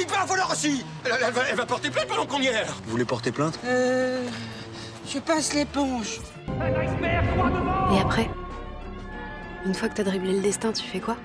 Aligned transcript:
Dites 0.00 0.08
pas 0.10 0.22
un 0.22 0.24
voleur 0.24 0.48
aussi 0.50 0.82
elle, 1.04 1.12
elle 1.26 1.32
va, 1.32 1.42
elle 1.50 1.56
va 1.56 1.66
porter 1.66 1.90
plainte 1.90 2.06
pendant 2.06 2.24
qu'on 2.24 2.40
y 2.40 2.46
est 2.46 2.64
Vous 2.84 2.92
voulez 2.92 3.04
porter 3.04 3.32
plainte? 3.32 3.58
Euh. 3.66 4.26
Je 5.06 5.18
passe 5.18 5.52
l'éponge. 5.52 6.20
Et 7.92 8.00
après 8.00 8.30
Une 9.66 9.74
fois 9.74 9.90
que 9.90 9.96
t'as 9.96 10.04
dribblé 10.04 10.32
le 10.32 10.40
destin, 10.40 10.72
tu 10.72 10.82
fais 10.84 11.00
quoi? 11.00 11.16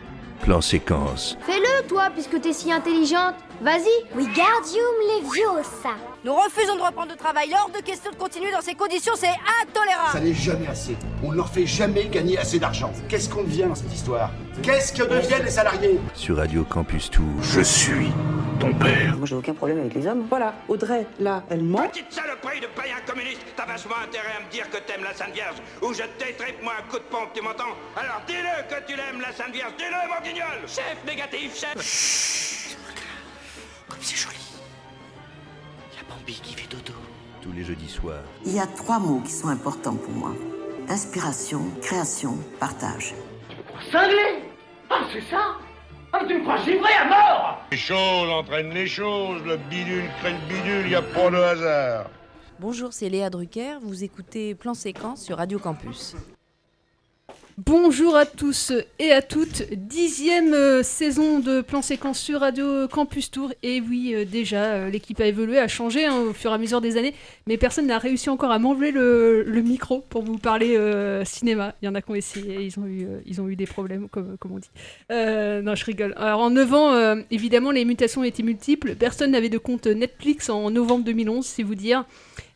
Plan 0.41 0.59
séquence. 0.59 1.37
Fais-le, 1.45 1.74
toi, 1.87 2.09
puisque 2.13 2.39
t'es 2.41 2.53
si 2.53 2.71
intelligente. 2.71 3.35
Vas-y. 3.61 4.17
Wingardium 4.17 4.95
Leviosa. 5.09 5.95
Nous 6.23 6.33
refusons 6.33 6.75
de 6.75 6.81
reprendre 6.81 7.11
le 7.11 7.17
travail. 7.17 7.53
Hors 7.53 7.69
de 7.69 7.81
question 7.81 8.11
de 8.11 8.15
continuer 8.15 8.51
dans 8.51 8.61
ces 8.61 8.75
conditions, 8.75 9.13
c'est 9.15 9.27
intolérable. 9.63 10.11
Ça 10.11 10.19
n'est 10.19 10.33
jamais 10.33 10.67
assez. 10.67 10.97
On 11.23 11.31
ne 11.31 11.37
leur 11.37 11.49
fait 11.49 11.65
jamais 11.65 12.05
gagner 12.05 12.37
assez 12.37 12.59
d'argent. 12.59 12.91
Qu'est-ce 13.07 13.29
qu'on 13.29 13.43
devient 13.43 13.65
dans 13.65 13.75
cette 13.75 13.93
histoire? 13.93 14.31
Qu'est-ce 14.61 14.91
que 14.91 15.03
deviennent 15.03 15.43
les 15.43 15.51
salariés? 15.51 15.99
Sur 16.13 16.37
Radio 16.37 16.63
Campus 16.63 17.09
Tour. 17.09 17.25
Je 17.41 17.61
suis 17.61 18.11
ton 18.59 18.73
père. 18.73 19.17
Moi 19.17 19.25
j'ai 19.25 19.35
aucun 19.35 19.53
problème 19.53 19.79
avec 19.79 19.93
les 19.93 20.07
hommes. 20.07 20.25
Voilà, 20.29 20.53
Audrey, 20.67 21.05
là, 21.19 21.43
elle 21.49 21.63
ment. 21.63 21.87
Petite 21.89 22.11
saloperie 22.11 22.61
de 22.61 22.67
païen 22.67 22.95
communiste, 23.05 23.41
t'as 23.55 23.65
vachement 23.65 23.95
intérêt 24.01 24.35
à 24.39 24.45
me 24.45 24.49
dire 24.49 24.69
que 24.69 24.77
t'aimes 24.77 25.03
la 25.03 25.13
Sainte 25.13 25.33
Vierge, 25.33 25.57
ou 25.81 25.93
je 25.93 26.03
t'étripe 26.17 26.63
moi 26.63 26.73
un 26.79 26.89
coup 26.89 26.97
de 26.97 27.03
pompe, 27.03 27.29
tu 27.33 27.41
m'entends? 27.41 27.75
Alors 27.97 28.21
dis-le 28.27 28.63
que 28.73 28.81
tu 28.87 28.95
l'aimes 28.95 29.19
la 29.19 29.33
Sainte 29.33 29.53
Vierge, 29.53 29.73
dis-le 29.77 30.07
mon 30.07 30.21
guignol 30.25 30.63
Chef 30.67 30.95
négatif, 31.05 31.53
chef 31.59 31.64
Comme 31.73 31.83
c'est 34.01 34.15
joli. 34.17 34.35
Il 35.91 35.97
y 35.97 35.99
a 35.99 36.03
Bambi 36.15 36.33
qui 36.41 36.53
fait 36.55 36.69
dodo. 36.69 36.93
Tous 37.41 37.51
les 37.51 37.63
jeudis 37.63 37.89
soirs. 37.89 38.23
Il 38.45 38.53
y 38.53 38.59
a 38.59 38.67
trois 38.67 38.99
mots 38.99 39.21
qui 39.25 39.31
sont 39.31 39.47
importants 39.49 39.95
pour 39.95 40.11
moi. 40.13 40.33
Inspiration, 40.89 41.61
création, 41.81 42.37
partage. 42.59 43.13
Cinglé 43.91 44.43
Ah, 44.89 45.01
c'est 45.11 45.21
ça 45.29 45.57
Ah, 46.13 46.19
tu 46.27 46.35
me 46.35 46.43
crois 46.43 46.57
givré 46.63 46.91
à 46.93 47.05
mort 47.07 47.59
Les 47.71 47.77
choses 47.77 48.29
entraînent 48.29 48.73
les 48.73 48.87
choses, 48.87 49.41
le 49.43 49.57
bidule 49.57 50.05
crée 50.19 50.33
le 50.33 50.47
bidule, 50.47 50.89
y 50.91 50.95
a 50.95 51.01
pas 51.01 51.29
de 51.29 51.37
hasard. 51.37 52.09
Bonjour, 52.59 52.93
c'est 52.93 53.09
Léa 53.09 53.29
Drucker, 53.29 53.79
vous 53.81 54.03
écoutez 54.03 54.55
Plan 54.55 54.73
Séquence 54.73 55.23
sur 55.23 55.37
Radio 55.37 55.59
Campus. 55.59 56.15
Bonjour 57.57 58.17
à 58.17 58.25
tous 58.25 58.73
et 58.99 59.13
à 59.13 59.21
toutes, 59.21 59.63
dixième 59.71 60.53
euh, 60.53 60.83
saison 60.83 61.39
de 61.39 61.61
Plan 61.61 61.81
Séquence 61.81 62.19
sur 62.19 62.41
Radio 62.41 62.85
Campus 62.89 63.31
Tour. 63.31 63.53
Et 63.63 63.79
oui, 63.79 64.11
euh, 64.13 64.25
déjà, 64.25 64.63
euh, 64.65 64.89
l'équipe 64.89 65.21
a 65.21 65.25
évolué, 65.25 65.57
a 65.57 65.69
changé 65.69 66.05
hein, 66.05 66.19
au 66.19 66.33
fur 66.33 66.51
et 66.51 66.53
à 66.53 66.57
mesure 66.57 66.81
des 66.81 66.97
années, 66.97 67.13
mais 67.47 67.55
personne 67.55 67.87
n'a 67.87 67.97
réussi 67.97 68.29
encore 68.29 68.51
à 68.51 68.59
m'enlever 68.59 68.91
le, 68.91 69.45
micro 69.63 70.03
pour 70.09 70.23
vous 70.23 70.37
parler 70.37 70.77
cinéma. 71.23 71.73
Il 71.81 71.85
y 71.85 71.87
en 71.87 71.95
a 71.95 72.01
qui 72.01 72.11
ont 72.11 72.15
essayé, 72.15 72.61
ils 72.61 72.77
ont 72.77 72.87
eu, 72.87 73.07
ils 73.25 73.39
ont 73.39 73.47
eu 73.47 73.55
des 73.55 73.65
problèmes, 73.65 74.09
comme, 74.09 74.35
comme 74.37 74.51
on 74.51 74.59
dit. 74.59 74.69
Non, 75.09 75.75
je 75.75 75.85
rigole. 75.85 76.13
Alors 76.17 76.41
en 76.41 76.49
9 76.49 76.73
ans, 76.73 77.15
évidemment, 77.31 77.71
les 77.71 77.85
mutations 77.85 78.23
étaient 78.25 78.43
multiples. 78.43 78.95
Personne 78.95 79.31
n'avait 79.31 79.49
de 79.49 79.57
compte 79.57 79.87
Netflix 79.87 80.49
en 80.49 80.69
novembre 80.69 81.05
2011, 81.05 81.45
c'est 81.45 81.63
vous 81.63 81.75
dire. 81.75 82.03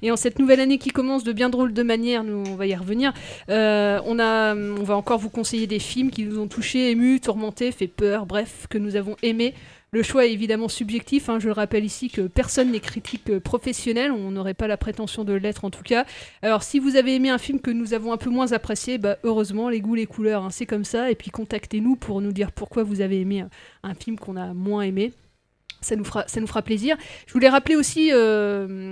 Et 0.02 0.12
en 0.12 0.16
cette 0.16 0.40
nouvelle 0.40 0.60
année 0.60 0.78
qui 0.78 0.90
commence 0.92 1.24
de 1.24 1.34
bien 1.34 1.50
drôle 1.50 1.74
de 1.74 1.84
manière, 1.84 2.24
nous 2.24 2.44
on 2.48 2.56
va 2.56 2.68
y 2.68 2.76
revenir, 2.76 3.14
euh, 3.50 4.00
on, 4.06 4.20
a, 4.20 4.56
on 4.56 4.84
va 4.84 4.96
encore 4.96 5.20
vous 5.20 5.30
conseiller 5.30 5.68
des 5.68 5.80
films 5.80 6.10
qui 6.10 6.24
nous 6.26 6.40
ont 6.40 6.48
touchés, 6.48 6.92
émus, 6.92 7.20
tourmentés, 7.20 7.72
fait 7.72 7.88
peur, 7.88 8.26
bref, 8.26 8.68
que 8.70 8.78
nous 8.78 8.96
avons 8.96 9.16
aimés. 9.24 9.54
Le 9.92 10.04
choix 10.04 10.28
est 10.28 10.32
évidemment 10.32 10.68
subjectif, 10.68 11.30
hein, 11.30 11.40
je 11.40 11.48
le 11.48 11.54
rappelle 11.54 11.84
ici 11.84 12.10
que 12.10 12.22
personne 12.22 12.72
n'est 12.72 12.80
critique 12.80 13.40
professionnel, 13.40 14.12
on 14.12 14.30
n'aurait 14.30 14.54
pas 14.54 14.68
la 14.68 14.78
prétention 14.78 15.24
de 15.24 15.34
l'être 15.34 15.66
en 15.66 15.72
tout 15.72 15.82
cas. 15.82 16.06
Alors 16.44 16.62
si 16.62 16.78
vous 16.78 16.96
avez 16.96 17.16
aimé 17.16 17.30
un 17.32 17.40
film 17.40 17.60
que 17.60 17.72
nous 17.72 17.96
avons 17.96 18.14
un 18.14 18.18
peu 18.18 18.30
moins 18.30 18.52
apprécié, 18.52 19.00
bah, 19.00 19.18
heureusement, 19.24 19.68
les 19.68 19.82
goûts, 19.82 19.96
les 19.96 20.06
couleurs, 20.06 20.44
hein, 20.44 20.50
c'est 20.52 20.68
comme 20.68 20.86
ça, 20.86 21.10
et 21.10 21.16
puis 21.16 21.32
contactez-nous 21.32 21.96
pour 21.96 22.22
nous 22.22 22.32
dire 22.32 22.52
pourquoi 22.52 22.84
vous 22.84 23.02
avez 23.02 23.20
aimé 23.20 23.42
un, 23.42 23.50
un 23.82 23.96
film 23.96 24.18
qu'on 24.18 24.38
a 24.38 24.54
moins 24.54 24.84
aimé. 24.84 25.12
Ça 25.82 25.96
nous, 25.96 26.04
fera, 26.04 26.28
ça 26.28 26.40
nous 26.42 26.48
fera 26.48 26.62
plaisir. 26.62 26.98
Je 27.26 27.34
voulais 27.34 27.48
rappeler 27.48 27.78
aussi 27.78 28.10
euh, 28.12 28.92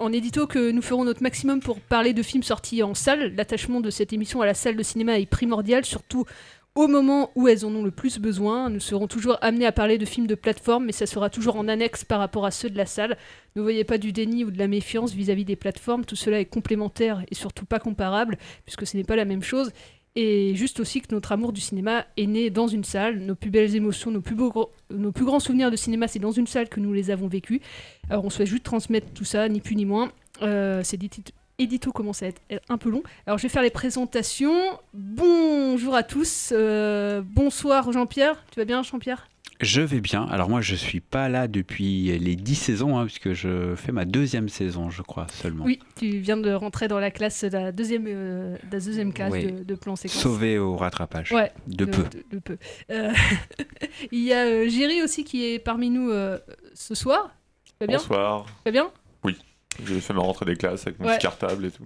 en 0.00 0.12
édito 0.12 0.46
que 0.46 0.70
nous 0.70 0.82
ferons 0.82 1.04
notre 1.04 1.22
maximum 1.22 1.60
pour 1.60 1.78
parler 1.78 2.12
de 2.14 2.22
films 2.22 2.42
sortis 2.42 2.82
en 2.82 2.94
salle. 2.94 3.34
L'attachement 3.36 3.80
de 3.80 3.90
cette 3.90 4.12
émission 4.12 4.40
à 4.40 4.46
la 4.46 4.54
salle 4.54 4.76
de 4.76 4.82
cinéma 4.82 5.18
est 5.18 5.26
primordial, 5.26 5.84
surtout 5.84 6.24
au 6.74 6.88
moment 6.88 7.30
où 7.34 7.48
elles 7.48 7.66
en 7.66 7.74
ont 7.74 7.82
le 7.82 7.90
plus 7.90 8.18
besoin. 8.18 8.70
Nous 8.70 8.80
serons 8.80 9.06
toujours 9.06 9.36
amenés 9.42 9.66
à 9.66 9.72
parler 9.72 9.98
de 9.98 10.06
films 10.06 10.26
de 10.26 10.34
plateforme, 10.34 10.86
mais 10.86 10.92
ça 10.92 11.06
sera 11.06 11.28
toujours 11.28 11.56
en 11.56 11.68
annexe 11.68 12.04
par 12.04 12.18
rapport 12.18 12.46
à 12.46 12.50
ceux 12.50 12.70
de 12.70 12.78
la 12.78 12.86
salle. 12.86 13.18
Ne 13.56 13.62
voyez 13.62 13.84
pas 13.84 13.98
du 13.98 14.12
déni 14.12 14.44
ou 14.44 14.50
de 14.50 14.58
la 14.58 14.68
méfiance 14.68 15.12
vis-à-vis 15.12 15.44
des 15.44 15.56
plateformes, 15.56 16.04
tout 16.04 16.16
cela 16.16 16.40
est 16.40 16.46
complémentaire 16.46 17.22
et 17.30 17.34
surtout 17.34 17.66
pas 17.66 17.78
comparable, 17.78 18.38
puisque 18.64 18.86
ce 18.86 18.96
n'est 18.96 19.04
pas 19.04 19.16
la 19.16 19.26
même 19.26 19.42
chose. 19.42 19.70
Et 20.16 20.54
juste 20.56 20.80
aussi 20.80 21.00
que 21.00 21.14
notre 21.14 21.32
amour 21.32 21.52
du 21.52 21.60
cinéma 21.60 22.04
est 22.16 22.26
né 22.26 22.50
dans 22.50 22.66
une 22.66 22.84
salle. 22.84 23.20
Nos 23.20 23.36
plus 23.36 23.50
belles 23.50 23.76
émotions, 23.76 24.10
nos 24.10 24.20
plus, 24.20 24.34
grands 24.34 25.40
souvenirs 25.40 25.70
de 25.70 25.76
cinéma, 25.76 26.08
c'est 26.08 26.18
dans 26.18 26.32
une 26.32 26.46
salle 26.46 26.68
que 26.68 26.80
nous 26.80 26.92
les 26.92 27.10
avons 27.10 27.28
vécus. 27.28 27.60
Alors 28.08 28.24
on 28.24 28.30
souhaite 28.30 28.48
juste 28.48 28.64
transmettre 28.64 29.12
tout 29.12 29.24
ça, 29.24 29.48
ni 29.48 29.60
plus 29.60 29.76
ni 29.76 29.84
moins. 29.84 30.10
Euh, 30.42 30.80
c'est 30.82 30.96
édito, 30.96 31.32
édito 31.58 31.92
commence 31.92 32.22
à 32.22 32.26
être 32.26 32.40
un 32.68 32.78
peu 32.78 32.90
long. 32.90 33.02
Alors 33.26 33.38
je 33.38 33.44
vais 33.44 33.48
faire 33.48 33.62
les 33.62 33.70
présentations. 33.70 34.78
Bonjour 34.94 35.94
à 35.94 36.02
tous. 36.02 36.50
Euh, 36.52 37.22
bonsoir 37.24 37.92
Jean-Pierre. 37.92 38.44
Tu 38.50 38.58
vas 38.58 38.64
bien 38.64 38.82
Jean-Pierre? 38.82 39.28
Je 39.60 39.80
vais 39.80 40.00
bien. 40.00 40.24
Alors 40.30 40.48
moi, 40.48 40.60
je 40.60 40.74
suis 40.74 41.00
pas 41.00 41.28
là 41.28 41.48
depuis 41.48 42.18
les 42.18 42.36
dix 42.36 42.54
saisons, 42.54 42.98
hein, 42.98 43.04
puisque 43.06 43.32
je 43.32 43.74
fais 43.76 43.92
ma 43.92 44.04
deuxième 44.04 44.48
saison, 44.48 44.90
je 44.90 45.02
crois, 45.02 45.26
seulement. 45.32 45.64
Oui, 45.64 45.78
tu 45.96 46.18
viens 46.18 46.36
de 46.36 46.50
rentrer 46.52 46.88
dans 46.88 46.98
la 46.98 47.10
classe, 47.10 47.42
la 47.44 47.70
deuxième, 47.72 48.04
euh, 48.08 48.56
la 48.72 48.80
deuxième 48.80 49.12
classe 49.12 49.32
Oui. 49.32 49.52
de, 49.52 49.62
de 49.64 49.74
plan 49.74 49.96
séquence. 49.96 50.20
Sauvé 50.20 50.58
au 50.58 50.76
rattrapage. 50.76 51.32
Ouais, 51.32 51.52
De 51.66 51.84
peu. 51.84 52.04
De, 52.32 52.38
peu. 52.38 52.56
Euh, 52.90 53.12
Il 54.12 54.20
y 54.22 54.32
a 54.32 54.44
euh, 54.46 54.68
Géry 54.68 55.02
aussi 55.02 55.24
qui 55.24 55.44
est 55.44 55.58
parmi 55.58 55.90
nous 55.90 56.10
euh, 56.10 56.38
ce 56.74 56.94
soir. 56.94 57.30
Tu 57.66 57.72
vas 57.80 57.86
bien? 57.86 57.98
Bonsoir. 57.98 58.46
Tu 58.46 58.52
vas 58.66 58.70
bien? 58.72 58.90
Oui, 59.24 59.36
j'ai 59.86 60.00
fait 60.00 60.12
ma 60.14 60.20
rentrée 60.22 60.46
des 60.46 60.56
classes 60.56 60.86
avec 60.86 60.98
mon 60.98 61.06
Ouais. 61.06 61.16
petit 61.16 61.22
cartable 61.22 61.66
et 61.66 61.70
tout. 61.70 61.84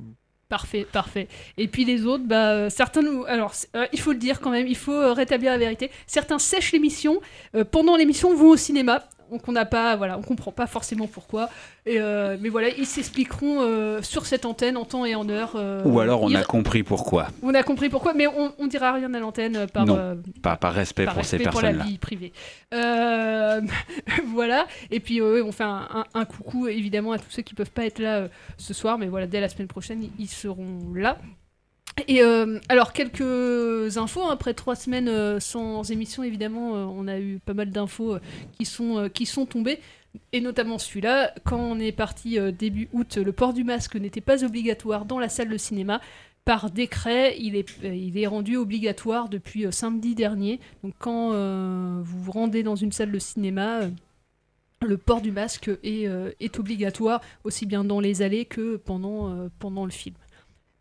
Parfait, 0.55 0.87
parfait. 0.93 1.27
Et 1.59 1.67
puis 1.67 1.85
les 1.85 2.07
autres, 2.07 2.23
bah, 2.25 2.53
euh, 2.53 2.71
certains 2.71 3.03
nous. 3.03 3.25
Alors, 3.25 3.55
euh, 3.75 3.89
il 3.93 3.99
faut 3.99 4.13
le 4.13 4.19
dire 4.19 4.41
quand 4.41 4.51
même, 4.51 4.69
il 4.69 4.77
faut 4.77 4.93
euh, 4.93 5.13
rétablir 5.13 5.51
la 5.51 5.59
vérité. 5.59 5.91
Certains 6.07 6.39
sèchent 6.39 6.71
l'émission, 6.71 7.21
pendant 7.73 7.97
l'émission 7.97 8.33
vont 8.37 8.51
au 8.51 8.57
cinéma. 8.57 9.03
Donc 9.35 9.49
on 9.49 9.53
n'a 9.53 9.65
pas, 9.65 9.97
voilà, 9.97 10.17
on 10.17 10.23
comprend 10.23 10.53
pas 10.53 10.69
forcément 10.69 11.09
pourquoi. 11.09 11.49
Et, 11.87 11.97
euh, 12.01 12.37
mais 12.41 12.49
voilà, 12.51 12.69
ils 12.69 12.87
s'expliqueront 12.87 13.63
euh, 13.63 14.01
sur 14.01 14.27
cette 14.27 14.45
antenne 14.45 14.77
en 14.77 14.85
temps 14.85 15.05
et 15.05 15.17
en 15.17 15.29
heure. 15.29 15.55
euh, 15.57 15.83
Ou 15.85 15.99
alors 15.99 16.23
on 16.23 16.29
ils- 16.29 16.37
a 16.37 16.45
compris 16.45 16.85
pourquoi. 16.85 17.27
On 17.43 17.53
a 17.53 17.65
compris 17.65 17.89
pourquoi, 17.89 18.15
mais 18.15 18.29
on, 18.29 18.53
on 18.61 18.67
dira 18.69 18.93
rien 18.93 19.13
à 19.13 19.19
l'antenne 19.19 19.67
par, 19.73 19.87
non, 19.87 20.17
par 20.41 20.73
respect 20.73 21.05
par 21.05 21.15
pour 21.15 21.25
ces 21.25 21.37
respect 21.39 21.51
pour 21.51 21.63
la 21.63 21.71
personnes-là. 21.73 21.85
vie 21.91 21.99
privée. 21.99 22.33
Voilà. 24.29 24.67
Et 24.91 25.01
puis 25.01 25.21
on 25.21 25.51
fait 25.53 25.65
un, 25.65 25.89
un- 25.93 26.05
un 26.15 26.25
coucou 26.25 26.69
évidemment 26.69 27.13
à 27.13 27.19
tous 27.19 27.31
ceux 27.31 27.43
qui 27.43 27.55
peuvent 27.55 27.71
pas 27.71 27.87
être 27.87 27.99
là 27.99 28.29
ce 28.57 28.73
soir, 28.75 28.99
mais 28.99 29.07
voilà, 29.07 29.27
dès 29.27 29.41
la 29.41 29.49
semaine 29.49 29.69
prochaine, 29.69 30.09
ils 30.19 30.29
seront 30.29 30.93
là. 30.95 31.19
Et 32.09 32.23
euh, 32.23 32.59
alors 32.69 32.93
quelques 32.93 33.97
infos 33.97 34.23
hein, 34.23 34.31
après 34.33 34.53
trois 34.53 34.75
semaines 34.75 35.09
euh, 35.09 35.39
sans 35.39 35.91
émission 35.93 36.25
évidemment 36.25 36.75
euh, 36.75 36.85
on 36.85 37.07
a 37.07 37.21
eu 37.21 37.39
pas 37.39 37.55
mal 37.55 37.71
d'infos 37.71 38.19
qui 38.59 38.65
sont 38.65 39.09
qui 39.15 39.27
sont 39.27 39.47
tombées 39.47 39.79
et 40.33 40.41
notamment 40.41 40.79
celui-là 40.79 41.33
quand 41.45 41.59
on 41.59 41.79
est 41.79 41.93
parti 41.93 42.39
début 42.53 42.89
août 42.93 43.17
le 43.17 43.31
port 43.33 43.53
du 43.53 43.63
masque 43.63 43.95
n'était 43.95 44.21
pas 44.21 44.45
obligatoire 44.45 45.05
dans 45.05 45.21
la 45.21 45.29
salle 45.29 45.49
de 45.49 45.57
cinéma 45.57 46.01
par 46.45 46.71
décret, 46.71 47.37
il 47.39 47.57
est, 47.57 47.67
il 47.83 48.19
est 48.19 48.27
rendu 48.27 48.59
obligatoire 48.59 49.31
depuis 49.31 49.65
samedi 49.71 50.15
dernier. 50.15 50.61
Donc 50.83 50.93
quand 50.99 51.31
vous 51.31 52.23
vous 52.23 52.33
rendez 52.33 52.63
dans 52.63 52.77
une 52.77 52.93
salle 52.93 53.11
de 53.11 53.19
cinéma, 53.19 53.81
le 54.83 54.99
port 54.99 55.23
du 55.23 55.33
masque 55.33 55.71
est, 55.83 56.07
est 56.41 56.59
obligatoire 56.59 57.23
aussi 57.45 57.65
bien 57.65 57.83
dans 57.83 57.99
les 57.99 58.21
allées 58.21 58.45
que 58.45 58.77
pendant, 58.77 59.49
pendant 59.59 59.87
le 59.87 59.91
film. 59.91 60.17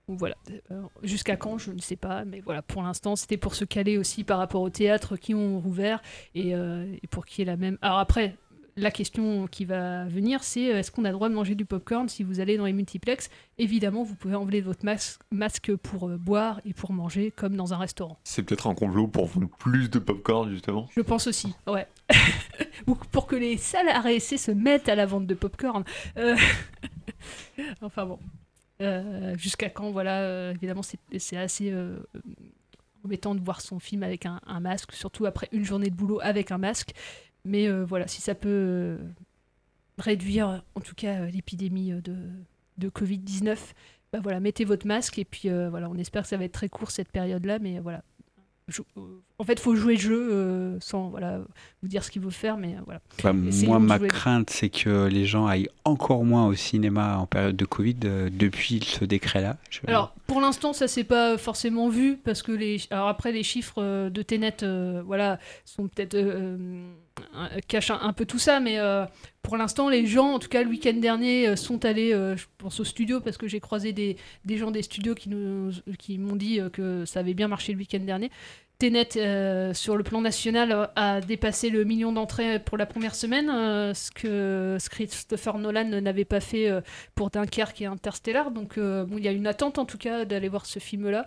Voilà, 0.08 0.36
Euh, 0.72 0.81
jusqu'à 1.02 1.38
quand, 1.38 1.58
je 1.58 1.72
ne 1.72 1.80
sais 1.80 1.96
pas, 1.96 2.25
mais 2.25 2.41
voilà, 2.41 2.62
pour 2.62 2.84
l'instant, 2.84 3.16
c'était 3.16 3.38
pour 3.38 3.56
se 3.56 3.64
caler 3.66 3.97
aussi 3.97 4.24
par 4.24 4.38
rapport 4.38 4.62
aux 4.62 4.69
théâtres 4.69 5.16
qui 5.16 5.34
ont 5.34 5.59
rouvert 5.59 6.02
et, 6.36 6.53
euh, 6.56 6.94
et 7.02 7.08
pour 7.08 7.25
qu'il 7.25 7.40
y 7.40 7.41
ait 7.47 7.52
la 7.52 7.58
même. 7.58 7.78
Alors 7.81 8.00
après, 8.00 8.36
la 8.75 8.92
question 8.92 9.47
qui 9.47 9.63
va 9.66 10.06
venir, 10.06 10.44
c'est 10.44 10.74
euh, 10.74 10.80
est-ce 10.80 10.92
qu'on 10.92 11.06
a 11.06 11.10
le 11.10 11.13
droit 11.13 11.30
de 11.30 11.33
manger 11.36 11.56
du 11.56 11.63
popcorn 11.63 12.10
si 12.10 12.24
vous 12.24 12.39
allez 12.42 12.57
dans 12.57 12.66
les 12.66 12.74
multiplex? 12.74 13.30
Évidemment, 13.60 14.04
vous 14.04 14.16
pouvez 14.16 14.36
enlever 14.36 14.60
votre 14.62 14.83
mas- 14.83 15.19
masque 15.31 15.74
pour 15.75 16.10
euh, 16.10 16.18
boire 16.18 16.60
et 16.66 16.74
pour 16.74 16.92
manger 16.92 17.31
comme 17.31 17.56
dans 17.56 17.74
un 17.74 17.78
restaurant. 17.78 18.18
C'est 18.25 18.44
peut-être 18.44 18.68
un 18.68 18.74
complot 18.75 19.07
pour 19.07 19.28
vendre 19.28 19.48
plus 19.57 19.89
de 19.89 20.00
popcorn, 20.00 20.50
justement? 20.50 20.89
Je 20.95 21.01
pense 21.01 21.28
aussi, 21.28 21.54
ouais. 21.68 21.88
Ou 22.88 22.95
pour 22.95 23.28
que 23.28 23.36
les 23.38 23.56
salles 23.57 23.88
RSC 23.89 24.38
se 24.38 24.51
mettent 24.51 24.89
à 24.89 24.95
la 24.95 25.06
vente 25.06 25.28
de 25.28 25.33
popcorn. 25.36 25.83
Euh, 26.18 26.36
enfin 27.81 28.06
bon. 28.06 28.19
Euh, 28.83 29.35
Jusqu'à 29.38 29.69
quand, 29.69 29.91
voilà, 29.91 30.21
euh, 30.21 30.53
évidemment, 30.53 30.81
c'est 30.83 31.38
assez 31.38 31.71
euh, 31.71 31.97
embêtant 33.03 33.35
de 33.35 33.41
voir 33.41 33.62
son 33.62 33.80
film 33.80 34.03
avec 34.03 34.25
un, 34.25 34.59
masque, 34.59 34.94
surtout 34.94 35.25
après 35.25 35.50
une 35.51 35.63
journée 35.63 35.89
de 35.89 35.95
boulot 35.95 36.19
avec 36.21 36.51
un 36.51 36.57
masque. 36.57 36.91
Mais 37.45 37.69
voilà, 37.83 38.07
si 38.07 38.21
ça 38.21 38.35
peut 38.35 38.97
réduire, 39.97 40.63
en 40.75 40.80
tout 40.80 40.95
cas, 40.95 41.25
l'épidémie 41.25 41.91
de, 41.91 42.15
de 42.77 42.89
Covid-19, 42.89 43.57
bah 44.13 44.19
voilà, 44.21 44.39
mettez 44.39 44.63
votre 44.63 44.88
masque 44.88 45.19
et 45.19 45.25
puis 45.25 45.50
voilà, 45.50 45.89
on 45.89 45.95
espère 45.95 46.21
que 46.21 46.30
ça 46.30 46.38
va 46.38 46.45
être 46.45 46.53
très 46.53 46.69
court 46.69 46.91
cette 46.91 47.12
période-là, 47.12 47.59
mais 47.59 47.80
voilà. 47.80 48.03
Euh, 48.98 49.01
en 49.39 49.44
fait, 49.44 49.60
faut 49.60 49.75
jouer 49.75 49.95
le 49.95 50.00
jeu 50.00 50.30
euh, 50.31 50.77
sans 50.80 51.10
voilà 51.10 51.39
vous 51.81 51.88
dire 51.88 52.04
ce 52.04 52.10
qu'il 52.12 52.21
faut 52.21 52.30
faire, 52.31 52.56
mais 52.57 52.75
euh, 52.75 52.81
voilà. 52.86 53.01
Bah, 53.24 53.33
moi, 53.68 53.80
ma 53.80 54.00
crainte, 54.07 54.50
c'est 54.50 54.69
que 54.69 55.07
les 55.07 55.25
gens 55.25 55.45
aillent 55.48 55.69
encore 55.83 56.24
moins 56.24 56.48
au 56.48 56.54
cinéma 56.54 57.18
en 57.18 57.25
période 57.25 57.56
de 57.57 57.65
Covid 57.65 57.98
euh, 58.06 58.30
depuis 58.31 58.80
ce 58.83 59.04
décret-là. 59.06 59.57
Je- 59.69 59.81
Alors, 59.88 60.15
pour 60.27 60.39
l'instant, 60.39 60.71
ça 60.74 60.88
s'est 60.88 61.04
pas 61.04 61.38
forcément 61.38 61.89
vu 61.89 62.18
parce 62.18 62.42
que 62.42 62.51
les. 62.54 62.77
Alors 62.89 63.07
après, 63.10 63.31
les 63.31 63.44
chiffres 63.44 64.10
de 64.10 64.21
Tenet, 64.21 64.63
euh, 64.63 65.01
voilà, 65.06 65.39
sont 65.66 65.88
peut-être 65.88 66.16
euh, 66.16 66.86
euh, 67.36 67.60
cachent 67.68 67.92
un, 67.92 68.14
peu 68.14 68.25
tout 68.25 68.40
ça, 68.40 68.60
mais 68.60 68.80
euh, 68.80 69.06
pour 69.42 69.58
l'instant, 69.58 69.90
les 69.90 70.06
gens, 70.06 70.34
en 70.34 70.40
tout 70.40 70.48
cas 70.48 70.64
le 70.64 70.70
week-end 70.70 70.94
dernier, 70.94 71.48
euh, 71.48 71.56
sont 71.56 71.86
allés, 71.86 72.12
je 72.12 72.46
pense 72.58 72.80
au 72.80 72.84
studio 72.84 73.20
parce 73.22 73.38
que 73.38 73.48
j'ai 73.48 73.60
croisé 73.60 73.94
des, 73.94 74.18
gens 74.50 74.72
des 74.72 74.81
studios 74.81 75.16
qui 75.16 75.30
nous 75.30 75.72
qui 75.98 76.18
m'ont 76.18 76.36
dit 76.36 76.60
que 76.72 77.06
ça 77.06 77.20
avait 77.20 77.34
bien 77.34 77.48
marché 77.48 77.74
le 77.74 77.80
week-end 77.80 78.00
dernier. 78.00 78.31
Tenet, 78.80 79.74
sur 79.74 79.96
le 79.96 80.04
plan 80.04 80.20
national, 80.20 80.90
a 80.96 81.22
dépassé 81.22 81.70
le 81.70 81.86
million 81.86 82.12
d'entrées 82.12 82.60
pour 82.60 82.78
la 82.78 82.86
première 82.86 83.16
semaine, 83.16 83.48
ce 83.94 84.12
que 84.12 84.78
Christopher 84.90 85.58
Nolan 85.58 86.02
n'avait 86.02 86.26
pas 86.26 86.40
fait 86.40 86.69
pour 87.16 87.30
Dunkerque 87.30 87.81
et 87.81 87.86
Interstellar. 87.86 88.52
Donc, 88.52 88.80
bon, 88.80 89.18
il 89.18 89.24
y 89.24 89.28
a 89.28 89.31
une 89.31 89.48
attente 89.48 89.78
en 89.78 89.86
tout 89.86 89.98
cas 89.98 90.26
d'aller 90.26 90.50
voir 90.50 90.66
ce 90.66 90.80
film-là. 90.80 91.26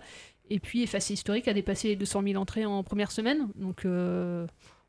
Et 0.49 0.59
puis, 0.59 0.83
Effacé 0.83 1.13
historique 1.13 1.47
a 1.47 1.53
dépassé 1.53 1.89
les 1.89 1.95
200 1.95 2.21
000 2.23 2.41
entrées 2.41 2.65
en 2.65 2.83
première 2.83 3.11
semaine. 3.11 3.47
Donc, 3.55 3.85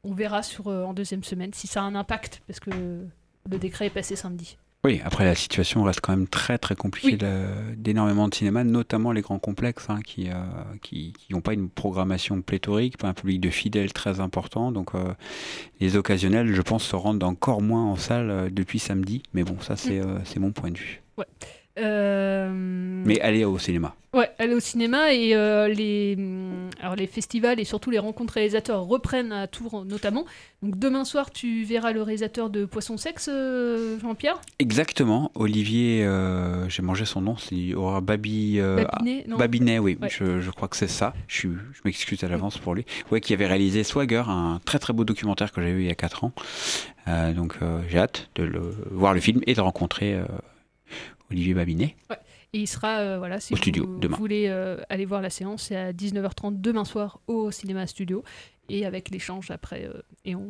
on 0.05 0.15
verra 0.15 0.43
sur, 0.43 0.69
euh, 0.69 0.85
en 0.85 0.95
deuxième 0.95 1.25
semaine 1.25 1.53
si 1.53 1.67
ça 1.67 1.81
a 1.83 1.85
un 1.85 1.95
impact, 1.95 2.43
parce 2.47 2.61
que 2.61 2.71
le 2.71 3.59
décret 3.59 3.87
est 3.87 3.91
passé 3.91 4.17
samedi. 4.17 4.57
Oui, 4.85 5.01
après 5.05 5.25
la 5.25 5.35
situation 5.35 5.83
reste 5.83 6.01
quand 6.01 6.13
même 6.13 6.29
très 6.29 6.57
très 6.57 6.77
compliquée 6.77 7.19
Oui. 7.21 7.77
d'énormément 7.77 8.29
de 8.29 8.35
cinémas, 8.35 8.63
notamment 8.63 9.11
les 9.11 9.23
grands 9.23 9.41
complexes 9.41 9.87
hein, 9.91 10.01
qui 10.05 10.29
n'ont 10.29 10.37
qui, 10.83 11.13
qui 11.15 11.33
n'ont 11.33 11.41
pas 11.41 11.53
une 11.53 11.69
programmation 11.69 12.41
pléthorique, 12.43 12.97
pas 12.97 13.09
un 13.09 13.13
public 13.13 13.41
de 13.41 13.51
fidèles 13.51 13.93
très 13.93 14.21
important. 14.21 14.71
Donc 14.71 14.95
euh, 14.95 15.15
les 15.81 15.97
occasionnels, 15.97 16.55
je 16.55 16.63
pense, 16.63 16.85
se 16.85 16.95
rendent 16.95 17.25
encore 17.25 17.61
moins 17.61 17.85
en 17.85 17.97
salle 17.97 18.31
euh, 18.31 18.51
depuis 18.51 18.79
samedi. 18.79 19.25
Mais 19.35 19.43
bon, 19.43 19.59
ça 19.61 19.77
c'est 19.77 19.99
euh, 19.99 20.21
mon 20.37 20.53
point 20.53 20.71
de 20.71 20.79
vue. 20.79 21.03
Ouais. 21.17 21.27
Euh, 21.79 22.49
Mais 22.53 23.21
aller 23.21 23.45
au 23.45 23.59
cinéma. 23.59 23.95
Ouais, 24.15 24.31
aller 24.39 24.55
au 24.55 24.61
cinéma 24.61 25.13
et 25.13 25.35
euh, 25.35 25.69
les, 25.69 26.15
hum, 26.17 26.71
alors 26.81 26.97
les 26.97 27.07
festivals 27.07 27.61
et 27.61 27.65
surtout 27.65 27.91
les 27.91 27.99
rencontres 27.99 28.35
réalisateurs 28.35 28.83
reprennent 28.85 29.33
à 29.33 29.47
Tours 29.47 29.85
notamment. 29.85 30.25
Donc 30.63 30.79
demain 30.79 31.05
soir, 31.05 31.31
tu 31.31 31.63
verras 31.65 31.93
le 31.93 32.01
réalisateur 32.01 32.49
de 32.49 32.65
Poisson 32.65 32.97
Sexe, 32.97 33.29
euh, 33.31 33.99
Jean-Pierre? 34.01 34.41
Exactement, 34.61 35.31
Olivier, 35.35 36.07
euh, 36.07 36.67
j'ai 36.71 36.81
mangé 36.83 37.05
son 37.05 37.21
nom, 37.21 37.37
c'est 37.37 37.75
Aurore 37.75 38.01
Babi, 38.01 38.59
Babinet, 38.61 39.27
ah, 39.31 39.37
Babinet, 39.37 39.79
oui, 39.79 39.99
Ouais. 40.01 40.09
je, 40.09 40.41
je 40.41 40.51
crois 40.51 40.69
que 40.69 40.77
c'est 40.77 40.89
ça. 40.89 41.13
Je, 41.27 41.49
m'excuse 41.85 42.25
à 42.25 42.29
l'avance 42.29 42.57
pour 42.57 42.75
lui. 42.75 42.87
Ouais, 43.13 43.21
qui 43.21 43.35
avait 43.35 43.47
réalisé 43.47 43.85
Swagger, 43.85 44.23
un 44.27 44.59
très 44.65 44.79
très 44.79 44.95
beau 44.95 45.05
documentaire 45.05 45.53
que 45.53 45.61
j'ai 45.61 45.73
vu 45.73 45.83
il 45.83 45.87
y 45.87 45.91
a 45.91 45.95
4 45.95 46.25
ans. 46.25 46.33
Donc 47.35 47.57
j'ai 47.89 47.99
hâte 47.99 48.31
de 48.37 48.43
le, 48.45 48.61
voir 48.91 49.15
le 49.15 49.21
film 49.21 49.41
et 49.47 49.55
de 49.55 49.61
rencontrer 49.61 50.19
Olivier 51.31 51.55
Babinet. 51.55 51.97
Ouais. 52.11 52.17
Et 52.55 52.61
il 52.61 52.67
sera, 52.67 52.99
euh, 52.99 53.19
voilà, 53.19 53.41
si 53.41 53.53
Au 53.53 53.57
vous 53.57 53.63
studio, 53.63 53.99
demain. 54.01 54.17
voulez 54.17 54.47
euh, 54.49 54.79
aller 54.89 55.05
voir 55.05 55.21
la 55.21 55.31
séance, 55.31 55.65
c'est 55.65 55.77
à 55.77 55.93
19h30 55.93 56.61
demain 56.61 56.85
soir 56.85 57.21
au 57.27 57.51
cinéma 57.51 57.87
studio 57.87 58.25
et 58.71 58.87
avec 58.87 59.11
l'échange 59.11 59.51
après. 59.51 59.85
euh, 59.85 60.01
et 60.25 60.35
on, 60.35 60.49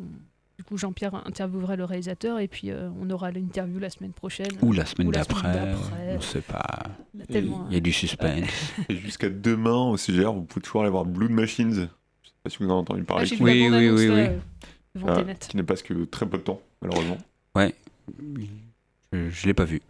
du 0.57 0.63
coup, 0.63 0.77
Jean-Pierre 0.77 1.15
interviewera 1.27 1.75
le 1.75 1.83
réalisateur 1.83 2.39
et 2.39 2.47
puis 2.47 2.69
euh, 2.71 2.89
on 3.01 3.09
aura 3.09 3.31
l'interview 3.31 3.79
la 3.79 3.89
semaine 3.89 4.13
prochaine. 4.13 4.47
Ou 4.61 4.71
la 4.71 4.85
semaine 4.85 5.11
d'après, 5.11 5.75
on 6.09 6.15
ne 6.15 6.19
sait 6.21 6.41
pas. 6.41 6.83
Il 7.29 7.35
y 7.45 7.75
a 7.75 7.77
y 7.77 7.81
du 7.81 7.91
suspense. 7.91 8.49
Et 8.87 8.95
jusqu'à 8.95 9.29
demain 9.29 9.89
au 9.89 9.97
CGR, 9.97 10.31
vous 10.33 10.43
pouvez 10.43 10.61
toujours 10.63 10.81
aller 10.81 10.91
voir 10.91 11.03
Blood 11.05 11.31
Machines. 11.31 11.89
Je 12.23 12.27
sais 12.29 12.33
pas 12.43 12.49
si 12.49 12.57
vous 12.59 12.65
en 12.65 12.69
avez 12.71 12.79
entendu 12.79 13.03
parler. 13.03 13.27
Ah, 13.29 13.35
Oui, 13.41 13.67
oui, 13.69 13.89
oui, 13.89 13.89
oui. 13.89 14.07
euh, 14.09 14.39
Ah, 15.07 15.23
qui 15.39 15.57
ne 15.57 15.61
passe 15.61 15.81
que 15.83 16.05
très 16.05 16.25
peu 16.25 16.37
de 16.37 16.43
temps, 16.43 16.61
malheureusement. 16.81 17.17
Ouais, 17.55 17.75
je 19.11 19.17
ne 19.17 19.45
l'ai 19.45 19.53
pas 19.53 19.65
vu. 19.65 19.81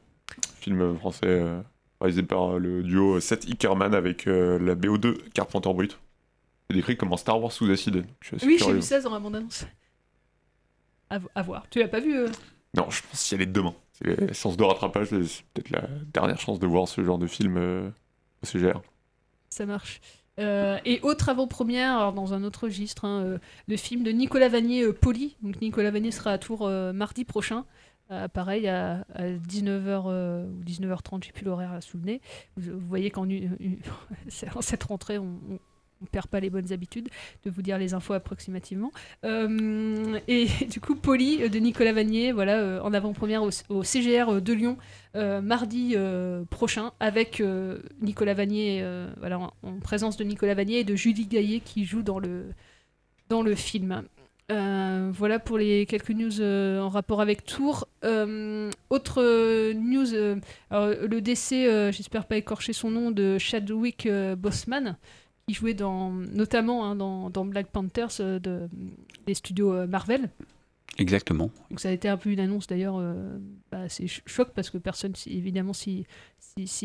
Film 0.59 0.97
français 0.97 1.25
euh, 1.25 1.61
réalisé 2.01 2.23
par 2.23 2.55
euh, 2.55 2.59
le 2.59 2.83
duo 2.83 3.19
Seth 3.19 3.45
Ickerman 3.45 3.93
avec 3.95 4.27
euh, 4.27 4.59
la 4.59 4.75
BO2 4.75 5.29
Carpenter 5.33 5.73
Brut. 5.73 5.97
C'est 6.69 6.75
décrit 6.75 6.97
comme 6.97 7.11
un 7.13 7.17
Star 7.17 7.41
Wars 7.41 7.51
sous 7.51 7.69
acide. 7.71 8.05
Oui, 8.43 8.57
j'ai 8.59 8.73
vu 8.73 8.81
ça 8.81 9.01
dans 9.01 9.11
la 9.11 9.19
bande-annonce. 9.19 9.65
À, 11.09 11.17
vo- 11.19 11.29
à 11.35 11.41
voir. 11.41 11.65
Tu 11.69 11.79
l'as 11.79 11.87
pas 11.87 11.99
vu 11.99 12.15
euh? 12.15 12.27
Non, 12.75 12.89
je 12.89 13.01
pense 13.01 13.23
qu'il 13.27 13.37
y 13.39 13.41
allait 13.41 13.51
demain. 13.51 13.73
C'est 13.93 14.19
la 14.27 14.33
chance 14.33 14.55
de 14.55 14.63
rattrapage, 14.63 15.07
c'est 15.09 15.43
peut-être 15.53 15.71
la 15.71 15.87
dernière 16.13 16.39
chance 16.39 16.59
de 16.59 16.67
voir 16.67 16.87
ce 16.87 17.03
genre 17.03 17.17
de 17.17 17.25
film 17.27 17.57
euh, 17.57 17.89
au 18.43 18.45
CGR. 18.45 18.81
Ça 19.49 19.65
marche. 19.65 19.99
Euh, 20.39 20.77
et 20.85 21.01
autre 21.01 21.27
avant-première, 21.29 22.13
dans 22.13 22.33
un 22.33 22.43
autre 22.43 22.63
registre, 22.65 23.03
hein, 23.05 23.23
euh, 23.25 23.37
le 23.67 23.75
film 23.75 24.03
de 24.03 24.11
Nicolas 24.11 24.47
Vanier, 24.47 24.83
euh, 24.83 24.93
Poli. 24.93 25.35
Donc 25.41 25.59
Nicolas 25.61 25.91
Vanier 25.91 26.11
sera 26.11 26.31
à 26.31 26.37
Tours 26.37 26.65
euh, 26.67 26.93
mardi 26.93 27.25
prochain. 27.25 27.65
Euh, 28.11 28.27
pareil, 28.27 28.67
à, 28.67 29.05
19h 29.17 30.47
ou 30.47 30.63
19h30, 30.63 31.23
j'ai 31.25 31.31
plus 31.31 31.45
l'horaire 31.45 31.77
sous 31.81 31.97
le 31.97 32.03
nez. 32.05 32.21
Vous, 32.57 32.79
voyez 32.79 33.11
qu'en 33.11 33.27
cette 34.61 34.83
rentrée, 34.83 35.17
on, 35.17 35.39
on 36.01 36.05
perd 36.05 36.27
pas 36.27 36.39
les 36.39 36.49
bonnes 36.49 36.71
habitudes 36.71 37.09
de 37.43 37.49
vous 37.49 37.61
dire 37.61 37.77
les 37.77 37.93
infos 37.93 38.13
approximativement. 38.13 38.91
Euh, 39.25 40.19
et 40.27 40.47
du 40.69 40.79
coup, 40.79 40.93
euh, 40.93 41.49
de 41.49 41.59
Nicolas 41.59 41.93
Vanier, 41.93 42.31
voilà, 42.31 42.57
euh, 42.59 42.81
en 42.81 42.93
avant-première 42.93 43.43
au, 43.43 43.83
CGR 43.83 44.41
de 44.41 44.53
Lyon, 44.53 44.77
euh, 45.15 45.41
mardi 45.41 45.93
euh, 45.95 46.43
prochain, 46.45 46.91
avec 46.99 47.41
euh, 47.41 47.79
Nicolas 48.01 48.33
Vanier, 48.33 48.79
euh, 48.81 49.09
voilà, 49.17 49.39
en, 49.39 49.53
en 49.63 49.79
présence 49.79 50.17
de 50.17 50.23
Nicolas 50.23 50.53
Vanier 50.53 50.79
et 50.79 50.83
de 50.83 50.95
Julie 50.95 51.27
Gaillet 51.27 51.59
qui 51.59 51.85
joue 51.85 52.01
dans 52.01 52.19
le, 52.19 52.45
dans 53.29 53.41
le 53.41 53.55
film. 53.55 54.03
Euh, 54.51 55.11
voilà 55.13 55.37
pour 55.37 55.57
les 55.57 55.85
quelques 55.85 56.09
news 56.09 56.41
euh, 56.41 56.79
en 56.79 56.89
rapport 56.89 57.21
avec 57.21 57.45
Tours. 57.45 57.87
Euh, 58.03 58.71
autre 58.89 59.21
news, 59.73 60.39
alors, 60.69 60.87
le 61.07 61.21
décès, 61.21 61.91
j'espère 61.91 62.25
pas 62.25 62.37
écorcher 62.37 62.73
son 62.73 62.89
nom, 62.89 63.11
de 63.11 63.37
Chadwick 63.37 64.07
Boseman, 64.37 64.97
qui 65.47 65.53
jouait 65.53 65.73
dans, 65.73 66.11
notamment 66.11 66.85
hein, 66.85 66.95
dans, 66.95 67.29
dans 67.29 67.45
Black 67.45 67.67
Panthers 67.67 68.17
de, 68.19 68.69
des 69.25 69.33
studios 69.33 69.87
Marvel. 69.87 70.29
Exactement. 70.99 71.49
Donc 71.69 71.79
ça 71.79 71.89
a 71.89 71.91
été 71.91 72.09
un 72.09 72.17
peu 72.17 72.29
une 72.29 72.41
annonce 72.41 72.67
d'ailleurs, 72.67 72.97
euh, 72.97 73.37
bah, 73.71 73.85
choc 74.25 74.49
parce 74.53 74.69
que 74.69 74.77
personne 74.77 75.13
évidemment 75.27 75.71
s'y 75.73 76.05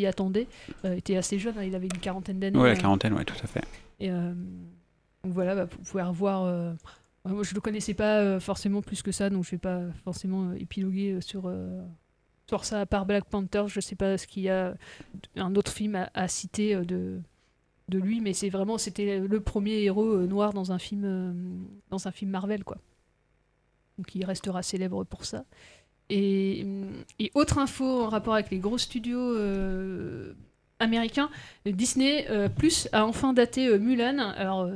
attendait. 0.07 0.47
Il 0.85 0.93
était 0.93 1.17
assez 1.17 1.39
jeune, 1.39 1.55
hein, 1.59 1.65
il 1.65 1.75
avait 1.75 1.87
une 1.87 1.99
quarantaine 1.99 2.39
d'années. 2.39 2.59
Ouais, 2.59 2.69
la 2.69 2.79
euh, 2.79 2.81
quarantaine, 2.81 3.13
ouais, 3.15 3.25
tout 3.25 3.35
à 3.43 3.47
fait. 3.47 3.65
et 3.99 4.11
donc 4.11 5.33
voilà, 5.33 5.55
bah, 5.55 5.65
vous 5.65 5.85
pouvez 5.85 6.03
revoir. 6.03 6.77
Ouais, 7.25 7.32
moi, 7.32 7.43
je 7.43 7.55
le 7.55 7.61
connaissais 7.61 7.94
pas 7.94 8.21
euh, 8.21 8.41
forcément 8.41 8.82
plus 8.82 9.03
que 9.03 9.12
ça, 9.12 9.31
donc 9.31 9.44
je 9.44 9.53
vais 9.53 9.59
pas 9.59 9.81
forcément 10.05 10.50
euh, 10.50 10.55
épiloguer 10.55 11.12
euh, 11.12 11.21
sur, 11.21 11.53
sur 12.47 12.65
ça. 12.65 12.81
À 12.81 12.87
part 12.87 13.06
Black 13.06 13.25
Panther, 13.25 13.65
je 13.67 13.81
sais 13.81 13.96
pas 13.96 14.19
ce 14.19 14.27
qu'il 14.27 14.44
y 14.44 14.51
a 14.51 14.75
un 15.37 15.55
autre 15.55 15.72
film 15.72 16.08
à, 16.13 16.29
citer 16.29 16.77
de, 16.77 17.20
de 17.89 17.99
lui, 17.99 18.20
mais 18.20 18.32
c'est 18.32 18.51
vraiment 18.51 18.79
c'était 18.79 19.20
le 19.20 19.41
premier 19.41 19.82
héros 19.82 20.19
noir 20.27 20.53
dans 20.53 20.72
un 20.72 20.79
film 20.79 21.67
dans 21.91 22.08
un 22.08 22.10
film 22.10 22.31
Marvel, 22.31 22.65
quoi. 22.65 22.79
Donc 23.99 24.15
il 24.15 24.25
restera 24.25 24.63
célèbre 24.63 25.05
pour 25.05 25.25
ça. 25.25 25.44
Et, 26.10 26.67
et 27.19 27.31
autre 27.34 27.58
info 27.58 28.03
en 28.03 28.08
rapport 28.08 28.34
avec 28.34 28.51
les 28.51 28.58
gros 28.58 28.77
studios 28.77 29.39
américain, 30.81 31.31
Disney 31.67 32.27
euh, 32.31 32.49
Plus 32.49 32.89
a 32.93 33.07
enfin 33.07 33.33
daté 33.33 33.69
euh, 33.69 33.79
Mulan. 33.79 34.19
Alors, 34.19 34.63
euh, 34.63 34.75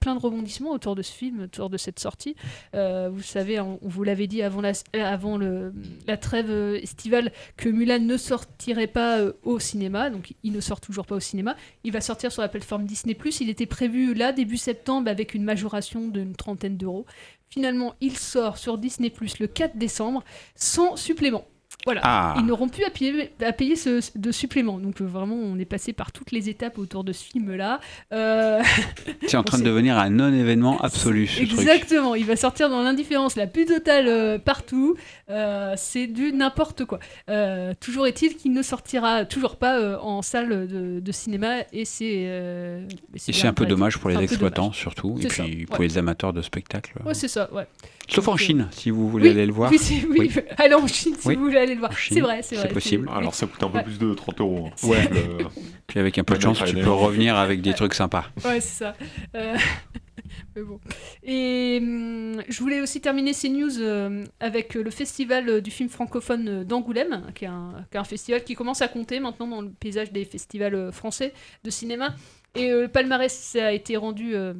plein 0.00 0.14
de 0.14 0.20
rebondissements 0.20 0.70
autour 0.70 0.94
de 0.94 1.02
ce 1.02 1.12
film, 1.12 1.42
autour 1.42 1.70
de 1.70 1.76
cette 1.76 1.98
sortie. 1.98 2.34
Vous 2.72 3.22
savez, 3.22 3.60
on, 3.60 3.78
vous 3.82 4.02
l'avait 4.02 4.26
dit 4.26 4.42
avant, 4.42 4.60
la, 4.60 4.72
la 4.92 6.16
trêve 6.16 6.50
estivale 6.50 7.32
que 7.56 7.68
Mulan 7.68 8.00
ne 8.00 8.16
sortirait 8.16 8.88
pas 8.88 9.20
au 9.44 9.60
cinéma. 9.60 10.10
Donc, 10.10 10.34
il 10.42 10.52
ne 10.52 10.60
sort 10.60 10.80
toujours 10.80 11.06
pas 11.06 11.14
au 11.14 11.20
cinéma. 11.20 11.56
Il 11.84 11.92
va 11.92 12.00
sortir 12.00 12.32
sur 12.32 12.42
la 12.42 12.48
plateforme 12.48 12.84
Disney 12.84 13.14
Plus. 13.14 13.40
Il 13.40 13.48
était 13.48 13.66
prévu 13.66 14.12
là, 14.14 14.32
début 14.32 14.56
septembre, 14.56 15.08
avec 15.08 15.34
une 15.34 15.44
majoration 15.44 16.08
d'une 16.08 16.34
trentaine 16.34 16.76
d'euros. 16.76 17.06
Finalement, 17.48 17.94
il 18.00 18.16
sort 18.16 18.58
sur 18.58 18.78
Disney 18.78 19.10
Plus 19.10 19.38
le 19.38 19.46
4 19.46 19.76
décembre 19.76 20.24
sans 20.56 20.96
supplément. 20.96 21.44
Voilà, 21.84 22.00
Ah. 22.04 22.34
ils 22.38 22.44
n'auront 22.46 22.68
plus 22.68 22.84
à 22.84 22.90
payer, 22.90 23.30
à 23.44 23.52
payer 23.52 23.76
ce, 23.76 24.00
de 24.16 24.32
supplément. 24.32 24.78
Donc 24.78 25.00
euh, 25.00 25.04
vraiment, 25.04 25.34
on 25.36 25.58
est 25.58 25.64
passé 25.64 25.92
par 25.92 26.12
toutes 26.12 26.30
les 26.32 26.48
étapes 26.48 26.78
autour 26.78 27.02
de 27.04 27.12
ce 27.12 27.24
film-là. 27.24 27.80
Euh, 28.12 28.62
C'est 29.26 29.36
en 29.36 29.40
on 29.40 29.44
train 29.44 29.58
de 29.58 29.64
devenir 29.64 29.98
un 29.98 30.10
non-événement 30.10 30.80
absolu, 30.80 31.26
ce 31.26 31.38
truc. 31.44 31.52
Exactement, 31.52 32.14
il 32.14 32.24
va 32.24 32.36
sortir 32.36 32.68
dans 32.70 32.82
l'indifférence 32.82 33.36
la 33.36 33.46
plus 33.46 33.64
totale 33.66 34.06
euh, 34.08 34.38
partout. 34.38 34.96
Euh, 35.30 35.74
c'est 35.76 36.06
du 36.06 36.32
n'importe 36.32 36.84
quoi. 36.84 36.98
Euh, 37.28 37.72
toujours 37.80 38.06
est-il 38.06 38.36
qu'il 38.36 38.52
ne 38.52 38.62
sortira 38.62 39.24
toujours 39.24 39.56
pas 39.56 39.78
euh, 39.80 39.98
en 39.98 40.22
salle 40.22 40.68
de, 40.68 41.00
de 41.00 41.12
cinéma 41.12 41.62
et 41.72 41.84
c'est. 41.84 42.24
euh, 42.26 42.86
c'est 43.16 43.46
un 43.46 43.52
peu 43.52 43.66
dommage 43.66 43.98
pour 43.98 44.10
les 44.10 44.18
exploitants 44.22 44.72
surtout, 44.72 45.16
et 45.20 45.26
puis 45.26 45.36
ça, 45.36 45.44
pour 45.68 45.80
ouais. 45.80 45.86
les 45.86 45.98
amateurs 45.98 46.32
de 46.32 46.42
spectacles. 46.42 46.92
Ouais, 47.04 47.14
c'est 47.14 47.28
ça, 47.28 47.52
ouais. 47.52 47.66
Sauf 48.08 48.28
en 48.28 48.32
Donc, 48.32 48.40
euh, 48.40 48.44
Chine, 48.44 48.68
si 48.72 48.90
vous 48.90 49.08
voulez 49.08 49.28
oui, 49.28 49.30
aller 49.30 49.46
le 49.46 49.52
voir. 49.52 49.70
Oui, 49.70 49.78
oui. 50.10 50.30
allez 50.58 50.74
en 50.74 50.86
Chine 50.86 51.14
si 51.18 51.34
vous 51.34 51.44
voulez 51.44 51.58
aller 51.58 51.71
aller 51.72 51.74
le 51.74 51.80
voir. 51.80 51.92
C'est 51.98 52.20
vrai, 52.20 52.42
c'est 52.42 52.56
vrai. 52.56 52.68
c'est 52.68 52.74
possible. 52.74 53.08
Alors 53.14 53.34
ça 53.34 53.46
coûte 53.46 53.62
un 53.62 53.68
peu 53.68 53.78
Ouais. 53.78 53.84
plus 53.84 53.98
de 53.98 54.14
30 54.14 54.40
euros. 54.40 54.68
hein. 54.68 54.86
Ouais. 54.86 55.08
Le- 55.08 55.44
Puis 55.86 55.98
avec 55.98 56.16
un 56.18 56.24
peu 56.24 56.36
de 56.36 56.40
chance, 56.42 56.62
tu 56.64 56.74
peux 56.74 56.90
revenir 56.90 57.36
avec 57.36 57.60
des 57.62 57.74
trucs 57.74 57.94
sympas. 57.94 58.26
Ouais, 58.44 58.60
c'est 58.60 58.84
ça. 58.84 58.94
Euh, 59.34 59.56
Mais 60.56 60.62
bon. 60.62 60.80
Et 61.22 61.78
hum, 61.82 62.42
je 62.48 62.58
voulais 62.60 62.80
aussi 62.80 63.00
terminer 63.00 63.32
ces 63.32 63.48
news 63.48 63.78
euh, 63.80 64.24
avec 64.40 64.74
le 64.74 64.90
festival 64.90 65.48
euh, 65.48 65.60
du 65.60 65.70
film 65.70 65.88
francophone 65.88 66.48
euh, 66.48 66.64
d'Angoulême, 66.64 67.24
qui 67.34 67.44
est, 67.44 67.48
un, 67.48 67.84
qui 67.90 67.96
est 67.96 68.00
un 68.00 68.04
festival 68.04 68.44
qui 68.44 68.54
commence 68.54 68.80
à 68.82 68.88
compter 68.88 69.20
maintenant 69.20 69.46
dans 69.46 69.60
le 69.62 69.70
paysage 69.70 70.12
des 70.12 70.24
festivals 70.24 70.74
euh, 70.74 70.92
français 70.92 71.32
de 71.64 71.70
cinéma. 71.70 72.14
Et 72.54 72.70
euh, 72.70 72.82
le 72.82 72.88
palmarès 72.88 73.32
ça 73.32 73.66
a 73.68 73.72
été 73.72 73.96
rendu 73.96 74.34
euh, 74.34 74.54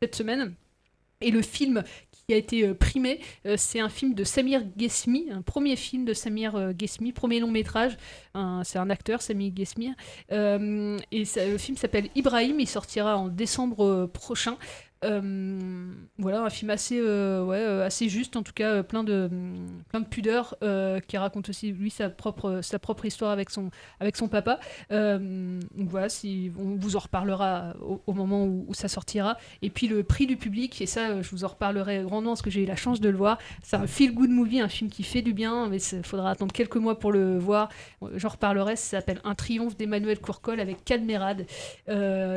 cette 0.00 0.14
semaine. 0.14 0.54
Et 1.22 1.30
le 1.30 1.42
film 1.42 1.82
qui 2.30 2.34
a 2.34 2.36
été 2.36 2.62
euh, 2.62 2.74
primé, 2.74 3.18
euh, 3.44 3.56
c'est 3.58 3.80
un 3.80 3.88
film 3.88 4.14
de 4.14 4.22
Samir 4.22 4.62
Ghesmi, 4.76 5.30
un 5.32 5.42
premier 5.42 5.74
film 5.74 6.04
de 6.04 6.14
Samir 6.14 6.54
euh, 6.54 6.72
Ghesmi, 6.72 7.10
premier 7.10 7.40
long 7.40 7.50
métrage. 7.50 7.96
C'est 8.62 8.78
un 8.78 8.88
acteur, 8.88 9.20
Samir 9.20 9.50
Ghesmi. 9.50 9.92
Et 10.30 11.24
le 11.34 11.58
film 11.58 11.76
s'appelle 11.76 12.08
Ibrahim, 12.14 12.60
il 12.60 12.68
sortira 12.68 13.16
en 13.16 13.26
décembre 13.26 14.06
prochain. 14.06 14.56
Euh, 15.02 15.92
voilà, 16.18 16.42
un 16.42 16.50
film 16.50 16.70
assez, 16.70 16.98
euh, 17.00 17.42
ouais, 17.42 17.56
euh, 17.56 17.86
assez 17.86 18.10
juste, 18.10 18.36
en 18.36 18.42
tout 18.42 18.52
cas, 18.52 18.82
plein, 18.82 19.02
de, 19.02 19.28
hum, 19.30 19.82
plein 19.88 20.00
de 20.00 20.06
pudeur, 20.06 20.56
qui 21.06 21.16
raconte 21.16 21.48
aussi, 21.48 21.72
lui, 21.72 21.90
sa 21.90 22.10
propre, 22.10 22.60
sa 22.62 22.78
propre 22.78 23.06
histoire 23.06 23.30
avec 23.30 23.50
son, 23.50 23.70
avec 24.00 24.16
son 24.16 24.28
papa. 24.28 24.60
Donc 24.90 25.88
voilà, 25.88 26.08
si, 26.08 26.52
on 26.58 26.76
vous 26.76 26.96
en 26.96 27.00
reparlera 27.00 27.74
au, 28.06 28.12
moment 28.12 28.44
où, 28.44 28.74
ça 28.74 28.88
sortira. 28.88 29.36
Et 29.62 29.70
puis 29.70 29.88
le 29.88 30.02
prix 30.02 30.26
du 30.26 30.36
public, 30.36 30.80
et 30.80 30.86
ça, 30.86 31.22
je 31.22 31.30
vous 31.30 31.44
en 31.44 31.48
reparlerai 31.48 32.02
grandement 32.02 32.32
parce 32.32 32.42
que 32.42 32.50
j'ai 32.50 32.62
eu 32.62 32.66
la 32.66 32.76
chance 32.76 33.00
de 33.00 33.08
le 33.08 33.16
voir. 33.16 33.38
C'est 33.62 33.76
un 33.76 33.86
feel-good 33.86 34.30
movie, 34.30 34.60
un 34.60 34.68
film 34.68 34.90
qui 34.90 35.02
fait 35.02 35.22
du 35.22 35.32
bien, 35.32 35.68
mais 35.68 35.78
il 35.78 36.04
faudra 36.04 36.30
attendre 36.30 36.52
quelques 36.52 36.76
mois 36.76 36.98
pour 36.98 37.12
le 37.12 37.38
voir. 37.38 37.70
J'en 38.14 38.28
reparlerai, 38.28 38.76
ça 38.76 38.98
s'appelle 38.98 39.20
Un 39.24 39.34
triomphe 39.34 39.76
d'Emmanuel 39.76 40.20
Courcol 40.20 40.60
avec 40.60 40.84
Cadmerade, 40.84 41.46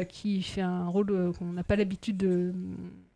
qui 0.09 0.41
fait 0.41 0.61
un 0.61 0.87
rôle 0.87 1.33
qu'on 1.37 1.45
n'a 1.45 1.63
pas 1.63 1.75
l'habitude 1.75 2.17
de. 2.17 2.52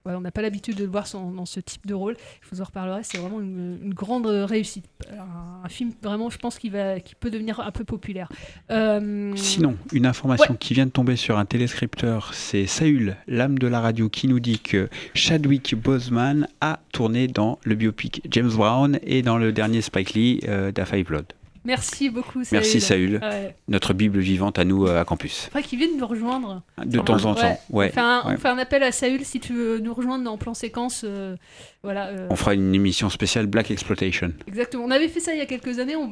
On 0.05 0.21
n'a 0.21 0.31
pas 0.31 0.41
l'habitude 0.41 0.75
de 0.77 0.85
le 0.85 0.89
voir 0.89 1.05
dans 1.11 1.45
ce 1.45 1.59
type 1.59 1.85
de 1.85 1.93
rôle. 1.93 2.15
Je 2.41 2.47
vous 2.49 2.61
en 2.61 2.63
reparlerai. 2.63 3.01
C'est 3.03 3.17
vraiment 3.17 3.41
une, 3.41 3.77
une 3.83 3.93
grande 3.93 4.25
réussite. 4.25 4.85
Un, 5.11 5.65
un 5.65 5.69
film 5.69 5.91
vraiment, 6.01 6.29
je 6.29 6.37
pense, 6.37 6.57
qui 6.59 6.69
va, 6.69 7.01
qui 7.01 7.13
peut 7.13 7.29
devenir 7.29 7.59
un 7.59 7.71
peu 7.71 7.83
populaire. 7.83 8.29
Euh, 8.71 9.33
Sinon, 9.35 9.75
une 9.91 10.05
information 10.05 10.53
Ouais. 10.53 10.57
qui 10.57 10.73
vient 10.73 10.85
de 10.85 10.91
tomber 10.91 11.17
sur 11.17 11.37
un 11.37 11.43
téléscripteur, 11.45 12.33
c'est 12.33 12.67
Saül, 12.67 13.17
l'âme 13.27 13.57
de 13.59 13.67
la 13.67 13.81
radio, 13.81 14.07
qui 14.07 14.27
nous 14.29 14.39
dit 14.39 14.59
que 14.59 14.87
Chadwick 15.13 15.75
Boseman 15.75 16.47
a 16.61 16.79
tourné 16.93 17.27
dans 17.27 17.59
le 17.65 17.75
biopic 17.75 18.21
James 18.31 18.51
Brown 18.51 18.99
et 19.03 19.21
dans 19.23 19.37
le 19.37 19.51
dernier 19.51 19.81
Spike 19.81 20.13
Lee, 20.13 20.39
euh, 20.47 20.71
Da 20.71 20.85
Five 20.85 21.05
Blood. 21.05 21.25
Merci 21.67 22.09
beaucoup. 22.09 22.41
Merci 22.51 22.79
Saül, 22.81 23.19
Ouais. 23.21 23.55
notre 23.67 23.93
bible 23.93 24.19
vivante 24.19 24.57
à 24.57 24.63
nous 24.63 24.87
euh, 24.87 24.99
à 25.01 25.05
campus. 25.05 25.43
Faudrait 25.51 25.63
qu'il 25.63 25.77
vienne 25.77 25.97
nous 25.99 26.07
rejoindre. 26.07 26.63
De 26.83 26.99
temps 26.99 27.25
en 27.25 27.35
temps, 27.35 27.59
ouais, 27.69 27.89
On, 27.89 27.93
fait 27.93 27.99
un, 27.99 28.21
on 28.25 28.29
ouais. 28.29 28.37
fait 28.37 28.47
un 28.47 28.57
appel 28.57 28.81
à 28.83 28.91
Saül 28.91 29.23
si 29.25 29.39
tu 29.39 29.53
veux 29.53 29.79
nous 29.79 29.93
rejoindre 29.93 30.23
dans 30.23 30.37
plan 30.37 30.53
séquence. 30.53 31.01
euh, 31.03 31.35
voilà. 31.83 32.07
euh, 32.07 32.27
On 32.31 32.35
fera 32.35 32.53
une 32.53 32.73
émission 32.73 33.09
spéciale 33.09 33.45
Black 33.47 33.69
Exploitation. 33.69 34.31
Exactement. 34.47 34.85
On 34.85 34.91
avait 34.91 35.09
fait 35.09 35.19
ça 35.19 35.33
il 35.33 35.37
y 35.39 35.41
a 35.41 35.45
quelques 35.45 35.77
années. 35.79 35.95
On, 35.97 36.09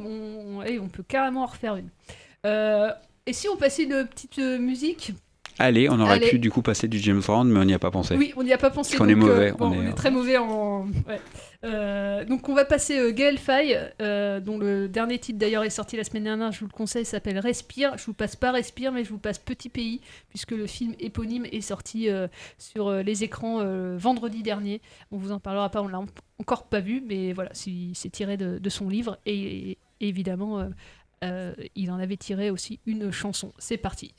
on, 0.57 0.61
hey, 0.61 0.77
on 0.77 0.87
peut 0.89 1.03
carrément 1.07 1.43
en 1.43 1.47
refaire 1.47 1.77
une. 1.77 1.89
Euh, 2.45 2.89
et 3.25 3.33
si 3.33 3.47
on 3.49 3.55
passait 3.57 3.83
une 3.85 4.05
petite 4.05 4.37
musique? 4.37 5.13
Allez, 5.57 5.89
on 5.89 5.99
aurait 6.01 6.13
Allez. 6.15 6.29
pu 6.29 6.39
du 6.39 6.51
coup 6.51 6.61
passer 6.61 6.87
du 6.89 6.99
James 6.99 7.21
Brown, 7.21 7.47
mais 7.49 7.59
on 7.59 7.63
n'y 7.65 7.73
a 7.73 7.79
pas 7.79 7.91
pensé. 7.91 8.15
Oui, 8.17 8.33
on 8.35 8.43
n'y 8.43 8.51
a 8.51 8.57
pas 8.57 8.69
pensé. 8.71 8.97
Parce 8.97 8.99
qu'on 8.99 9.07
est 9.09 9.13
euh, 9.13 9.15
mauvais, 9.15 9.51
bon, 9.53 9.67
on 9.67 9.77
on, 9.77 9.83
est- 9.83 9.89
est, 9.89 9.93
très 9.93 10.11
mauvais 10.11 10.37
en. 10.37 10.85
ouais. 11.07 11.19
Euh, 11.63 12.25
donc 12.25 12.47
on 12.49 12.53
va 12.53 12.65
passer 12.65 12.99
euh, 12.99 13.11
Gaël 13.11 13.37
Faye, 13.39 13.79
euh, 14.01 14.39
dont 14.39 14.57
le 14.57 14.87
dernier 14.87 15.17
titre 15.17 15.39
d'ailleurs 15.39 15.63
est 15.63 15.69
sorti 15.69 15.95
la 15.97 16.03
semaine 16.03 16.25
dernière. 16.25 16.51
Je 16.51 16.59
vous 16.59 16.67
le 16.67 16.71
conseille, 16.73 17.03
il 17.03 17.07
s'appelle 17.07 17.39
Respire. 17.39 17.97
Je 17.97 18.05
vous 18.05 18.13
passe 18.13 18.35
pas 18.35 18.51
Respire, 18.51 18.91
mais 18.91 19.03
je 19.03 19.09
vous 19.09 19.17
passe 19.17 19.39
Petit 19.39 19.69
Pays, 19.69 20.01
puisque 20.29 20.51
le 20.51 20.67
film 20.67 20.93
éponyme 20.99 21.45
est 21.51 21.61
sorti 21.61 22.09
euh, 22.09 22.27
sur 22.59 22.87
euh, 22.89 23.01
les 23.01 23.23
écrans 23.23 23.61
euh, 23.61 23.95
vendredi 23.97 24.43
dernier. 24.43 24.81
On 25.11 25.17
vous 25.17 25.31
en 25.31 25.39
parlera 25.39 25.69
pas, 25.69 25.81
on 25.81 25.87
l'a 25.87 25.99
en- 26.01 26.05
encore 26.39 26.65
pas 26.65 26.81
vu, 26.81 27.01
mais 27.07 27.31
voilà, 27.33 27.49
c'est 27.53 28.09
tiré 28.11 28.35
de, 28.37 28.59
de 28.59 28.69
son 28.69 28.89
livre 28.89 29.17
et, 29.25 29.71
et 29.71 29.77
évidemment. 30.01 30.59
euh, 30.59 30.65
euh, 31.23 31.53
il 31.75 31.89
en 31.91 31.97
avait 31.97 32.17
tiré 32.17 32.51
aussi 32.51 32.79
une 32.85 33.09
chanson. 33.09 33.53
C'est 33.57 33.77
parti. 33.77 34.13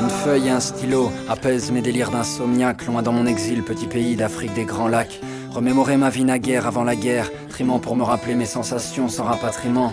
Une 0.00 0.10
feuille 0.10 0.46
et 0.46 0.50
un 0.50 0.60
stylo 0.60 1.10
apaisent 1.28 1.70
mes 1.70 1.82
délires 1.82 2.10
d'insomniaque, 2.10 2.86
loin 2.86 3.02
dans 3.02 3.12
mon 3.12 3.26
exil, 3.26 3.62
petit 3.62 3.86
pays 3.86 4.16
d'Afrique 4.16 4.54
des 4.54 4.64
grands 4.64 4.88
lacs. 4.88 5.20
Remémorer 5.50 5.96
ma 5.96 6.10
vie 6.10 6.24
naguère 6.24 6.66
avant 6.66 6.84
la 6.84 6.94
guerre, 6.94 7.30
trimant 7.48 7.78
pour 7.78 7.96
me 7.96 8.04
rappeler 8.04 8.34
mes 8.34 8.46
sensations 8.46 9.08
sans 9.08 9.24
rapatriement. 9.24 9.92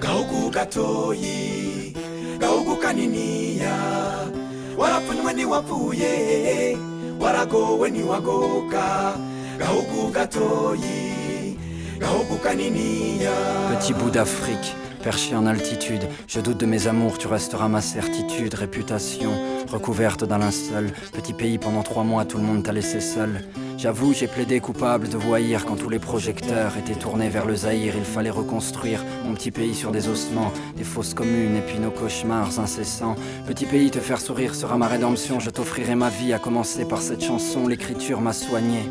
Gahugu 0.00 0.50
gatoyi 0.50 1.94
gahugu 2.38 2.76
kaniniya 2.76 3.74
warapfunywe 4.78 5.32
ntiwapfuye 5.32 6.12
waragowe 7.20 7.90
ntiwagoka 7.90 8.84
gahugu 9.58 10.08
gatoyi 10.12 11.56
gahugu 11.98 12.36
kaniniya 12.44 13.32
Petit 13.70 13.94
bout 13.94 14.10
d'Afrique, 14.14 14.72
perché 15.02 15.34
en 15.34 15.46
altitude, 15.46 16.02
je 16.28 16.40
doute 16.40 16.58
de 16.58 16.66
mes 16.66 16.86
amours, 16.86 17.18
tu 17.18 17.26
resteras 17.26 17.68
ma 17.68 17.80
certitude, 17.80 18.54
réputation 18.54 19.30
recouverte 19.70 20.24
d'un 20.24 20.38
linceul. 20.38 20.92
Petit 21.12 21.32
pays 21.32 21.58
pendant 21.58 21.82
trois 21.82 22.04
mois, 22.04 22.24
tout 22.24 22.38
le 22.38 22.44
monde 22.44 22.62
t'a 22.62 22.72
laissé 22.72 23.00
seul. 23.00 23.44
J'avoue, 23.78 24.12
j'ai 24.12 24.26
plaidé 24.26 24.60
coupable 24.60 25.08
de 25.08 25.16
voyir 25.16 25.64
quand 25.64 25.76
tous 25.76 25.88
les 25.88 25.98
projecteurs 25.98 26.76
étaient 26.76 26.98
tournés 26.98 27.28
vers 27.28 27.46
le 27.46 27.54
Zaïre. 27.54 27.94
Il 27.96 28.04
fallait 28.04 28.30
reconstruire 28.30 29.04
mon 29.24 29.34
petit 29.34 29.50
pays 29.50 29.74
sur 29.74 29.90
des 29.90 30.08
ossements, 30.08 30.52
des 30.76 30.84
fausses 30.84 31.14
communes 31.14 31.56
et 31.56 31.62
puis 31.62 31.78
nos 31.78 31.90
cauchemars 31.90 32.58
incessants. 32.58 33.16
Petit 33.46 33.66
pays, 33.66 33.90
te 33.90 34.00
faire 34.00 34.20
sourire 34.20 34.54
sera 34.54 34.76
ma 34.76 34.88
rédemption. 34.88 35.40
Je 35.40 35.50
t'offrirai 35.50 35.94
ma 35.94 36.10
vie, 36.10 36.32
à 36.32 36.38
commencer 36.38 36.84
par 36.84 37.00
cette 37.00 37.24
chanson. 37.24 37.66
L'écriture 37.66 38.20
m'a 38.20 38.32
soigné. 38.32 38.90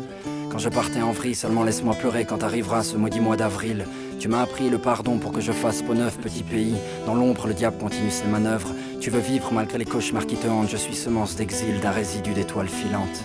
Quand 0.50 0.58
je 0.58 0.68
partais 0.68 1.02
en 1.02 1.12
vrille, 1.12 1.36
seulement 1.36 1.62
laisse-moi 1.62 1.94
pleurer 1.94 2.24
quand 2.24 2.42
arrivera 2.42 2.82
ce 2.82 2.96
maudit 2.96 3.20
mois 3.20 3.36
d'avril. 3.36 3.86
Tu 4.20 4.28
m'as 4.28 4.42
appris 4.42 4.68
le 4.68 4.76
pardon 4.76 5.16
pour 5.16 5.32
que 5.32 5.40
je 5.40 5.50
fasse 5.50 5.80
peau 5.80 5.94
neuve, 5.94 6.18
petit 6.18 6.42
pays. 6.42 6.74
Dans 7.06 7.14
l'ombre, 7.14 7.46
le 7.46 7.54
diable 7.54 7.78
continue 7.78 8.10
ses 8.10 8.26
manœuvres. 8.26 8.68
Tu 9.00 9.08
veux 9.08 9.18
vivre 9.18 9.50
malgré 9.50 9.78
les 9.78 9.86
cauchemars 9.86 10.26
qui 10.26 10.36
te 10.36 10.46
hantent. 10.46 10.68
Je 10.68 10.76
suis 10.76 10.94
semence 10.94 11.36
d'exil 11.36 11.80
d'un 11.80 11.90
résidu 11.90 12.34
d'étoiles 12.34 12.68
filantes. 12.68 13.24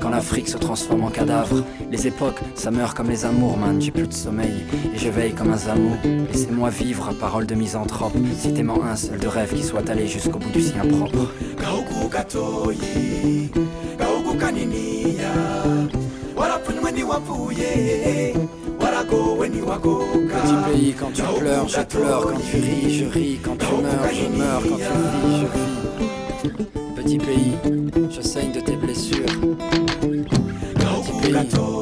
Quand 0.00 0.10
l'Afrique 0.10 0.48
se 0.48 0.56
transforme 0.56 1.04
en 1.04 1.10
cadavre, 1.10 1.64
les 1.90 2.06
époques, 2.06 2.40
ça 2.54 2.70
meurt 2.70 2.96
comme 2.96 3.08
les 3.08 3.24
amours, 3.24 3.56
man. 3.56 3.80
J'ai 3.80 3.90
plus 3.90 4.06
de 4.06 4.12
sommeil 4.12 4.64
et 4.94 4.98
je 4.98 5.08
veille 5.08 5.32
comme 5.32 5.52
un 5.52 5.56
zamou. 5.56 5.96
Laissez-moi 6.32 6.70
vivre, 6.70 7.12
parole 7.18 7.46
de 7.46 7.54
misanthrope. 7.54 8.12
Citez-moi 8.38 8.84
un 8.84 8.96
seul 8.96 9.18
de 9.18 9.26
rêve 9.26 9.54
qui 9.54 9.62
soit 9.62 9.88
allé 9.90 10.06
jusqu'au 10.06 10.38
bout 10.38 10.50
du 10.50 10.62
sien 10.62 10.84
propre. 10.84 11.32
Petit 20.28 20.72
pays, 20.72 20.94
quand 20.98 21.12
tu 21.12 21.22
pleures, 21.22 21.68
je 21.68 21.80
pleure, 21.80 22.22
quand 22.22 22.40
tu 22.50 22.56
ris, 22.56 22.98
je 22.98 23.04
ris, 23.06 23.38
quand 23.42 23.56
tu 23.58 23.66
meurs, 23.82 24.12
je 24.12 24.38
meurs, 24.38 24.62
quand 24.62 24.76
tu 24.76 24.82
vis, 24.82 25.40
je 25.40 25.46
vis. 25.54 26.58
Petit 26.96 27.18
pays, 27.18 27.52
je 28.10 28.20
saigne 28.20 28.52
de. 28.52 28.67
Petit 31.38 31.77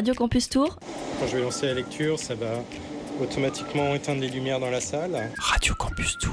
Radio 0.00 0.14
Campus 0.14 0.48
Tour. 0.48 0.78
Quand 1.20 1.26
je 1.26 1.36
vais 1.36 1.42
lancer 1.42 1.66
la 1.66 1.74
lecture, 1.74 2.18
ça 2.18 2.34
va 2.34 2.46
automatiquement 3.20 3.94
éteindre 3.94 4.22
les 4.22 4.30
lumières 4.30 4.58
dans 4.58 4.70
la 4.70 4.80
salle. 4.80 5.30
Radio 5.36 5.74
Campus 5.74 6.16
Tour. 6.16 6.32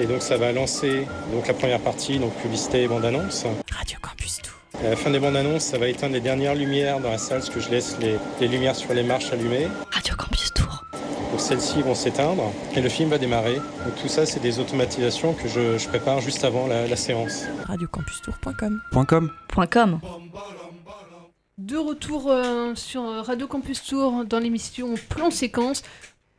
Et 0.00 0.06
donc 0.06 0.22
ça 0.22 0.38
va 0.38 0.50
lancer 0.50 1.06
donc 1.30 1.46
la 1.46 1.52
première 1.52 1.80
partie, 1.80 2.18
donc 2.18 2.32
publicité 2.36 2.84
et 2.84 2.88
bande-annonce. 2.88 3.44
Radio 3.70 3.98
Campus 4.00 4.38
Tour. 4.38 4.54
À 4.82 4.88
la 4.88 4.96
fin 4.96 5.10
des 5.10 5.18
bandes 5.18 5.36
annonces, 5.36 5.64
ça 5.64 5.76
va 5.76 5.88
éteindre 5.88 6.14
les 6.14 6.22
dernières 6.22 6.54
lumières 6.54 7.00
dans 7.00 7.10
la 7.10 7.18
salle, 7.18 7.40
parce 7.40 7.50
que 7.50 7.60
je 7.60 7.68
laisse 7.68 7.98
les, 8.00 8.16
les 8.40 8.48
lumières 8.48 8.76
sur 8.76 8.94
les 8.94 9.02
marches 9.02 9.30
allumées. 9.30 9.68
Radio 9.90 10.14
Campus 10.16 10.50
Tour. 10.54 10.82
Donc 11.32 11.40
celles-ci 11.40 11.82
vont 11.82 11.94
s'éteindre 11.94 12.44
et 12.74 12.80
le 12.80 12.88
film 12.88 13.10
va 13.10 13.18
démarrer. 13.18 13.56
Donc 13.56 13.94
tout 14.00 14.08
ça, 14.08 14.24
c'est 14.24 14.40
des 14.40 14.58
automatisations 14.58 15.34
que 15.34 15.48
je, 15.48 15.76
je 15.76 15.86
prépare 15.86 16.22
juste 16.22 16.44
avant 16.44 16.66
la, 16.66 16.86
la 16.86 16.96
séance. 16.96 17.42
Radiocampustour.com. 17.66 18.80
.com. 19.06 19.30
.com. 19.70 20.00
De 21.58 21.76
retour 21.76 22.30
euh, 22.30 22.74
sur 22.74 23.02
Radio 23.02 23.46
Campus 23.46 23.84
Tour 23.84 24.24
dans 24.24 24.38
l'émission 24.38 24.94
Plan 25.10 25.30
Séquence. 25.30 25.82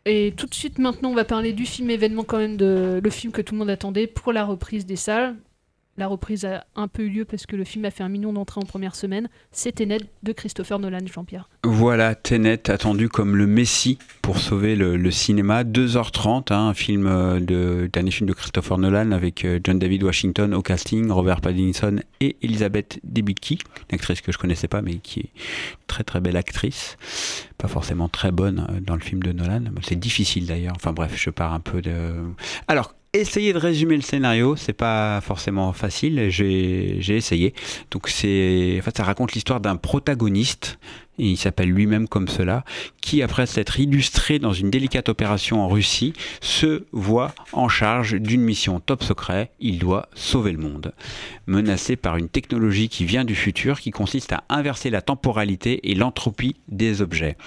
Et 0.06 0.34
tout 0.36 0.48
de 0.48 0.54
suite 0.54 0.80
maintenant, 0.80 1.12
on 1.12 1.16
va 1.16 1.24
parler 1.24 1.54
du 1.54 1.66
film 1.66 1.90
événement 1.90 2.24
quand 2.24 2.40
même, 2.40 2.58
de, 2.58 3.00
le 3.02 3.10
film 3.10 3.32
que 3.32 3.42
tout 3.42 3.54
le 3.54 3.60
monde 3.60 3.70
attendait 3.70 4.08
pour 4.08 4.34
la 4.34 4.44
reprise 4.44 4.86
des 4.86 4.96
salles. 4.96 5.36
La 5.96 6.08
reprise 6.08 6.44
a 6.44 6.66
un 6.76 6.88
peu 6.88 7.04
eu 7.04 7.10
lieu 7.10 7.26
parce 7.26 7.46
que 7.46 7.56
le 7.56 7.64
film 7.64 7.86
a 7.86 7.92
fait 7.92 8.02
un 8.04 8.10
million 8.10 8.34
d'entrées 8.34 8.60
en 8.60 8.66
première 8.66 8.96
semaine. 8.96 9.30
C'est 9.52 9.74
Tenet 9.74 10.00
de 10.24 10.32
Christopher 10.32 10.80
Nolan, 10.80 11.06
Jean-Pierre. 11.06 11.50
Voilà, 11.64 12.16
Tenet 12.16 12.72
attendu 12.72 13.10
comme 13.10 13.36
le 13.36 13.46
messie 13.46 14.00
pour 14.24 14.40
sauver 14.40 14.76
le, 14.76 15.12
cinéma. 15.12 15.64
2h30, 15.64 16.52
hein, 16.52 16.70
un 16.70 16.74
film 16.74 17.06
euh, 17.06 17.40
de 17.40 17.90
dernier 17.94 18.10
film 18.10 18.28
de 18.28 18.34
Christopher 18.34 18.80
Nolan 18.80 19.12
avec 19.12 19.46
euh, 19.46 19.60
John 19.64 19.78
David 19.78 20.02
Washington 20.04 20.56
au 20.56 20.64
casting, 20.64 21.12
Robert 21.12 21.42
Pattinson 21.42 22.00
et 22.20 22.38
Elizabeth 22.42 23.00
Debicki, 23.04 23.60
une 23.92 23.96
actrice 23.96 24.22
que 24.22 24.32
je 24.32 24.40
connaissais 24.40 24.68
pas 24.68 24.82
mais 24.82 24.96
qui 24.96 25.20
est 25.20 25.30
très 25.86 26.04
très 26.04 26.22
belle 26.22 26.38
actrice, 26.38 26.98
pas 27.60 27.68
forcément 27.68 28.10
très 28.10 28.32
bonne 28.32 28.66
euh, 28.72 28.80
dans 28.80 28.96
le 28.96 29.02
film 29.02 29.22
de 29.22 29.32
Nolan. 29.32 29.66
C'est 29.84 30.00
difficile 30.00 30.48
d'ailleurs. 30.48 30.74
Enfin 30.76 30.92
bref, 30.92 31.14
je 31.16 31.30
pars 31.30 31.54
un 31.54 31.60
peu 31.60 31.84
de. 31.84 32.16
Alors. 32.68 32.96
Essayer 33.16 33.54
de 33.54 33.60
résumer 33.60 33.96
le 33.96 34.02
scénario, 34.02 34.56
c'est 34.56 34.74
pas 34.74 35.22
forcément 35.22 35.72
facile. 35.72 36.32
J'ai 36.32 36.98
essayé. 37.16 37.54
Donc 37.92 38.10
c'est, 38.10 38.78
en 38.80 38.82
fait, 38.82 38.98
ça 38.98 39.04
raconte 39.04 39.34
l'histoire 39.34 39.60
d'un 39.60 39.76
protagoniste 39.76 40.80
et 41.20 41.28
il 41.28 41.38
s'appelle 41.38 41.70
lui-même 41.70 42.08
comme 42.08 42.28
cela, 42.28 42.64
qui 43.02 43.22
après 43.22 43.46
s'être 43.46 43.80
illustré 43.80 44.40
dans 44.40 44.54
une 44.54 44.72
délicate 44.72 45.10
opération 45.10 45.62
en 45.62 45.68
Russie, 45.68 46.14
se 46.42 46.86
voit 46.92 47.34
en 47.52 47.68
charge 47.68 48.16
d'une 48.16 48.42
mission 48.42 48.80
top 48.80 49.04
secret, 49.04 49.52
il 49.60 49.80
doit 49.80 50.10
sauver 50.16 50.52
le 50.52 50.58
monde. 50.58 50.94
Menacé 51.46 51.96
par 51.96 52.18
une 52.18 52.30
technologie 52.30 52.90
qui 52.90 53.06
vient 53.06 53.26
du 53.26 53.36
futur, 53.36 53.80
qui 53.80 53.92
consiste 53.92 54.34
à 54.34 54.44
inverser 54.50 54.90
la 54.90 55.02
temporalité 55.02 55.92
et 55.92 55.96
l'entropie 55.96 56.56
des 56.68 57.02
objets. 57.02 57.38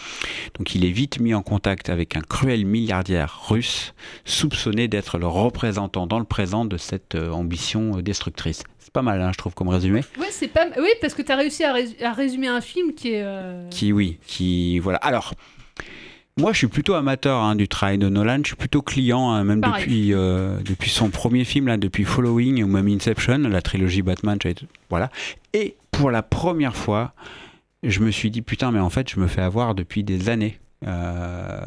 Donc 0.59 0.75
il 0.75 0.85
est 0.85 0.91
vite 0.91 1.21
mis 1.21 1.35
en 1.35 1.43
contact 1.43 1.89
avec 1.89 2.17
un 2.17 2.21
cruel 2.21 2.67
milliardaire 2.67 3.47
russe, 3.49 3.95
soupçonné 4.25 4.89
d'être 4.89 5.19
le 5.19 5.27
représentant 5.27 6.07
dans 6.07 6.19
le 6.19 6.25
présent 6.25 6.65
de 6.65 6.77
cette 6.77 7.15
euh, 7.15 7.31
ambition 7.31 8.01
destructrice. 8.01 8.63
C'est 8.87 8.93
pas 8.93 9.03
mal, 9.03 9.21
hein, 9.21 9.31
je 9.33 9.39
trouve, 9.39 9.53
comme 9.53 9.67
résumé. 9.69 10.03
Ouais, 10.17 10.29
c'est 10.31 10.47
pas. 10.47 10.67
Oui, 10.79 10.91
parce 11.01 11.13
que 11.13 11.23
tu 11.23 11.33
as 11.33 11.37
réussi 11.37 11.65
à, 11.65 11.73
rés- 11.73 11.97
à 12.05 12.13
résumer 12.13 12.47
un 12.47 12.61
film 12.61 12.95
qui 12.95 13.15
est. 13.15 13.23
euh, 13.25 13.69
Qui, 13.69 13.93
oui, 13.93 14.19
qui. 14.25 14.79
Voilà. 14.79 14.99
Alors. 14.99 15.35
Moi, 16.39 16.53
je 16.53 16.59
suis 16.59 16.67
plutôt 16.69 16.93
amateur 16.95 17.41
hein, 17.41 17.57
du 17.57 17.67
travail 17.67 17.97
de 17.99 18.09
Nolan. 18.11 18.41
Je 18.43 18.49
suis 18.49 18.57
plutôt 18.57 18.83
client, 18.83 19.31
hein, 19.31 19.43
même 19.43 19.61
Pareil. 19.63 19.83
depuis, 19.83 20.13
euh, 20.15 20.59
depuis 20.65 20.91
son 20.91 21.09
premier 21.09 21.45
film, 21.45 21.67
là, 21.67 21.79
depuis 21.79 22.05
Following 22.05 22.63
ou 22.63 22.67
même 22.69 22.87
Inception, 22.89 23.39
la 23.39 23.63
trilogie 23.63 24.03
Batman. 24.03 24.39
Voilà. 24.91 25.11
Et 25.55 25.77
pour 25.91 26.11
la 26.11 26.23
première 26.23 26.77
fois, 26.77 27.15
je 27.83 28.01
me 28.01 28.11
suis 28.11 28.31
dit 28.31 28.43
putain, 28.43 28.71
mais 28.71 28.81
en 28.81 28.91
fait, 28.91 29.11
je 29.11 29.19
me 29.19 29.27
fais 29.29 29.41
avoir 29.41 29.75
depuis 29.75 30.05
des 30.05 30.29
années. 30.29 30.59
Euh, 30.87 31.61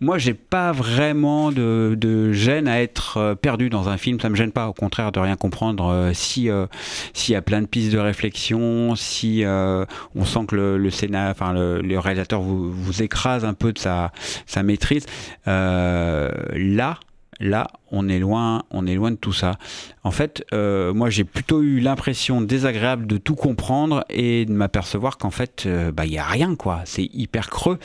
Moi, 0.00 0.18
j'ai 0.18 0.34
pas 0.34 0.72
vraiment 0.72 1.50
de, 1.52 1.96
de 1.98 2.32
gêne 2.32 2.68
à 2.68 2.80
être 2.82 3.16
euh, 3.18 3.34
perdu 3.34 3.70
dans 3.70 3.88
un 3.88 3.96
film. 3.96 4.20
Ça 4.20 4.28
me 4.28 4.36
gêne 4.36 4.52
pas, 4.52 4.68
au 4.68 4.72
contraire, 4.72 5.12
de 5.12 5.20
rien 5.20 5.36
comprendre. 5.36 5.86
Euh, 5.88 6.12
si 6.12 6.48
euh, 6.50 6.66
s'il 7.12 7.32
y 7.32 7.36
a 7.36 7.42
plein 7.42 7.62
de 7.62 7.66
pistes 7.66 7.92
de 7.92 7.98
réflexion, 7.98 8.94
si 8.96 9.44
on 9.46 10.24
sent 10.24 10.46
que 10.48 10.56
le, 10.56 10.78
le 10.78 10.90
scénar, 10.90 11.30
enfin 11.30 11.52
le, 11.52 11.80
le 11.80 11.98
réalisateur 11.98 12.40
vous, 12.40 12.70
vous 12.70 13.02
écrase 13.02 13.44
un 13.44 13.54
peu 13.54 13.72
de 13.72 13.78
sa, 13.78 14.12
sa 14.46 14.62
maîtrise. 14.62 15.06
là, 15.46 16.98
là, 17.42 17.68
on 17.90 18.08
est 18.08 18.18
loin, 18.18 18.62
on 18.70 18.86
est 18.86 18.94
loin 18.94 19.10
de 19.10 19.16
tout 19.16 19.34
ça. 19.34 19.58
En 20.04 20.10
fait, 20.10 20.44
euh, 20.52 20.94
moi, 20.94 21.10
j'ai 21.10 21.24
plutôt 21.24 21.62
eu 21.62 21.78
l'impression 21.78 22.40
désagréable 22.40 23.06
de 23.06 23.18
tout 23.18 23.34
comprendre 23.34 24.04
et 24.08 24.46
de 24.46 24.52
m'apercevoir 24.52 25.18
qu'en 25.18 25.30
fait, 25.30 25.64
euh, 25.66 25.92
bah, 25.92 26.06
il 26.06 26.12
y 26.12 26.18
a 26.18 26.24
rien, 26.24 26.56
quoi. 26.56 26.80
C'est 26.86 27.08
hyper 27.12 27.50
creux. 27.50 27.78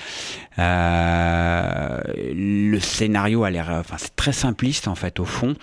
Euh, 0.58 2.00
le 2.34 2.80
scénario 2.80 3.44
a 3.44 3.50
l'air, 3.50 3.70
enfin, 3.70 3.98
c'est 4.00 4.16
très 4.16 4.32
simpliste 4.32 4.88
en 4.88 4.96
fait 4.96 5.20
au 5.20 5.26
fond. 5.26 5.56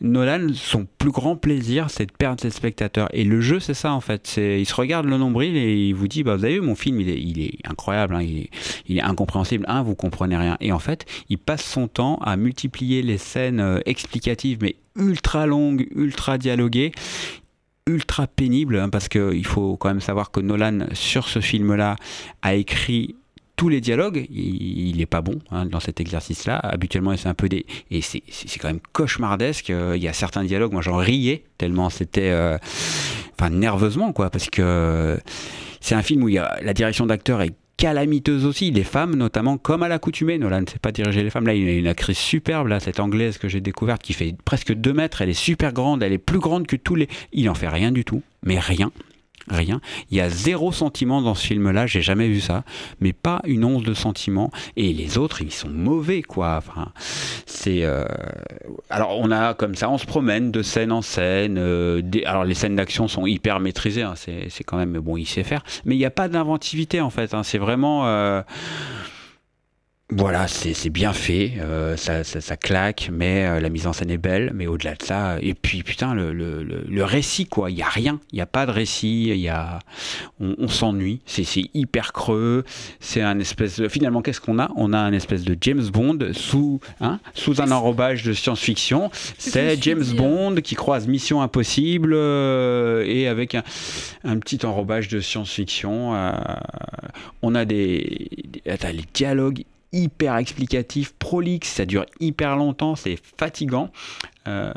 Nolan, 0.00 0.48
son 0.54 0.86
plus 0.98 1.12
grand 1.12 1.36
plaisir, 1.36 1.90
c'est 1.90 2.06
de 2.06 2.12
perdre 2.12 2.40
ses 2.40 2.50
spectateurs. 2.50 3.08
Et 3.12 3.24
le 3.24 3.40
jeu, 3.40 3.60
c'est 3.60 3.74
ça 3.74 3.92
en 3.92 4.00
fait. 4.00 4.26
C'est, 4.26 4.60
il 4.60 4.66
se 4.66 4.74
regarde 4.74 5.06
le 5.06 5.18
nombril 5.18 5.56
et 5.56 5.88
il 5.88 5.94
vous 5.94 6.08
dit, 6.08 6.22
bah, 6.22 6.34
vous 6.36 6.44
avez 6.44 6.54
vu, 6.54 6.60
mon 6.60 6.74
film, 6.74 7.00
il 7.00 7.40
est, 7.40 7.58
incroyable, 7.64 8.14
hein, 8.14 8.22
il, 8.22 8.96
est, 8.96 9.02
incompréhensible. 9.02 9.64
Un, 9.68 9.82
vous 9.82 9.94
comprenez 9.94 10.36
rien. 10.36 10.56
Et 10.60 10.72
en 10.72 10.78
fait, 10.78 11.04
il 11.28 11.38
passe 11.38 11.62
son 11.62 11.86
temps 11.88 12.16
à 12.22 12.36
multiplier 12.36 13.02
les 13.02 13.18
scènes 13.32 13.60
euh, 13.60 13.80
explicatives, 13.86 14.58
mais 14.60 14.76
ultra 14.96 15.46
longues, 15.46 15.86
ultra 15.94 16.38
dialoguées 16.38 16.92
ultra 17.86 18.26
pénibles, 18.26 18.78
hein, 18.78 18.88
parce 18.90 19.08
qu'il 19.08 19.44
faut 19.44 19.76
quand 19.76 19.88
même 19.88 20.00
savoir 20.00 20.30
que 20.30 20.40
Nolan, 20.40 20.86
sur 20.92 21.26
ce 21.28 21.40
film-là, 21.40 21.96
a 22.42 22.54
écrit 22.54 23.16
tous 23.56 23.68
les 23.68 23.80
dialogues, 23.80 24.26
il, 24.30 24.88
il 24.90 25.00
est 25.00 25.06
pas 25.06 25.20
bon 25.20 25.38
hein, 25.50 25.66
dans 25.66 25.80
cet 25.80 26.00
exercice-là. 26.00 26.56
Habituellement, 26.58 27.16
c'est 27.16 27.28
un 27.28 27.34
peu 27.34 27.48
des 27.48 27.66
et 27.90 28.00
c'est 28.00 28.22
quand 28.60 28.68
même 28.68 28.80
cauchemardesque. 28.92 29.70
Euh, 29.70 29.94
Il 29.96 30.02
y 30.02 30.08
a 30.08 30.12
certains 30.12 30.44
dialogues, 30.44 30.72
moi 30.72 30.82
j'en 30.82 30.96
riais 30.96 31.44
tellement 31.58 31.90
c'était, 31.90 32.30
euh, 32.30 32.56
enfin 33.38 33.50
nerveusement 33.50 34.12
quoi, 34.12 34.30
parce 34.30 34.48
que 34.48 35.18
c'est 35.80 35.94
un 35.94 36.02
film 36.02 36.22
où 36.22 36.28
il 36.28 36.34
y 36.34 36.38
a 36.38 36.58
la 36.62 36.74
direction 36.74 37.06
d'acteur 37.06 37.42
est 37.42 37.54
calamiteuse 37.82 38.46
aussi, 38.46 38.70
les 38.70 38.84
femmes 38.84 39.16
notamment, 39.16 39.58
comme 39.58 39.82
à 39.82 39.88
l'accoutumée. 39.88 40.38
Nolan 40.38 40.60
ne 40.60 40.66
sait 40.66 40.78
pas 40.78 40.92
diriger 40.92 41.24
les 41.24 41.30
femmes. 41.30 41.48
Là, 41.48 41.54
il 41.54 41.64
y 41.64 41.68
a 41.68 41.72
une 41.72 41.88
actrice 41.88 42.16
superbe, 42.16 42.68
là, 42.68 42.78
cette 42.78 43.00
anglaise 43.00 43.38
que 43.38 43.48
j'ai 43.48 43.60
découverte 43.60 44.00
qui 44.02 44.12
fait 44.12 44.36
presque 44.44 44.72
2 44.72 44.92
mètres. 44.92 45.20
Elle 45.20 45.30
est 45.30 45.32
super 45.32 45.72
grande, 45.72 46.00
elle 46.04 46.12
est 46.12 46.18
plus 46.18 46.38
grande 46.38 46.68
que 46.68 46.76
tous 46.76 46.94
les. 46.94 47.08
Il 47.32 47.50
en 47.50 47.54
fait 47.54 47.66
rien 47.66 47.90
du 47.90 48.04
tout, 48.04 48.22
mais 48.44 48.60
rien. 48.60 48.92
Rien. 49.48 49.80
Il 50.10 50.16
y 50.16 50.20
a 50.20 50.28
zéro 50.28 50.70
sentiment 50.72 51.20
dans 51.20 51.34
ce 51.34 51.46
film-là, 51.48 51.86
j'ai 51.86 52.00
jamais 52.02 52.28
vu 52.28 52.40
ça, 52.40 52.62
mais 53.00 53.12
pas 53.12 53.40
une 53.44 53.64
once 53.64 53.82
de 53.82 53.92
sentiment. 53.94 54.50
Et 54.76 54.92
les 54.92 55.18
autres, 55.18 55.42
ils 55.42 55.50
sont 55.52 55.68
mauvais, 55.68 56.22
quoi. 56.22 56.56
Enfin, 56.58 56.92
c'est. 57.46 57.80
euh, 57.84 58.04
Alors, 58.88 59.18
on 59.18 59.30
a 59.32 59.54
comme 59.54 59.74
ça, 59.74 59.90
on 59.90 59.98
se 59.98 60.06
promène 60.06 60.52
de 60.52 60.62
scène 60.62 60.92
en 60.92 61.02
scène. 61.02 61.56
euh, 61.58 62.02
des- 62.02 62.24
Alors, 62.24 62.44
les 62.44 62.54
scènes 62.54 62.76
d'action 62.76 63.08
sont 63.08 63.26
hyper 63.26 63.58
maîtrisées, 63.58 64.02
hein, 64.02 64.14
c'est 64.16 64.64
quand 64.64 64.76
même 64.76 64.98
bon, 65.00 65.16
il 65.16 65.26
sait 65.26 65.42
faire. 65.44 65.62
Mais 65.84 65.96
il 65.96 65.98
n'y 65.98 66.04
a 66.06 66.10
pas 66.10 66.28
d'inventivité 66.28 67.00
en 67.00 67.10
fait. 67.10 67.34
hein, 67.34 67.42
C'est 67.42 67.58
vraiment. 67.58 68.06
euh, 68.06 68.42
Voilà, 70.14 70.46
c'est 70.46 70.90
bien 70.90 71.14
fait, 71.14 71.54
euh, 71.58 71.96
ça, 71.96 72.22
ça, 72.22 72.42
ça 72.42 72.56
claque, 72.58 73.08
mais 73.10 73.46
euh, 73.46 73.60
la 73.60 73.70
mise 73.70 73.86
en 73.86 73.94
scène 73.94 74.10
est 74.10 74.18
belle, 74.18 74.52
mais 74.54 74.66
au-delà 74.66 74.94
de 74.94 75.02
ça, 75.02 75.38
et 75.40 75.54
puis 75.54 75.82
putain, 75.82 76.12
le, 76.12 76.34
le, 76.34 76.62
le, 76.62 77.04
récit, 77.04 77.46
quoi, 77.46 77.70
il 77.70 77.76
n'y 77.76 77.82
a 77.82 77.88
rien, 77.88 78.20
il 78.30 78.34
n'y 78.36 78.42
a 78.42 78.46
pas 78.46 78.66
de 78.66 78.72
récit, 78.72 79.34
y 79.34 79.48
a... 79.48 79.78
on, 80.38 80.54
on 80.58 80.68
s'ennuie, 80.68 81.20
c'est 81.24 81.44
hyper 81.72 82.12
creux, 82.12 82.64
c'est 83.00 83.22
un 83.22 83.38
espèce 83.38 83.80
de... 83.80 83.88
Finalement, 83.88 84.20
qu'est-ce 84.20 84.40
qu'on 84.42 84.58
a? 84.58 84.70
On 84.76 84.92
a 84.92 84.98
un 84.98 85.14
espèce 85.14 85.44
de 85.44 85.56
James 85.60 85.86
Bond 85.90 86.18
sous, 86.32 86.78
hein, 87.00 87.18
sous 87.32 87.62
un 87.62 87.70
enrobage 87.70 88.22
de 88.22 88.34
science-fiction, 88.34 89.10
c'est 89.38 89.82
James 89.82 90.04
Bond 90.14 90.56
qui 90.62 90.74
croise 90.74 91.08
Mission 91.08 91.40
Impossible, 91.40 92.12
euh, 92.12 93.02
et 93.06 93.28
avec 93.28 93.54
un, 93.54 93.62
un 94.24 94.38
petit 94.38 94.66
enrobage 94.66 95.08
de 95.08 95.20
science-fiction, 95.20 96.14
euh, 96.14 96.32
on 97.40 97.54
a 97.54 97.64
des... 97.64 98.28
des- 98.46 98.70
attends, 98.70 98.88
les 98.92 99.04
dialogues 99.14 99.64
hyper 99.92 100.36
explicatif, 100.36 101.14
prolixe, 101.18 101.68
ça 101.68 101.84
dure 101.86 102.06
hyper 102.20 102.56
longtemps, 102.56 102.96
c'est 102.96 103.18
fatigant. 103.38 103.90
Euh, 104.48 104.72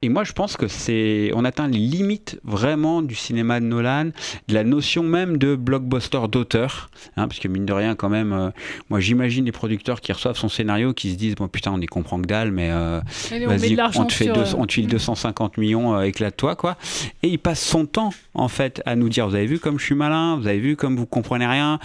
et 0.00 0.08
moi, 0.10 0.22
je 0.22 0.30
pense 0.32 0.56
que 0.56 0.68
c'est, 0.68 1.32
on 1.34 1.44
atteint 1.44 1.66
les 1.66 1.80
limites 1.80 2.38
vraiment 2.44 3.02
du 3.02 3.16
cinéma 3.16 3.58
de 3.58 3.64
Nolan, 3.64 4.10
de 4.46 4.54
la 4.54 4.62
notion 4.62 5.02
même 5.02 5.38
de 5.38 5.56
blockbuster 5.56 6.20
d'auteur, 6.30 6.88
hein, 7.16 7.26
parce 7.26 7.40
que 7.40 7.48
mine 7.48 7.66
de 7.66 7.72
rien, 7.72 7.96
quand 7.96 8.08
même, 8.08 8.32
euh, 8.32 8.50
moi, 8.90 9.00
j'imagine 9.00 9.44
les 9.44 9.50
producteurs 9.50 10.00
qui 10.00 10.12
reçoivent 10.12 10.36
son 10.36 10.48
scénario, 10.48 10.92
qui 10.94 11.10
se 11.10 11.16
disent, 11.16 11.34
bon 11.34 11.48
putain, 11.48 11.72
on 11.72 11.80
y 11.80 11.86
comprend 11.86 12.20
que 12.20 12.26
dalle, 12.28 12.52
mais 12.52 12.70
euh, 12.70 13.00
on 13.46 13.48
vas-y, 13.48 13.58
on 13.98 14.04
te 14.06 14.12
fait, 14.12 14.24
sur, 14.26 14.34
deux- 14.34 14.40
euh, 14.42 14.54
on 14.56 14.66
te 14.66 14.72
file 14.74 14.86
250 14.86 15.56
millions, 15.58 15.96
euh, 15.96 16.02
éclate-toi, 16.02 16.54
quoi. 16.54 16.76
Et 17.24 17.28
il 17.30 17.38
passe 17.38 17.60
son 17.60 17.84
temps, 17.84 18.10
en 18.34 18.46
fait, 18.46 18.80
à 18.86 18.94
nous 18.94 19.08
dire, 19.08 19.28
vous 19.28 19.34
avez 19.34 19.46
vu 19.46 19.58
comme 19.58 19.80
je 19.80 19.84
suis 19.84 19.96
malin, 19.96 20.36
vous 20.36 20.46
avez 20.46 20.60
vu 20.60 20.76
comme 20.76 20.94
vous 20.96 21.06
comprenez 21.06 21.46
rien, 21.48 21.80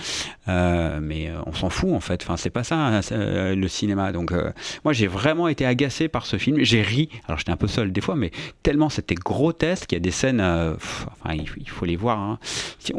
mais 0.45 1.32
on 1.47 1.54
s'en 1.54 1.71
fout, 1.71 1.89
en 1.93 1.99
fait. 1.99 2.21
Enfin, 2.21 2.38
c'est 2.38 2.52
pas 2.52 2.63
ça, 2.63 2.76
hein, 2.78 3.02
le 3.10 3.67
cinéma. 3.67 4.12
Donc, 4.12 4.32
moi, 4.84 4.93
j'ai 4.93 5.08
vraiment 5.08 5.47
été 5.47 5.65
agacé 5.65 6.10
par 6.10 6.28
ce 6.28 6.38
film. 6.38 6.58
J'ai 6.62 6.84
ri. 6.84 7.10
Alors, 7.28 7.39
j'étais 7.39 7.52
un 7.52 7.56
peu 7.58 7.67
seul 7.67 7.91
des 7.91 8.03
mais 8.16 8.32
tellement 8.62 8.89
c'était 8.89 9.16
grotesque. 9.16 9.92
Il 9.92 9.96
y 9.96 9.98
a 9.98 10.02
des 10.02 10.12
scènes, 10.12 10.42
euh, 10.42 10.76
enfin, 10.76 11.34
il, 11.34 11.70
faut 11.70 11.86
les 11.86 11.96
voir. 11.96 12.20
hein. 12.20 12.39
Si 12.80 12.94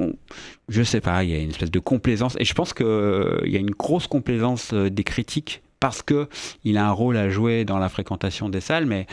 je 0.69 0.83
sais 0.83 1.01
pas, 1.01 1.25
il 1.25 1.31
y 1.31 1.35
a 1.35 1.39
une 1.39 1.51
espèce 1.51 1.71
de 1.71 1.79
complaisance. 1.79 2.37
Et 2.39 2.45
je 2.45 2.55
pense 2.55 2.73
qu'il 2.73 2.87
y 3.45 3.57
a 3.57 3.61
une 3.61 3.71
grosse 3.71 4.07
complaisance 4.07 4.73
euh, 4.73 4.89
des 4.91 5.05
critiques 5.05 5.63
parce 5.81 6.01
que 6.01 6.29
il 6.65 6.79
a 6.79 6.87
un 6.87 6.93
rôle 6.93 7.19
à 7.19 7.29
jouer 7.29 7.67
dans 7.67 7.79
la 7.79 7.91
fréquentation 7.91 8.49
des 8.49 8.63
salles, 8.63 8.87
mais 8.87 9.07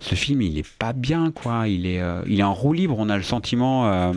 ce 0.00 0.14
film, 0.14 0.42
il 0.42 0.58
est 0.58 0.68
pas 0.78 0.92
bien, 0.92 1.30
quoi. 1.30 1.68
Il 1.68 1.86
est, 1.86 2.02
euh, 2.02 2.20
il 2.26 2.40
est 2.40 2.44
en 2.44 2.52
roue 2.52 2.74
libre. 2.74 2.96
On 2.98 3.08
a 3.08 3.16
le 3.16 3.22
sentiment. 3.22 4.12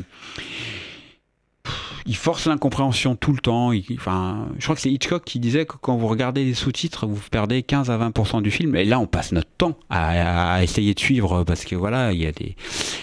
Il 2.05 2.15
force 2.15 2.47
l'incompréhension 2.47 3.15
tout 3.15 3.33
le 3.33 3.39
temps. 3.39 3.71
Je 3.73 3.95
crois 3.95 4.75
que 4.75 4.81
c'est 4.81 4.91
Hitchcock 4.91 5.23
qui 5.23 5.39
disait 5.39 5.65
que 5.65 5.75
quand 5.81 5.97
vous 5.97 6.07
regardez 6.07 6.43
les 6.45 6.53
sous-titres, 6.53 7.07
vous 7.07 7.19
perdez 7.29 7.63
15 7.63 7.89
à 7.89 7.97
20% 7.97 8.41
du 8.41 8.51
film. 8.51 8.75
Et 8.75 8.85
là, 8.85 8.99
on 8.99 9.07
passe 9.07 9.31
notre 9.31 9.49
temps 9.57 9.77
à 9.89 10.63
essayer 10.63 10.93
de 10.93 10.99
suivre 10.99 11.43
parce 11.43 11.65
que 11.65 11.75
voilà, 11.75 12.13
il 12.13 12.21
y 12.21 12.25
a 12.25 12.31
des. 12.31 12.55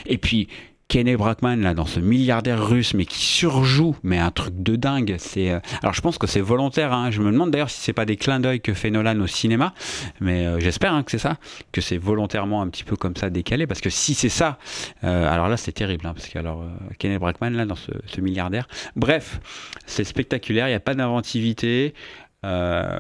Et 0.07 0.19
puis. 0.19 0.49
Kenny 0.89 1.17
Brackman 1.17 1.57
là 1.57 1.75
dans 1.75 1.85
ce 1.85 2.01
milliardaire 2.01 2.67
russe 2.67 2.95
mais 2.95 3.05
qui 3.05 3.19
surjoue 3.19 3.95
mais 4.03 4.19
un 4.19 4.31
truc 4.31 4.55
de 4.63 4.75
dingue 4.75 5.17
c'est 5.19 5.51
euh, 5.51 5.61
alors 5.83 5.93
je 5.93 6.01
pense 6.01 6.17
que 6.17 6.27
c'est 6.27 6.41
volontaire 6.41 6.95
hein. 6.95 7.11
je 7.11 7.21
me 7.21 7.31
demande 7.31 7.51
d'ailleurs 7.51 7.69
si 7.69 7.81
c'est 7.81 7.93
pas 7.93 8.07
des 8.07 8.17
clins 8.17 8.41
d'œil 8.41 8.63
que 8.63 8.73
fait 8.73 8.91
Nolan 8.91 9.21
au 9.21 9.27
cinéma 9.27 9.75
mais 10.21 10.47
euh, 10.47 10.59
j'espère 10.61 10.95
hein, 10.95 11.03
que 11.03 11.11
c'est 11.11 11.19
ça 11.19 11.37
que 11.73 11.83
c'est 11.83 11.99
volontairement 11.99 12.63
un 12.63 12.69
petit 12.69 12.85
peu 12.85 12.97
comme 12.97 13.17
ça 13.17 13.29
décalé 13.29 13.67
parce 13.67 13.83
que 13.83 13.91
si 13.91 14.15
c'est 14.15 14.31
ça 14.31 14.59
euh, 15.05 15.31
alors 15.31 15.49
là 15.49 15.59
c'est 15.59 15.73
terrible 15.73 16.07
hein, 16.07 16.15
parce 16.15 16.29
que 16.29 16.39
alors 16.39 16.63
euh, 16.63 16.69
Kenny 16.99 17.19
Brackman 17.19 17.51
là 17.51 17.67
dans 17.67 17.77
ce, 17.77 17.93
ce 18.07 18.23
milliardaire 18.23 18.67
bref 18.97 19.41
c'est 19.85 20.05
spectaculaire 20.05 20.69
il 20.69 20.71
n'y 20.71 20.77
a 20.77 20.81
pas 20.81 20.95
d'inventivité 20.95 21.93
euh, 22.45 22.99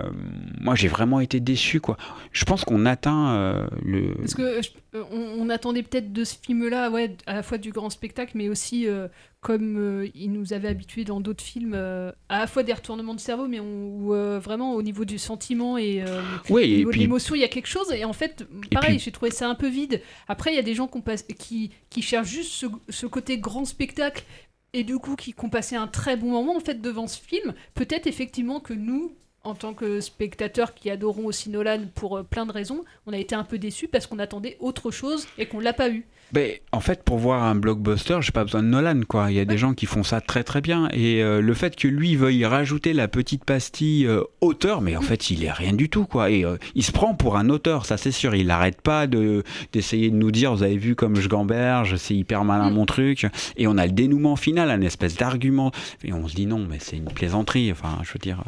moi 0.61 0.74
j'ai 0.74 0.88
vraiment 0.88 1.20
été 1.20 1.38
déçu 1.38 1.81
quoi 1.81 1.96
je 2.33 2.44
pense 2.44 2.64
qu'on 2.64 2.85
atteint 2.87 3.37
euh, 3.37 3.66
le 3.85 4.14
Parce 4.16 4.35
que 4.35 4.42
euh, 4.42 4.61
je- 4.62 4.98
on, 5.12 5.42
on 5.42 5.48
attendait 5.51 5.83
peut-être 5.85 6.12
de 6.12 6.24
ce 6.24 6.35
film-là, 6.44 6.90
ouais, 6.90 7.16
à 7.27 7.35
la 7.35 7.42
fois 7.44 7.57
du 7.59 7.70
grand 7.70 7.90
spectacle, 7.90 8.33
mais 8.35 8.48
aussi 8.48 8.88
euh, 8.88 9.07
comme 9.40 10.09
il 10.14 10.33
nous 10.33 10.53
avait 10.55 10.66
habitués 10.68 11.05
dans 11.05 11.20
d'autres 11.20 11.44
films, 11.44 11.74
à 11.74 12.38
la 12.40 12.46
fois 12.48 12.62
des 12.64 12.72
retournements 12.72 13.14
de 13.14 13.20
cerveau, 13.20 13.46
mais 13.46 13.61
on- 13.61 13.88
où, 14.09 14.12
vraiment 14.40 14.72
au 14.74 14.83
niveau 14.83 15.05
du 15.05 15.18
sentiment 15.18 15.79
et 15.79 16.03
au 16.03 16.59
et 16.59 16.77
niveau 16.79 16.90
puis- 16.90 16.98
de 16.98 17.03
l'émotion, 17.05 17.35
il 17.37 17.42
y 17.42 17.44
a 17.44 17.48
quelque 17.48 17.68
chose. 17.68 17.92
Et 17.92 18.05
en 18.05 18.12
fait, 18.14 18.44
pareil, 18.72 18.96
puis- 18.96 18.98
j'ai 18.98 19.12
trouvé 19.12 19.31
ça 19.31 19.48
un 19.48 19.55
peu 19.55 19.68
vide. 19.68 20.01
Après, 20.27 20.53
il 20.53 20.57
y 20.57 20.59
a 20.59 20.62
des 20.62 20.74
gens 20.74 20.88
passe- 20.88 21.22
qui, 21.38 21.70
qui 21.90 22.03
cherchent 22.03 22.29
juste 22.31 22.53
ce, 22.53 22.66
ce 22.88 23.07
côté 23.07 23.38
grand 23.38 23.64
spectacle. 23.66 24.24
Et 24.72 24.85
du 24.85 24.98
coup, 24.98 25.14
qui, 25.16 25.33
qui 25.33 25.44
ont 25.44 25.48
passé 25.51 25.77
un 25.77 25.87
très 25.87 26.16
bon 26.16 26.31
moment 26.31 26.57
en 26.57 26.61
fait 26.61 26.81
devant 26.81 27.07
ce 27.07 27.20
film. 27.20 27.55
Peut-être 27.74 28.07
effectivement 28.07 28.59
que 28.61 28.74
nous, 28.74 29.12
en 29.49 29.55
tant 29.55 29.75
que 29.75 30.01
spectateurs 30.01 30.75
qui 30.75 30.91
adorons 30.91 31.27
aussi 31.27 31.51
Nolan 31.51 31.87
pour 31.95 32.19
euh, 32.19 32.23
plein 32.23 32.47
de 32.47 32.53
raisons, 32.53 32.85
on 33.07 33.13
a 33.13 33.19
été 33.19 33.35
un 33.35 33.45
peu 33.45 33.59
déçus 33.59 33.89
parce 33.89 34.07
qu'on 34.07 34.19
attendait 34.19 34.57
autre 34.61 34.91
chose 34.91 35.27
et 35.39 35.47
qu'on 35.47 35.61
l'a 35.61 35.73
pas 35.73 35.89
eu. 35.89 36.07
Ben, 36.31 36.53
en 36.73 36.81
fait, 36.81 37.05
pour 37.05 37.17
voir 37.17 37.43
un 37.43 37.55
blockbuster, 37.55 38.19
j'ai 38.21 38.33
pas 38.33 38.45
besoin 38.45 38.62
de 38.62 38.69
Nolan, 38.69 39.01
quoi. 39.09 39.31
Il 39.31 39.37
y 39.37 39.41
a 39.41 39.47
des 39.47 39.57
gens 39.57 39.73
qui 39.73 39.87
font 39.87 40.03
ça 40.03 40.21
très 40.21 40.45
très 40.45 40.61
bien. 40.61 40.91
Et 40.93 41.23
euh, 41.23 41.41
le 41.41 41.55
fait 41.55 41.75
que 41.75 41.88
lui 41.88 42.17
veuille 42.17 42.45
rajouter 42.45 42.93
la 42.93 43.09
petite 43.09 43.45
pastille 43.45 44.07
euh, 44.07 44.25
auteur, 44.43 44.83
mais 44.83 44.95
en 44.95 45.01
fait, 45.01 45.31
il 45.31 45.43
est 45.43 45.51
rien 45.51 45.73
du 45.73 45.88
tout, 45.88 46.05
quoi. 46.05 46.31
Et 46.31 46.45
euh, 46.45 46.59
il 46.75 46.85
se 46.85 46.93
prend 46.93 47.14
pour 47.14 47.38
un 47.38 47.49
auteur, 47.49 47.87
ça 47.87 47.97
c'est 47.97 48.11
sûr. 48.11 48.35
Il 48.35 48.49
n'arrête 48.49 48.83
pas 48.83 49.07
de 49.07 49.43
d'essayer 49.73 50.11
de 50.11 50.17
nous 50.17 50.31
dire, 50.31 50.55
vous 50.55 50.62
avez 50.62 50.77
vu 50.77 50.95
comme 50.95 51.17
je 51.17 51.29
gamberge, 51.29 51.97
c'est 51.97 52.14
hyper 52.14 52.45
malin 52.45 52.69
mon 52.69 52.85
truc. 52.85 53.27
Et 53.57 53.67
on 53.67 53.79
a 53.79 53.87
le 53.87 53.93
dénouement 53.93 54.37
final, 54.37 54.71
un 54.71 54.83
espèce 54.83 55.17
d'argument. 55.17 55.73
Et 56.05 56.12
on 56.12 56.29
se 56.29 56.35
dit 56.35 56.47
non, 56.47 56.67
mais 56.69 56.77
c'est 56.79 56.97
une 56.99 57.11
plaisanterie. 57.11 57.73
Enfin, 57.73 58.01
je 58.03 58.12
veux 58.12 58.19
dire. 58.19 58.45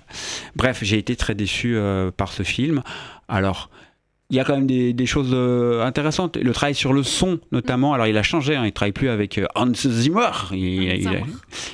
Bref, 0.55 0.81
j'ai 0.83 0.99
été 0.99 1.17
très 1.17 1.35
déçu 1.35 1.79
par 2.19 2.31
ce 2.31 2.43
film. 2.43 2.83
Alors. 3.27 3.71
Il 4.31 4.37
y 4.37 4.41
a 4.41 4.45
quand 4.45 4.55
même 4.55 4.67
des, 4.67 4.93
des 4.93 5.07
choses 5.07 5.31
euh, 5.33 5.85
intéressantes. 5.85 6.37
Le 6.37 6.53
travail 6.53 6.75
sur 6.75 6.93
le 6.93 7.03
son, 7.03 7.41
notamment. 7.53 7.93
Alors, 7.95 8.07
il 8.07 8.17
a 8.17 8.23
changé. 8.23 8.55
Hein, 8.57 8.65
il 8.67 8.73
travaille 8.73 8.93
plus 8.93 9.09
avec 9.09 9.39
euh, 9.39 9.47
Hans 9.57 9.73
Zimmer. 9.75 10.31
Il, 10.53 10.59
il- 10.59 10.83
il- 11.03 11.09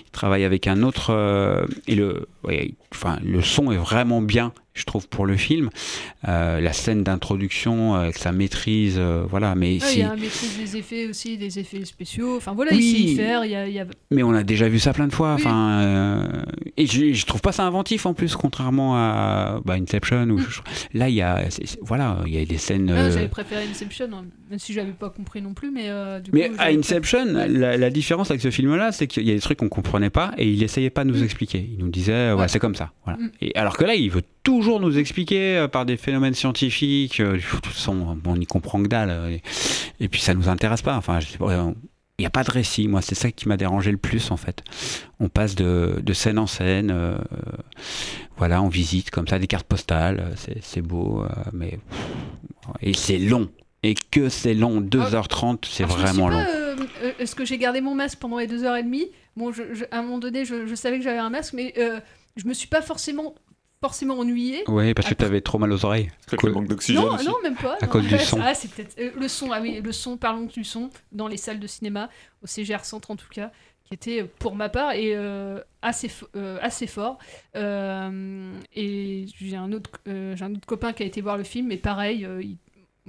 il 0.07 0.11
travaille 0.11 0.45
avec 0.45 0.66
un 0.66 0.83
autre. 0.83 1.11
euh, 1.11 1.66
et 1.87 1.95
le, 1.95 2.27
ouais, 2.45 2.73
enfin, 2.95 3.19
le 3.25 3.42
son 3.42 3.71
est 3.73 3.77
vraiment 3.77 4.23
bien, 4.23 4.53
je 4.77 4.85
trouve, 4.85 5.09
pour 5.09 5.27
le 5.27 5.37
film. 5.37 5.71
Euh, 6.29 6.61
la 6.61 6.73
scène 6.73 7.03
d'introduction 7.03 7.95
euh, 7.97 7.99
avec 8.03 8.17
sa 8.19 8.31
maîtrise, 8.33 8.97
euh, 8.99 9.25
voilà. 9.29 9.55
Mais 9.55 9.79
Ah, 9.81 9.87
si- 9.87 9.99
Il 9.99 10.01
y 10.01 10.03
a 10.05 10.12
un 10.12 10.17
maîtrise 10.17 10.59
des 10.59 10.77
effets 10.77 11.07
aussi, 11.09 11.37
des 11.39 11.59
effets 11.59 11.85
spéciaux. 11.85 12.37
Enfin 12.37 12.53
voilà, 12.55 12.73
Oui. 12.73 12.79
il 12.79 12.93
sait 13.09 13.12
y 13.12 13.17
faire. 13.17 13.45
Il 13.45 13.51
y 13.51 13.57
a, 13.57 13.67
il 13.67 13.75
y 13.75 13.81
a- 13.81 13.87
Mais 14.11 14.23
on 14.23 14.33
a 14.33 14.43
déjà 14.43 14.69
vu 14.69 14.79
ça 14.79 14.93
plein 14.93 15.07
de 15.09 15.12
fois. 15.15 15.35
Oui. 15.37 15.43
Enfin, 15.45 15.81
euh, 15.83 16.27
et 16.77 16.87
je, 16.87 17.12
je 17.12 17.27
trouve 17.27 17.41
pas 17.41 17.53
ça 17.53 17.65
inventif 17.65 18.07
en 18.07 18.15
plus, 18.15 18.37
contrairement 18.37 18.97
à 18.97 19.61
bah, 19.65 19.75
Inception. 19.75 20.37
Je- 20.39 20.61
là, 20.99 21.09
il 21.09 21.15
y 21.15 21.23
a, 21.23 21.43
voilà, 21.83 22.19
il 22.27 22.35
y 22.35 22.39
a 22.39 22.45
des 22.45 22.59
scènes. 22.59 22.91
Ah, 22.91 23.11
J'avais 23.11 23.29
préféré 23.29 23.65
Inception, 23.71 24.09
hein, 24.12 24.25
même 24.48 24.59
si 24.59 24.72
j'avais 24.72 24.92
pas 24.92 25.11
compris 25.11 25.42
non 25.42 25.54
plus. 25.54 25.70
Mais 25.70 25.88
euh, 25.88 26.20
du 26.20 26.30
Mais 26.32 26.48
coup, 26.50 26.54
à 26.59 26.66
Inception, 26.66 27.24
la, 27.26 27.76
la 27.76 27.90
différence 27.90 28.30
avec 28.30 28.40
ce 28.42 28.50
film-là, 28.50 28.92
c'est 28.92 29.06
qu'il 29.06 29.24
y 29.26 29.30
a 29.30 29.35
des 29.35 29.40
trucs 29.40 29.59
qu'on 29.59 29.68
comprenait 29.68 30.11
pas 30.11 30.32
et 30.38 30.48
il 30.48 30.62
essayait 30.62 30.90
pas 30.90 31.04
de 31.04 31.11
nous 31.11 31.22
expliquer. 31.22 31.68
Il 31.72 31.78
nous 31.85 31.90
disait, 31.90 32.32
ouais, 32.32 32.48
c'est 32.48 32.59
comme 32.59 32.74
ça. 32.74 32.92
Voilà. 33.04 33.18
Mm. 33.20 33.30
Et 33.40 33.54
alors 33.56 33.76
que 33.76 33.85
là, 33.85 33.94
il 33.94 34.11
veut 34.11 34.22
toujours 34.42 34.80
nous 34.80 34.98
expliquer 34.98 35.56
euh, 35.59 35.68
par 35.68 35.87
des 35.87 35.96
phénomènes 35.96 36.35
scientifiques. 36.35 37.20
euh, 37.20 37.37
de 37.37 37.40
toute 37.42 37.66
façon, 37.66 38.18
on 38.24 38.37
n'y 38.37 38.46
comprend 38.46 38.82
que 38.82 38.88
dalle. 38.88 39.11
euh, 39.11 39.28
Et, 39.30 39.42
et 40.00 40.09
puis 40.09 40.20
ça 40.20 40.35
nous 40.35 40.48
intéresse 40.48 40.82
pas. 40.82 40.96
Enfin, 40.96 41.20
je 41.20 41.26
sais 41.28 41.38
pas, 41.38 41.46
on- 41.64 41.74
il 42.18 42.22
n'y 42.22 42.26
a 42.26 42.30
pas 42.30 42.44
de 42.44 42.50
récit. 42.50 42.88
Moi, 42.88 43.02
c'est 43.02 43.14
ça 43.14 43.30
qui 43.30 43.46
m'a 43.46 43.59
dérangé 43.59 43.90
le 43.90 43.98
plus, 43.98 44.30
en 44.30 44.38
fait. 44.38 44.64
On 45.20 45.28
passe 45.28 45.54
de, 45.54 46.00
de 46.02 46.12
scène 46.14 46.38
en 46.38 46.46
scène. 46.46 46.90
euh, 46.90 47.18
voilà, 48.38 48.62
on 48.62 48.68
visite 48.68 49.11
comme 49.11 49.28
ça 49.28 49.38
des 49.38 49.46
cartes 49.46 49.66
postales. 49.66 50.32
C'est, 50.37 50.62
c'est 50.62 50.80
beau, 50.80 51.24
euh, 51.24 51.28
mais. 51.52 51.78
Et 52.80 52.94
c'est 52.94 53.18
long. 53.18 53.48
Et 53.83 53.95
que 53.95 54.29
c'est 54.29 54.55
long. 54.55 54.81
2h30, 54.81 55.65
c'est 55.69 55.85
Alors, 55.85 55.97
je 55.99 56.03
me 56.03 56.07
vraiment 56.09 56.29
long. 56.29 56.39
euh, 56.39 56.77
euh, 57.03 57.12
Est-ce 57.19 57.35
que 57.35 57.45
j'ai 57.45 57.59
gardé 57.59 57.81
mon 57.81 57.95
masque 57.95 58.19
pendant 58.19 58.39
les 58.39 58.47
deux 58.47 58.65
heures 58.65 58.77
et 58.77 58.83
demie? 58.83 59.07
Bon, 59.37 59.53
je- 59.53 59.75
je- 59.75 59.85
à 59.91 59.99
un 59.99 60.03
moment 60.03 60.19
donné, 60.19 60.45
je, 60.45 60.67
je 60.67 60.75
savais 60.75 60.99
que 60.99 61.05
j'avais 61.05 61.19
un 61.19 61.31
masque, 61.31 61.53
mais 61.53 61.75
euh, 61.79 62.01
je 62.37 62.47
me 62.49 62.55
suis 62.55 62.69
pas 62.69 62.83
forcément 62.83 63.35
forcément 63.83 64.19
ennuyée. 64.19 64.65
Oui, 64.69 64.95
parce 64.95 65.09
que 65.11 65.15
tu 65.15 65.25
avais 65.25 65.43
trop 65.43 65.59
mal 65.59 65.71
aux 65.71 65.85
oreilles. 65.85 66.11
C'est 66.29 66.43
le 66.43 66.51
manque 66.51 66.67
d'oxygène 66.67 67.03
Non, 67.05 67.17
non, 67.23 67.35
même 67.43 67.55
pas. 67.55 67.77
À 67.81 67.85
non. 67.87 67.93
cause 67.93 68.07
du 68.07 68.19
son. 68.19 68.41
Ah, 68.43 68.55
c'est 68.55 68.71
peut-être 68.71 68.99
euh, 68.99 69.11
le 69.21 69.29
son. 69.29 69.53
Ah 69.53 69.61
oui, 69.61 69.81
le 69.85 69.93
son. 69.93 70.17
Parlons 70.17 70.45
du 70.47 70.65
son 70.65 70.91
dans 71.12 71.29
les 71.29 71.37
salles 71.37 71.61
de 71.61 71.67
cinéma, 71.67 72.09
au 72.43 72.47
CGR 72.47 72.85
Centre 72.85 73.11
en 73.11 73.17
tout 73.17 73.29
cas, 73.31 73.53
qui 73.85 73.93
était 73.95 74.25
pour 74.25 74.57
ma 74.57 74.71
part 74.71 74.93
et 74.93 75.15
euh, 75.15 75.61
assez 75.83 76.11
euh, 76.35 76.59
assez 76.62 76.87
fort. 76.87 77.19
Euh, 77.55 78.53
et 78.75 79.27
j'ai 79.39 79.57
un 79.57 79.71
autre 79.73 79.91
euh, 80.09 80.35
j'ai 80.37 80.45
un 80.45 80.53
autre 80.55 80.67
copain 80.67 80.93
qui 80.93 81.03
a 81.03 81.07
été 81.07 81.21
voir 81.21 81.37
le 81.37 81.45
film, 81.45 81.71
et 81.71 81.77
pareil, 81.77 82.25
euh, 82.25 82.43
il- 82.43 82.57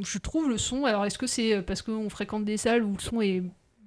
je 0.03 0.17
trouve 0.17 0.49
le 0.49 0.57
son. 0.57 0.85
Alors 0.85 1.05
est-ce 1.05 1.17
que 1.17 1.27
c'est 1.27 1.53
euh, 1.55 1.61
parce 1.61 1.81
qu'on 1.81 2.09
fréquente 2.09 2.45
des 2.45 2.57
salles 2.57 2.83
où 2.83 2.93
le 2.93 2.99
son 3.01 3.21
est 3.21 3.43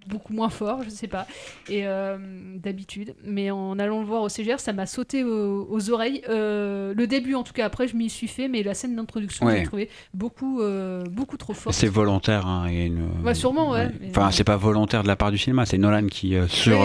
beaucoup 0.09 0.33
moins 0.33 0.49
fort, 0.49 0.83
je 0.83 0.88
sais 0.88 1.07
pas, 1.09 1.27
et 1.68 1.87
euh, 1.87 2.16
d'habitude. 2.57 3.14
Mais 3.23 3.51
en 3.51 3.79
allant 3.79 4.01
le 4.01 4.07
voir 4.07 4.23
au 4.23 4.29
CGR, 4.31 4.59
ça 4.59 4.73
m'a 4.73 4.87
sauté 4.87 5.23
aux, 5.25 5.68
aux 5.70 5.90
oreilles. 5.90 6.23
Euh, 6.31 6.94
le 6.96 7.07
début, 7.07 7.35
en 7.35 7.42
tout 7.42 7.53
cas, 7.53 7.66
après, 7.66 7.87
je 7.87 7.94
m'y 7.96 8.09
suis 8.09 8.27
fait, 8.27 8.49
mais 8.49 8.62
la 8.62 8.73
scène 8.73 8.96
d'introduction, 8.96 9.44
Ouais. 9.46 9.59
j'ai 9.59 9.64
trouvé 9.64 9.90
beaucoup, 10.14 10.62
euh, 10.62 11.03
beaucoup 11.05 11.37
trop 11.37 11.53
forte. 11.53 11.77
C'est 11.77 11.87
volontaire. 11.87 12.46
hein, 12.46 12.66
une- 12.68 13.11
Ouais, 13.23 13.35
sûrement, 13.35 13.70
ouais. 13.73 13.90
mais- 14.01 14.09
Enfin, 14.09 14.31
c'est 14.33 14.42
pas 14.42 14.57
volontaire 14.57 15.03
de 15.03 15.09
la 15.09 15.16
part 15.16 15.31
du 15.31 15.38
cinéma, 15.38 15.66
c'est 15.66 15.79
Nolan 15.79 16.07
qui 16.07 16.35
sur. 16.49 16.81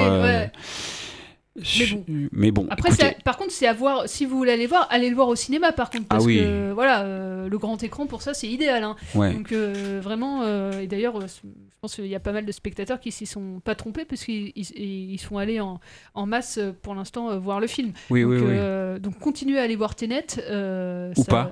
Mais 1.57 2.51
bon, 2.51 2.67
Après, 2.69 2.89
écoutez, 2.89 3.15
par 3.23 3.37
contre, 3.37 3.51
c'est 3.51 3.67
à 3.67 3.73
voir. 3.73 4.09
Si 4.09 4.25
vous 4.25 4.35
voulez 4.37 4.51
aller 4.51 4.67
voir, 4.67 4.87
allez 4.91 5.09
le 5.09 5.15
voir 5.15 5.29
au 5.29 5.35
cinéma. 5.35 5.71
Par 5.71 5.89
contre, 5.89 6.05
parce 6.05 6.23
Ah 6.23 6.27
oui. 6.27 6.37
que 6.39 6.71
voilà, 6.73 7.03
euh, 7.03 7.47
le 7.47 7.57
grand 7.57 7.81
écran 7.81 8.07
pour 8.07 8.21
ça, 8.21 8.33
c'est 8.33 8.47
idéal. 8.47 8.83
hein. 8.83 8.95
Ouais. 9.13 9.33
Donc 9.33 9.51
euh, 9.51 9.99
vraiment, 10.03 10.41
euh, 10.43 10.81
et 10.81 10.87
d'ailleurs, 10.87 11.21
je 11.21 11.47
pense 11.79 11.95
qu'il 11.95 12.07
y 12.07 12.15
a 12.15 12.19
pas 12.19 12.33
mal 12.33 12.45
de 12.45 12.51
spectateurs 12.51 12.99
qui 12.99 13.11
s'y 13.11 13.25
sont 13.25 13.61
pas 13.63 13.75
trompés 13.75 14.03
parce 14.05 14.23
qu'ils 14.25 14.51
ils, 14.55 15.11
ils 15.13 15.19
sont 15.19 15.37
allés 15.37 15.61
en, 15.61 15.79
en 16.13 16.25
masse 16.25 16.59
pour 16.81 16.93
l'instant 16.93 17.37
voir 17.39 17.59
le 17.61 17.67
film. 17.67 17.93
Oui, 18.09 18.23
donc, 18.23 18.31
oui, 18.31 18.39
oui. 18.41 18.99
donc 18.99 19.17
continuez 19.19 19.57
à 19.59 19.63
aller 19.63 19.75
voir 19.77 19.95
Tenet. 19.95 20.25
Ou 20.37 21.21
ça- 21.23 21.31
pas. 21.31 21.51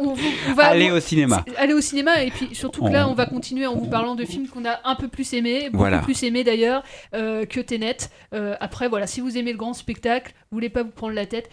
On, 0.00 0.14
vous- 0.14 0.20
on 0.48 0.52
va 0.54 0.66
Allez 0.66 0.90
au 0.90 1.00
cinéma. 1.00 1.44
Allez 1.56 1.72
au 1.74 1.80
cinéma 1.80 2.22
et 2.22 2.30
puis 2.30 2.48
surtout 2.54 2.82
que 2.82 2.88
On- 2.88 2.92
là, 2.92 3.08
on 3.08 3.14
va 3.14 3.26
continuer 3.26 3.66
en 3.66 3.74
vous 3.74 3.86
parlant 3.86 4.14
de 4.14 4.24
films 4.24 4.48
qu'on 4.48 4.64
a 4.64 4.80
un 4.84 4.94
peu 4.94 5.08
plus 5.08 5.32
aimés, 5.34 5.64
beaucoup 5.70 5.78
Voilà. 5.78 5.98
plus 5.98 6.22
aimés 6.22 6.44
d'ailleurs 6.44 6.82
euh, 7.14 7.44
que 7.46 7.60
Tenet. 7.60 7.96
Euh, 8.34 8.54
après, 8.60 8.88
voilà, 8.88 9.06
si 9.06 9.20
vous 9.20 9.36
aimez 9.38 9.52
le 9.52 9.58
grand 9.58 9.74
spectacle, 9.74 10.32
vous 10.50 10.56
voulez 10.56 10.68
pas 10.70 10.82
vous 10.82 10.90
prendre 10.90 11.14
la 11.14 11.26
tête. 11.26 11.48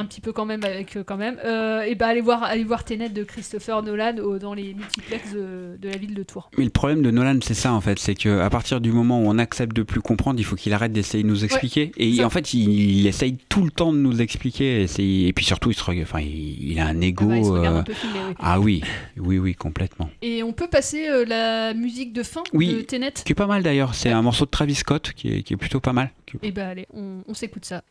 Un 0.00 0.04
petit 0.06 0.20
peu 0.20 0.32
quand 0.32 0.46
même 0.46 0.64
avec 0.64 0.96
euh, 0.96 1.04
quand 1.04 1.16
même. 1.16 1.38
Euh, 1.44 1.82
et 1.82 1.94
ben 1.94 2.08
allez 2.08 2.20
voir 2.20 2.42
allez 2.42 2.64
voir 2.64 2.84
Tenet 2.84 3.08
de 3.10 3.22
Christopher 3.22 3.82
Nolan 3.82 4.16
au- 4.18 4.38
dans 4.38 4.54
les 4.54 4.74
multiplex 4.74 5.32
de, 5.32 5.76
de 5.80 5.88
la 5.88 5.96
ville 5.96 6.14
de 6.14 6.22
Tours. 6.22 6.50
Mais 6.58 6.64
le 6.64 6.70
problème 6.70 7.02
de 7.02 7.10
Nolan, 7.10 7.38
c'est 7.42 7.54
ça 7.54 7.72
en 7.72 7.80
fait, 7.80 7.98
c'est 7.98 8.14
que 8.14 8.40
à 8.40 8.50
partir 8.50 8.80
du 8.80 8.92
moment 8.92 9.20
où 9.20 9.26
on 9.28 9.38
accepte 9.38 9.74
de 9.76 9.82
plus 9.82 10.00
comprendre, 10.00 10.40
il 10.40 10.44
faut 10.44 10.56
qu'il 10.56 10.72
arrête 10.72 10.92
d'essayer 10.92 11.22
de 11.22 11.28
nous 11.28 11.44
expliquer. 11.44 11.92
et 11.96 12.24
en 12.24 12.30
fait, 12.30 12.54
il, 12.54 12.98
il 13.00 13.06
essaye 13.06 13.36
tout 13.48 13.64
le 13.64 13.70
temps 13.70 13.92
de 13.92 13.98
nous 13.98 14.20
expliquer. 14.20 14.86
Et, 14.98 15.32
puis 15.32 15.44
surtout, 15.44 15.70
il, 15.70 15.74
se 15.74 15.82
reg- 15.84 16.02
enfin, 16.02 16.20
il, 16.20 16.72
il 16.72 16.78
a 16.78 16.86
un 16.86 17.00
ego. 17.00 17.26
bah, 17.26 17.36
il 17.36 17.44
se 17.44 17.50
regarde 17.50 17.76
un 17.76 17.82
peu 17.82 17.92
oui. 17.92 18.34
Ah 18.38 18.60
oui, 18.60 18.82
oui, 19.18 19.38
oui, 19.38 19.54
complètement. 19.54 20.10
Et 20.22 20.42
on 20.42 20.52
peut 20.52 20.68
passer 20.68 21.08
euh, 21.08 21.24
la 21.24 21.74
musique 21.74 22.12
de 22.12 22.22
fin 22.22 22.42
Oui, 22.52 22.72
de 22.74 22.80
Tenet? 22.82 23.12
qui 23.24 23.32
est 23.32 23.34
pas 23.34 23.46
mal 23.46 23.62
d'ailleurs. 23.62 23.94
C'est 23.94 24.10
un 24.10 24.22
morceau 24.22 24.44
de 24.44 24.50
Travis 24.50 24.74
Scott 24.74 25.12
qui 25.14 25.32
est, 25.32 25.42
qui 25.42 25.54
est 25.54 25.56
plutôt 25.56 25.80
pas 25.80 25.92
mal. 25.92 26.10
Et 26.42 26.52
ben 26.52 26.68
allez, 26.68 26.86
on, 26.94 27.22
on 27.26 27.34
s'écoute 27.34 27.64
ça. 27.64 27.82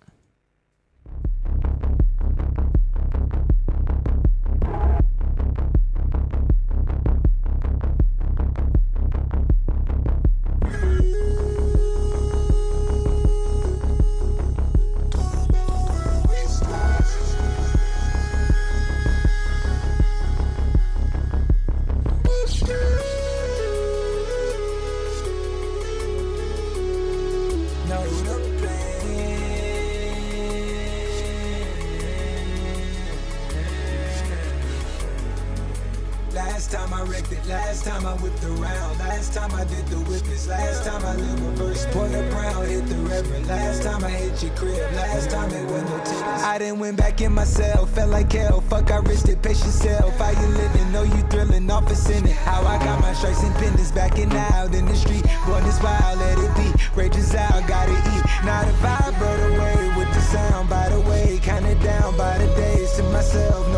Last 37.30 37.46
time 37.46 37.46
I 37.46 37.46
wrecked 37.46 37.46
it, 37.46 37.50
last 37.50 37.86
time 37.86 38.06
I 38.06 38.14
whipped 38.16 38.44
around, 38.44 39.00
last 39.00 39.34
time 39.34 39.54
I 39.54 39.64
did 39.66 39.86
the 39.88 39.98
whippets, 39.98 40.48
last 40.48 40.86
time 40.86 41.06
I 41.06 41.16
lived 41.16 41.40
reverse. 41.42 41.86
A 41.86 42.30
brown, 42.32 42.66
hit 42.66 42.88
the 42.88 42.96
reverend, 42.96 43.48
last 43.48 43.84
time 43.84 44.04
I 44.04 44.10
hit 44.10 44.42
your 44.42 44.56
crib, 44.56 44.78
last 44.94 45.30
time 45.30 45.52
it 45.52 45.70
was 45.70 45.84
no 45.84 45.98
tickets. 46.00 46.44
I 46.44 46.58
done 46.58 46.80
went 46.80 46.98
back 46.98 47.22
in 47.22 47.34
myself, 47.34 47.92
felt 47.92 48.10
like 48.10 48.32
hell, 48.32 48.62
fuck 48.62 48.90
I 48.90 48.98
risked 48.98 49.30
it, 49.30 49.42
pace 49.44 49.64
yourself. 49.64 50.18
How 50.18 50.32
you 50.32 50.48
living, 50.48 50.92
know 50.92 51.04
you 51.04 51.22
thrilling, 51.30 51.70
off 51.70 51.90
a 51.92 51.96
sinning. 51.96 52.34
How 52.34 52.64
I 52.66 52.84
got 52.84 53.00
my 53.02 53.14
stripes 53.14 53.44
and 53.44 53.54
pendants 53.56 53.92
backing 53.92 54.34
out 54.34 54.74
in 54.74 54.86
the 54.86 54.96
street, 54.96 55.26
born 55.46 55.64
this 55.66 55.82
wild, 55.84 56.20
let 56.20 56.40
it 56.40 56.56
be. 56.58 56.74
Rages 56.96 57.36
out, 57.36 57.68
gotta 57.68 57.92
eat. 57.92 58.24
Now 58.44 58.64
the 58.64 58.72
vibe 58.82 59.18
brought 59.20 59.40
away 59.52 59.94
with 59.98 60.12
the 60.16 60.22
sound, 60.22 60.70
by 60.70 60.90
the 60.90 61.00
way, 61.02 61.40
kinda 61.44 61.76
down 61.84 62.18
by 62.18 62.40
the 62.40 62.48
days 62.56 62.92
to 62.94 63.04
myself. 63.04 63.69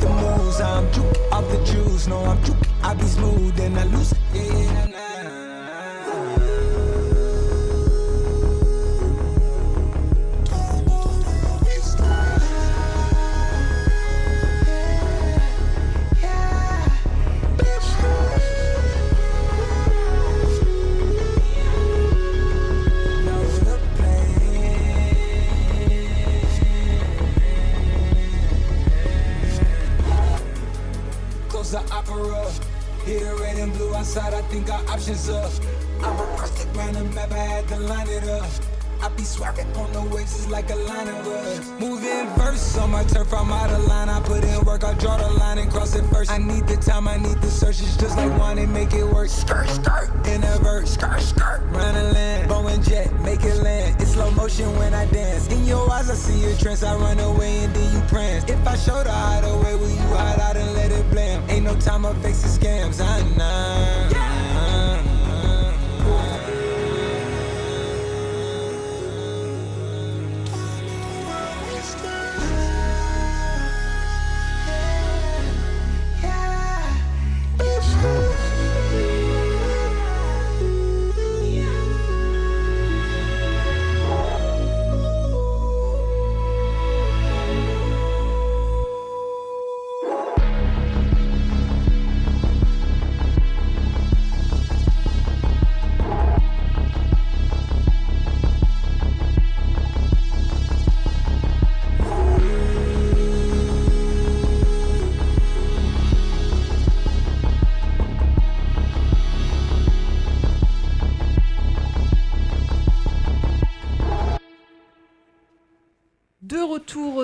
The 0.00 0.08
moves, 0.08 0.60
I'm 0.60 0.90
juke 0.92 1.32
off 1.32 1.48
the 1.50 1.58
juice. 1.64 2.06
No, 2.06 2.24
I'm 2.24 2.42
juke, 2.44 2.56
I 2.82 2.94
be 2.94 3.04
smooth 3.04 3.60
and 3.60 3.78
I 3.78 3.84
lose. 3.84 4.14
Yeah, 4.32 4.95
outside, 33.96 34.34
I 34.34 34.42
think 34.42 34.70
our 34.70 34.84
options 34.88 35.28
up. 35.28 35.50
I'm 36.02 36.18
a 36.18 36.24
rustic 36.38 36.70
the 36.72 37.04
map, 37.14 37.32
I 37.32 37.38
had 37.38 37.68
to 37.68 37.78
line 37.78 38.08
it 38.08 38.28
up. 38.28 38.44
I 39.00 39.08
be 39.10 39.24
swerving 39.24 39.70
on 39.76 39.92
the 39.92 40.02
waves, 40.14 40.36
it's 40.36 40.48
like 40.48 40.70
a 40.70 40.74
line 40.74 41.08
of 41.08 41.26
us. 41.26 41.70
Moving 41.80 42.26
verse 42.36 42.76
on 42.78 42.90
my 42.90 43.04
turf, 43.04 43.32
I'm 43.32 43.50
out 43.52 43.70
of 43.70 43.86
line. 43.86 44.08
I 44.08 44.20
put 44.20 44.44
in 44.44 44.64
work, 44.64 44.84
I 44.84 44.94
draw 44.94 45.16
the 45.16 45.28
line 45.38 45.58
and 45.58 45.70
cross 45.70 45.94
it 45.94 46.04
first. 46.12 46.30
I 46.30 46.38
need 46.38 46.66
the 46.66 46.76
time, 46.76 47.08
I 47.08 47.16
need 47.16 47.40
the 47.40 47.48
search. 47.48 47.80
It's 47.80 47.96
just 47.96 48.16
like 48.16 48.38
one 48.38 48.58
and 48.58 48.72
make 48.72 48.92
it 48.92 49.04
work. 49.04 49.28
Skirt, 49.28 49.68
skirt, 49.68 50.10
in 50.26 50.44
a 50.44 50.58
verse, 50.58 50.92
skirt, 50.94 51.20
skirt. 51.20 51.62
Run 51.70 51.94
a 51.94 52.12
land, 52.12 52.50
Boeing 52.50 52.86
jet, 52.86 53.12
make 53.20 53.44
it 53.44 53.56
land. 53.62 54.00
It's 54.00 54.12
slow 54.12 54.30
motion 54.32 54.76
when 54.76 54.92
I 54.92 55.06
dance. 55.06 55.48
In 55.48 55.64
your 55.66 55.90
eyes, 55.90 56.10
I 56.10 56.14
see 56.14 56.38
your 56.40 56.56
trance. 56.56 56.82
I 56.82 56.96
run 56.96 57.18
away 57.18 57.64
and 57.64 57.74
then 57.74 57.94
you 57.94 58.00
prance. 58.08 58.44
If 58.44 58.66
I 58.66 58.76
show 58.76 59.02
the 59.02 59.12
hideaway, 59.12 59.74
will 59.74 59.90
you 59.90 60.08
hide 60.16 60.40
out 60.40 60.56
and 60.56 60.72
let 60.74 60.90
it 60.90 61.10
blam? 61.10 61.35
Ain't 61.56 61.64
no 61.64 61.74
time 61.76 62.04
of 62.04 62.20
fixing 62.22 62.50
scams, 62.50 63.00
I 63.00 63.22
know. 63.34 64.25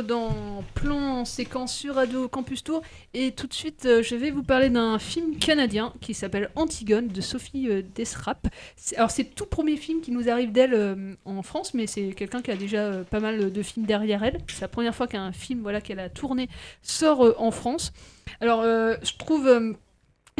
Dans 0.00 0.64
Plan 0.74 1.26
séquence 1.26 1.74
sur 1.74 1.96
Radio 1.96 2.26
Campus 2.26 2.64
Tour 2.64 2.80
et 3.12 3.32
tout 3.32 3.46
de 3.46 3.52
suite 3.52 3.84
euh, 3.84 4.02
je 4.02 4.16
vais 4.16 4.30
vous 4.30 4.42
parler 4.42 4.70
d'un 4.70 4.98
film 4.98 5.36
canadien 5.36 5.92
qui 6.00 6.14
s'appelle 6.14 6.50
Antigone 6.56 7.08
de 7.08 7.20
Sophie 7.20 7.68
euh, 7.68 7.82
Desrap. 7.94 8.48
Alors 8.96 9.10
c'est 9.10 9.24
tout 9.24 9.44
premier 9.44 9.76
film 9.76 10.00
qui 10.00 10.10
nous 10.10 10.30
arrive 10.30 10.50
d'elle 10.50 10.72
euh, 10.72 11.12
en 11.26 11.42
France 11.42 11.74
mais 11.74 11.86
c'est 11.86 12.12
quelqu'un 12.14 12.40
qui 12.40 12.50
a 12.50 12.56
déjà 12.56 13.04
pas 13.10 13.20
mal 13.20 13.52
de 13.52 13.62
films 13.62 13.84
derrière 13.84 14.24
elle. 14.24 14.38
C'est 14.48 14.62
la 14.62 14.68
première 14.68 14.94
fois 14.94 15.06
qu'un 15.06 15.32
film 15.32 15.60
voilà, 15.60 15.82
qu'elle 15.82 16.00
a 16.00 16.08
tourné 16.08 16.48
sort 16.80 17.34
en 17.38 17.50
France. 17.50 17.92
Alors 18.40 18.62
je 18.62 19.16
trouve... 19.18 19.76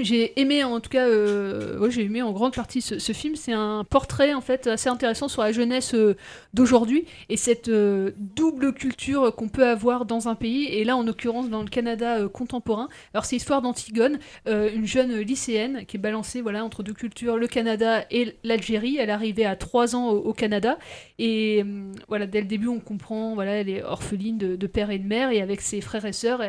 j'ai 0.01 0.41
aimé 0.41 0.65
en 0.65 0.81
tout 0.81 0.89
cas, 0.89 1.07
euh, 1.07 1.91
j'ai 1.91 2.05
aimé 2.05 2.23
en 2.23 2.33
grande 2.33 2.55
partie 2.55 2.81
ce, 2.81 3.13
film. 3.13 3.37
C'est 3.37 3.53
un 3.53 3.85
portrait 3.85 4.33
en 4.33 4.41
fait 4.41 4.67
assez 4.67 4.89
intéressant 4.89 5.29
sur 5.29 5.43
la 5.43 5.53
jeunesse 5.53 5.93
euh, 5.95 6.17
d'aujourd'hui 6.55 7.05
et 7.29 7.37
cette 7.37 7.69
euh, 7.69 8.13
double 8.17 8.73
culture 8.73 9.35
qu'on 9.35 9.49
peut 9.49 9.67
avoir 9.67 10.07
dans 10.07 10.29
un 10.29 10.35
pays. 10.35 10.65
Et 10.65 10.85
là, 10.85 10.97
en 10.97 11.03
l'occurrence, 11.03 11.51
dans 11.51 11.63
le 11.63 11.69
Canada 11.69 12.27
contemporain. 12.29 12.89
Alors, 13.13 13.27
c'est 13.27 13.37
l'histoire 13.37 13.61
d'Antigone, 13.61 14.19
une 14.47 14.87
jeune 14.87 15.19
lycéenne 15.21 15.85
qui 15.87 15.99
est 15.99 16.01
balancée 16.01 16.41
voilà 16.41 16.65
entre 16.65 16.83
deux 16.83 16.95
cultures, 16.95 17.37
le 17.37 17.47
Canada 17.47 18.05
et 18.11 18.35
l'Algérie. 18.45 18.97
Elle 18.99 19.11
est 19.11 19.13
arrivée 19.13 19.45
à 19.45 19.57
3 19.57 19.95
ans 19.95 20.09
au, 20.09 20.33
Canada 20.33 20.79
et 21.19 21.65
voilà, 22.09 22.27
dès 22.27 22.41
le 22.41 22.47
début, 22.47 22.69
on 22.69 22.81
comprend 22.81 23.35
voilà, 23.35 23.53
elle 23.53 23.69
est 23.69 23.83
orpheline 23.83 24.39
de, 24.39 24.67
père 24.67 24.91
et 24.91 24.99
de 24.99 25.07
mère 25.07 25.31
et 25.31 25.43
avec 25.43 25.61
ses 25.61 25.83
frères 25.83 26.07
et 26.07 26.13
sœurs. 26.13 26.41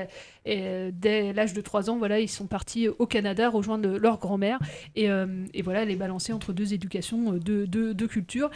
Et 0.46 0.62
euh, 0.64 0.92
dès 0.94 1.34
l'âge 1.34 1.54
de 1.54 1.62
3 1.62 1.90
ans, 1.90 1.98
voilà, 1.98 2.20
ils 2.20 2.30
sont 2.30 2.48
partis 2.48 2.88
au 2.88 3.06
Canada 3.06 3.50
rejoindre 3.50 3.98
leur 3.98 4.20
grand-mère. 4.20 4.60
Et, 4.96 5.10
euh, 5.10 5.46
et 5.54 5.62
voilà, 5.62 5.84
elle 5.84 5.92
est 5.92 5.96
balancée 5.96 6.34
entre 6.34 6.54
deux 6.54 6.74
éducations, 6.74 7.34
euh, 7.34 7.40
deux, 7.40 8.08
cultures. 8.08 8.50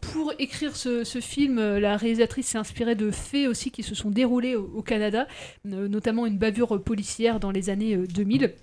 Pour 0.00 0.32
écrire 0.38 0.76
ce, 0.76 1.04
film, 1.20 1.60
la 1.60 1.96
réalisatrice 1.96 2.48
s'est 2.48 2.58
inspirée 2.58 2.94
de 2.94 3.10
faits 3.10 3.48
aussi 3.48 3.70
qui 3.70 3.82
se 3.82 3.94
sont 3.94 4.10
déroulés 4.10 4.56
au, 4.56 4.70
au 4.74 4.82
Canada, 4.82 5.26
notamment 5.64 6.26
une 6.26 6.38
bavure 6.38 6.82
policière 6.82 7.38
dans 7.38 7.50
les 7.50 7.70
années 7.70 7.94
euh, 7.94 8.06
2000. 8.06 8.54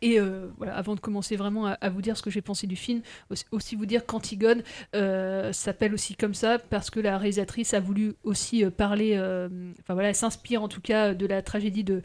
Et 0.00 0.18
euh, 0.18 0.48
voilà, 0.56 0.74
avant 0.74 0.94
de 0.94 1.00
commencer 1.00 1.36
vraiment 1.36 1.66
à, 1.66 1.90
vous 1.90 2.00
dire 2.00 2.16
ce 2.16 2.22
que 2.22 2.30
j'ai 2.30 2.40
pensé 2.40 2.66
du 2.66 2.76
film, 2.76 3.02
aussi, 3.50 3.76
vous 3.76 3.84
dire 3.84 4.06
qu'Antigone 4.06 4.62
euh, 4.96 5.52
s'appelle 5.52 5.92
aussi 5.92 6.14
comme 6.14 6.32
ça 6.32 6.58
parce 6.58 6.88
que 6.88 6.98
la 6.98 7.18
réalisatrice 7.18 7.74
a 7.74 7.80
voulu 7.80 8.14
aussi 8.24 8.64
euh, 8.64 8.70
parler, 8.70 9.16
enfin 9.18 9.92
voilà, 9.92 10.08
elle 10.08 10.14
s'inspire 10.14 10.62
en 10.62 10.68
tout 10.68 10.80
cas 10.80 11.12
de 11.12 11.26
la 11.26 11.42
tragédie 11.42 11.84
de, 11.84 12.02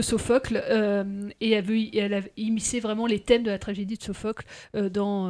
Sophocle 0.00 0.56
et 1.40 1.50
elle, 1.50 1.64
veut, 1.64 1.94
elle 1.94 2.14
a 2.14 2.20
immiscé 2.36 2.80
vraiment 2.80 3.06
les 3.06 3.20
thèmes 3.20 3.42
de 3.42 3.50
la 3.50 3.58
tragédie 3.58 3.96
de 3.96 4.02
Sophocle 4.02 4.44
dans, 4.74 5.28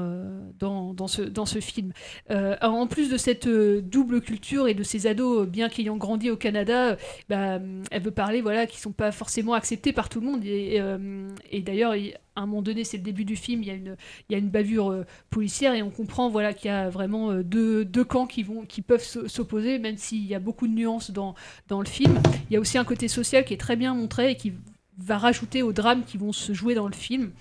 dans, 0.59 1.09
ce, 1.09 1.23
dans 1.23 1.47
ce 1.47 1.61
film. 1.61 1.93
Alors, 2.29 2.75
en 2.75 2.87
plus 2.87 3.11
de 3.11 3.17
cette 3.17 3.49
double 3.49 4.21
culture 4.21 4.69
et 4.69 4.75
de 4.75 4.83
ces 4.83 5.07
ados, 5.07 5.47
bien 5.47 5.69
qu'ayant 5.69 5.97
grandi 5.97 6.31
au 6.31 6.37
Canada, 6.37 6.97
bah, 7.29 7.61
elle 7.91 8.03
veut 8.03 8.11
parler 8.11 8.41
voilà, 8.41 8.67
qui 8.67 8.79
sont 8.79 8.93
pas 8.93 9.13
forcément 9.13 9.55
acceptés 9.55 9.93
par 9.93 10.09
tout 10.09 10.21
le 10.21 10.27
monde. 10.27 10.45
Et, 10.45 10.81
et, 11.19 11.31
euh, 11.31 11.35
et 11.51 11.63
d'ailleurs, 11.63 11.97
il- 11.97 12.15
à 12.37 12.43
un 12.43 12.47
moment 12.47 12.63
donné, 12.63 12.85
c'est 12.85 12.97
le 12.99 13.03
début 13.03 13.25
du 13.25 13.35
film, 13.37 13.63
il 13.63 13.69
y 13.69 13.71
a 13.71 13.75
une, 13.75 13.97
il 14.29 14.33
y 14.33 14.37
a 14.37 14.39
une 14.39 14.49
bavure 14.49 14.91
euh, 14.93 15.05
policière 15.31 15.75
et 15.75 15.83
on 15.83 15.91
comprend 15.91 16.29
voilà, 16.29 16.53
qu'il 16.55 16.71
y 16.71 16.75
a 16.75 16.89
vraiment 16.89 17.31
euh, 17.33 17.43
deux, 17.43 17.85
deux 17.85 18.05
camps 18.05 18.27
qui, 18.27 18.43
vont, 18.45 18.65
qui 18.65 18.81
peuvent 18.83 19.03
s'o- 19.03 19.27
s'opposer, 19.29 19.79
même 19.79 19.97
s'il 19.97 20.25
y 20.25 20.35
a 20.35 20.39
beaucoup 20.39 20.69
de 20.69 20.73
nuances 20.73 21.11
dans, 21.11 21.35
dans 21.69 21.81
le 21.81 21.87
film. 21.87 22.21
Il 22.49 22.55
y 22.55 22.57
a 22.57 22.61
aussi 22.61 22.79
un 22.79 22.85
côté 22.85 23.09
social 23.09 23.45
qui 23.45 23.55
est 23.55 23.59
très 23.59 23.77
bien 23.77 23.95
montré 23.95 24.31
et 24.33 24.37
qui 24.37 24.53
va 24.99 25.19
rajouter 25.19 25.63
aux 25.63 25.73
drames 25.73 26.05
qui 26.05 26.17
vont 26.17 26.33
se 26.33 26.53
jouer 26.53 26.75
dans 26.75 26.87
le 26.89 26.95
film. 26.95 27.33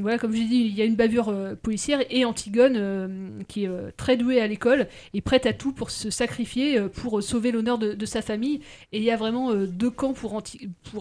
Voilà, 0.00 0.16
comme 0.16 0.32
j'ai 0.32 0.46
dit, 0.46 0.56
il 0.56 0.74
y 0.74 0.80
a 0.80 0.86
une 0.86 0.96
bavure 0.96 1.28
euh, 1.28 1.54
policière 1.54 2.00
et 2.08 2.24
Antigone, 2.24 2.76
euh, 2.76 3.28
qui 3.46 3.64
est 3.64 3.68
euh, 3.68 3.90
très 3.94 4.16
douée 4.16 4.40
à 4.40 4.46
l'école, 4.46 4.88
est 5.12 5.20
prête 5.20 5.44
à 5.44 5.52
tout 5.52 5.72
pour 5.72 5.90
se 5.90 6.08
sacrifier, 6.08 6.80
pour 6.88 7.22
sauver 7.22 7.52
l'honneur 7.52 7.76
de, 7.76 8.06
sa 8.06 8.22
famille. 8.22 8.60
Et 8.92 8.98
il 8.98 9.04
y 9.04 9.10
a 9.10 9.16
vraiment 9.16 9.54
deux 9.54 9.90
camps 9.90 10.14
pour, 10.14 10.42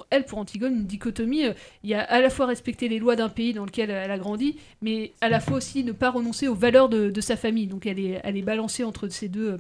elle, 0.10 0.26
pour 0.26 0.40
Antigone, 0.40 0.74
une 0.74 0.86
dichotomie. 0.86 1.46
Il 1.84 1.90
y 1.90 1.94
a 1.94 2.02
à 2.02 2.20
la 2.20 2.30
fois 2.30 2.48
respecter 2.48 2.90
les 2.90 3.00
lois 3.00 3.16
d'un 3.16 3.30
pays 3.30 3.54
dans 3.54 3.64
lequel 3.64 3.92
elle 3.92 4.12
a 4.12 4.18
grandi, 4.18 4.58
mais 4.82 5.14
à 5.22 5.30
la 5.30 5.40
fois 5.40 5.58
aussi 5.58 5.86
ne 5.86 5.94
pas 5.94 6.10
renoncer 6.10 6.50
aux 6.50 6.56
valeurs 6.56 6.90
de, 6.90 7.22
sa 7.22 7.38
famille. 7.38 7.68
Donc 7.68 7.86
elle 7.86 8.00
est, 8.00 8.42
balancée 8.42 8.84
entre 8.84 9.08
ces 9.08 9.30
deux. 9.30 9.58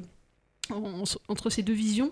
visions, 1.70 2.12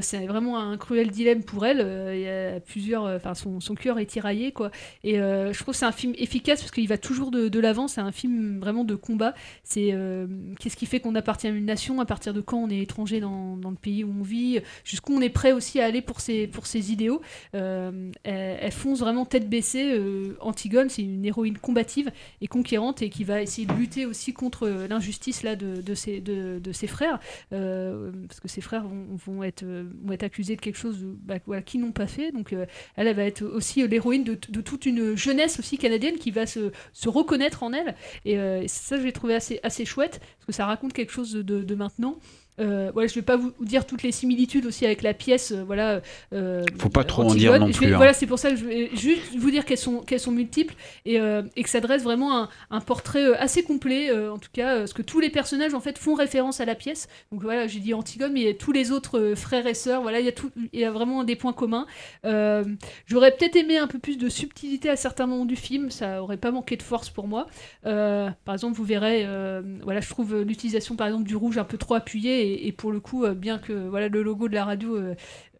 c'est 0.00 0.26
vraiment 0.26 0.58
un 0.58 0.76
cruel 0.76 1.10
dilemme 1.10 1.42
pour 1.42 1.64
elle. 1.64 1.80
Euh, 1.80 2.16
y 2.16 2.28
a 2.28 2.60
plusieurs, 2.60 3.04
euh, 3.06 3.16
enfin 3.16 3.34
son, 3.34 3.60
son 3.60 3.74
cœur 3.74 3.98
est 3.98 4.06
tiraillé 4.06 4.52
quoi. 4.52 4.70
Et 5.04 5.18
euh, 5.18 5.52
je 5.52 5.58
trouve 5.62 5.72
que 5.72 5.78
c'est 5.78 5.86
un 5.86 5.92
film 5.92 6.12
efficace 6.18 6.60
parce 6.60 6.70
qu'il 6.70 6.88
va 6.88 6.98
toujours 6.98 7.30
de, 7.30 7.48
de 7.48 7.60
l'avant. 7.60 7.88
C'est 7.88 8.00
un 8.00 8.12
film 8.12 8.60
vraiment 8.60 8.84
de 8.84 8.94
combat. 8.94 9.34
C'est 9.64 9.90
euh, 9.92 10.26
qu'est-ce 10.58 10.76
qui 10.76 10.86
fait 10.86 11.00
qu'on 11.00 11.14
appartient 11.14 11.46
à 11.46 11.50
une 11.50 11.64
nation, 11.64 12.00
à 12.00 12.04
partir 12.06 12.34
de 12.34 12.40
quand 12.40 12.58
on 12.58 12.68
est 12.68 12.80
étranger 12.80 13.20
dans, 13.20 13.56
dans 13.56 13.70
le 13.70 13.76
pays 13.76 14.04
où 14.04 14.12
on 14.18 14.22
vit, 14.22 14.60
jusqu'où 14.84 15.14
on 15.14 15.20
est 15.20 15.30
prêt 15.30 15.52
aussi 15.52 15.80
à 15.80 15.86
aller 15.86 16.02
pour 16.02 16.20
ses 16.20 16.46
pour 16.46 16.64
idéaux? 16.74 17.20
Euh, 17.54 18.10
elle, 18.24 18.72
fonce 18.72 19.00
vraiment 19.00 19.24
tête 19.24 19.48
baissée. 19.48 19.92
Euh, 19.94 20.36
Antigone, 20.40 20.88
c'est 20.90 21.02
une 21.02 21.24
héroïne 21.24 21.58
combative 21.58 22.10
et 22.40 22.46
conquérante 22.46 23.02
et 23.02 23.10
qui 23.10 23.24
va 23.24 23.42
essayer 23.42 23.66
de 23.66 23.72
lutter 23.72 24.06
aussi 24.06 24.32
contre 24.32 24.66
euh, 24.66 24.88
l'injustice 24.88 25.42
là 25.42 25.56
de, 25.56 25.80
de 25.80 25.94
ses 25.94 26.20
de, 26.20 26.58
de 26.58 26.72
ses 26.72 26.86
frères 26.86 27.18
euh, 27.52 28.12
parce 28.28 28.40
que 28.40 28.48
ses 28.48 28.60
frères 28.60 28.84
vont, 28.84 29.06
vont 29.10 29.42
être 29.42 29.62
euh, 29.62 29.69
vont 30.02 30.12
être 30.12 30.22
accusés 30.22 30.56
de 30.56 30.60
quelque 30.60 30.76
chose 30.76 31.00
de- 31.00 31.16
bah, 31.22 31.38
qu'ils 31.62 31.80
n'ont 31.80 31.92
pas 31.92 32.06
fait. 32.06 32.32
Donc 32.32 32.52
euh, 32.52 32.66
elle, 32.96 33.14
va 33.14 33.24
être 33.24 33.42
aussi 33.44 33.82
euh, 33.82 33.86
l'héroïne 33.86 34.24
de, 34.24 34.34
toute 34.34 34.86
une 34.86 35.16
jeunesse 35.16 35.58
aussi 35.58 35.78
canadienne 35.78 36.16
qui 36.16 36.30
va 36.30 36.46
se, 36.46 36.70
reconnaître 37.06 37.62
en 37.62 37.72
elle. 37.72 37.94
Et, 38.24 38.38
euh, 38.38 38.64
ça, 38.66 39.00
j'ai 39.00 39.12
trouvé 39.12 39.34
assez, 39.34 39.60
assez 39.62 39.84
chouette, 39.84 40.20
parce 40.20 40.46
que 40.46 40.52
ça 40.52 40.66
raconte 40.66 40.92
quelque 40.92 41.12
chose 41.12 41.32
de 41.32 41.74
maintenant. 41.74 42.18
Euh, 42.60 42.90
voilà, 42.92 43.08
je 43.08 43.14
vais 43.14 43.22
pas 43.22 43.36
vous 43.36 43.52
dire 43.60 43.86
toutes 43.86 44.02
les 44.02 44.12
similitudes 44.12 44.66
aussi 44.66 44.84
avec 44.84 45.02
la 45.02 45.14
pièce. 45.14 45.52
euh, 45.52 45.62
voilà, 45.64 46.00
euh, 46.32 46.62
Faut 46.78 46.88
pas 46.90 47.04
trop 47.04 47.22
en 47.22 47.34
dire 47.34 47.58
non 47.58 47.66
vais- 47.66 47.72
plus, 47.72 47.94
hein. 47.94 47.96
Voilà, 47.96 48.12
c'est 48.12 48.26
pour 48.26 48.38
ça 48.38 48.50
que 48.50 48.56
je 48.56 48.64
vais 48.64 48.90
juste 48.94 49.34
vous 49.36 49.50
dire 49.50 49.64
qu'elles 49.64 49.78
sont, 49.78 50.00
qu'elles 50.00 50.20
sont 50.20 50.30
multiples 50.32 50.74
et, 51.06 51.18
euh, 51.20 51.42
et 51.56 51.62
que 51.62 51.70
ça 51.70 51.80
dresse 51.80 52.02
vraiment 52.02 52.36
un, 52.38 52.48
un 52.70 52.80
portrait 52.80 53.24
euh, 53.24 53.34
assez 53.40 53.62
complet, 53.62 54.10
euh, 54.10 54.32
en 54.32 54.38
tout 54.38 54.50
cas, 54.52 54.74
euh, 54.74 54.78
parce 54.80 54.92
que 54.92 55.02
tous 55.02 55.20
les 55.20 55.30
personnages 55.30 55.74
en 55.74 55.80
fait 55.80 55.96
font 55.98 56.14
référence 56.14 56.60
à 56.60 56.64
la 56.64 56.74
pièce. 56.74 57.08
Donc 57.32 57.42
voilà, 57.42 57.66
j'ai 57.66 57.80
dit 57.80 57.94
Antigone, 57.94 58.32
mais 58.32 58.40
il 58.40 58.46
y 58.46 58.50
a 58.50 58.54
tous 58.54 58.72
les 58.72 58.92
autres 58.92 59.18
euh, 59.18 59.34
frères 59.36 59.66
et 59.66 59.74
sœurs, 59.74 60.02
voilà, 60.02 60.20
il 60.20 60.26
y, 60.26 60.28
a 60.28 60.32
tout- 60.32 60.50
il 60.72 60.80
y 60.80 60.84
a 60.84 60.90
vraiment 60.90 61.24
des 61.24 61.36
points 61.36 61.52
communs. 61.54 61.86
Euh, 62.24 62.64
J'aurais 63.06 63.30
peut-être 63.32 63.56
aimé 63.56 63.78
un 63.78 63.86
peu 63.86 63.98
plus 63.98 64.18
de 64.18 64.28
subtilité 64.28 64.88
à 64.90 64.96
certains 64.96 65.26
moments 65.26 65.44
du 65.46 65.56
film, 65.56 65.90
ça 65.90 66.22
aurait 66.22 66.36
pas 66.36 66.50
manqué 66.50 66.76
de 66.76 66.82
force 66.82 67.08
pour 67.10 67.26
moi. 67.26 67.46
Euh, 67.86 68.28
par 68.44 68.54
exemple, 68.54 68.76
vous 68.76 68.84
verrez, 68.84 69.22
euh, 69.24 69.62
voilà, 69.82 70.00
je 70.00 70.08
trouve 70.08 70.34
euh, 70.34 70.44
l'utilisation 70.44 70.96
par 70.96 71.06
exemple 71.06 71.24
du 71.24 71.36
rouge 71.36 71.58
un 71.58 71.64
peu 71.64 71.78
trop 71.78 71.94
appuyée 71.94 72.42
et, 72.42 72.49
et 72.52 72.72
pour 72.72 72.92
le 72.92 73.00
coup, 73.00 73.24
euh, 73.24 73.34
bien 73.34 73.58
que 73.58 73.72
voilà 73.88 74.08
le 74.08 74.22
logo 74.22 74.48
de 74.48 74.54
la 74.54 74.64
radio 74.64 74.96
euh, 74.96 75.14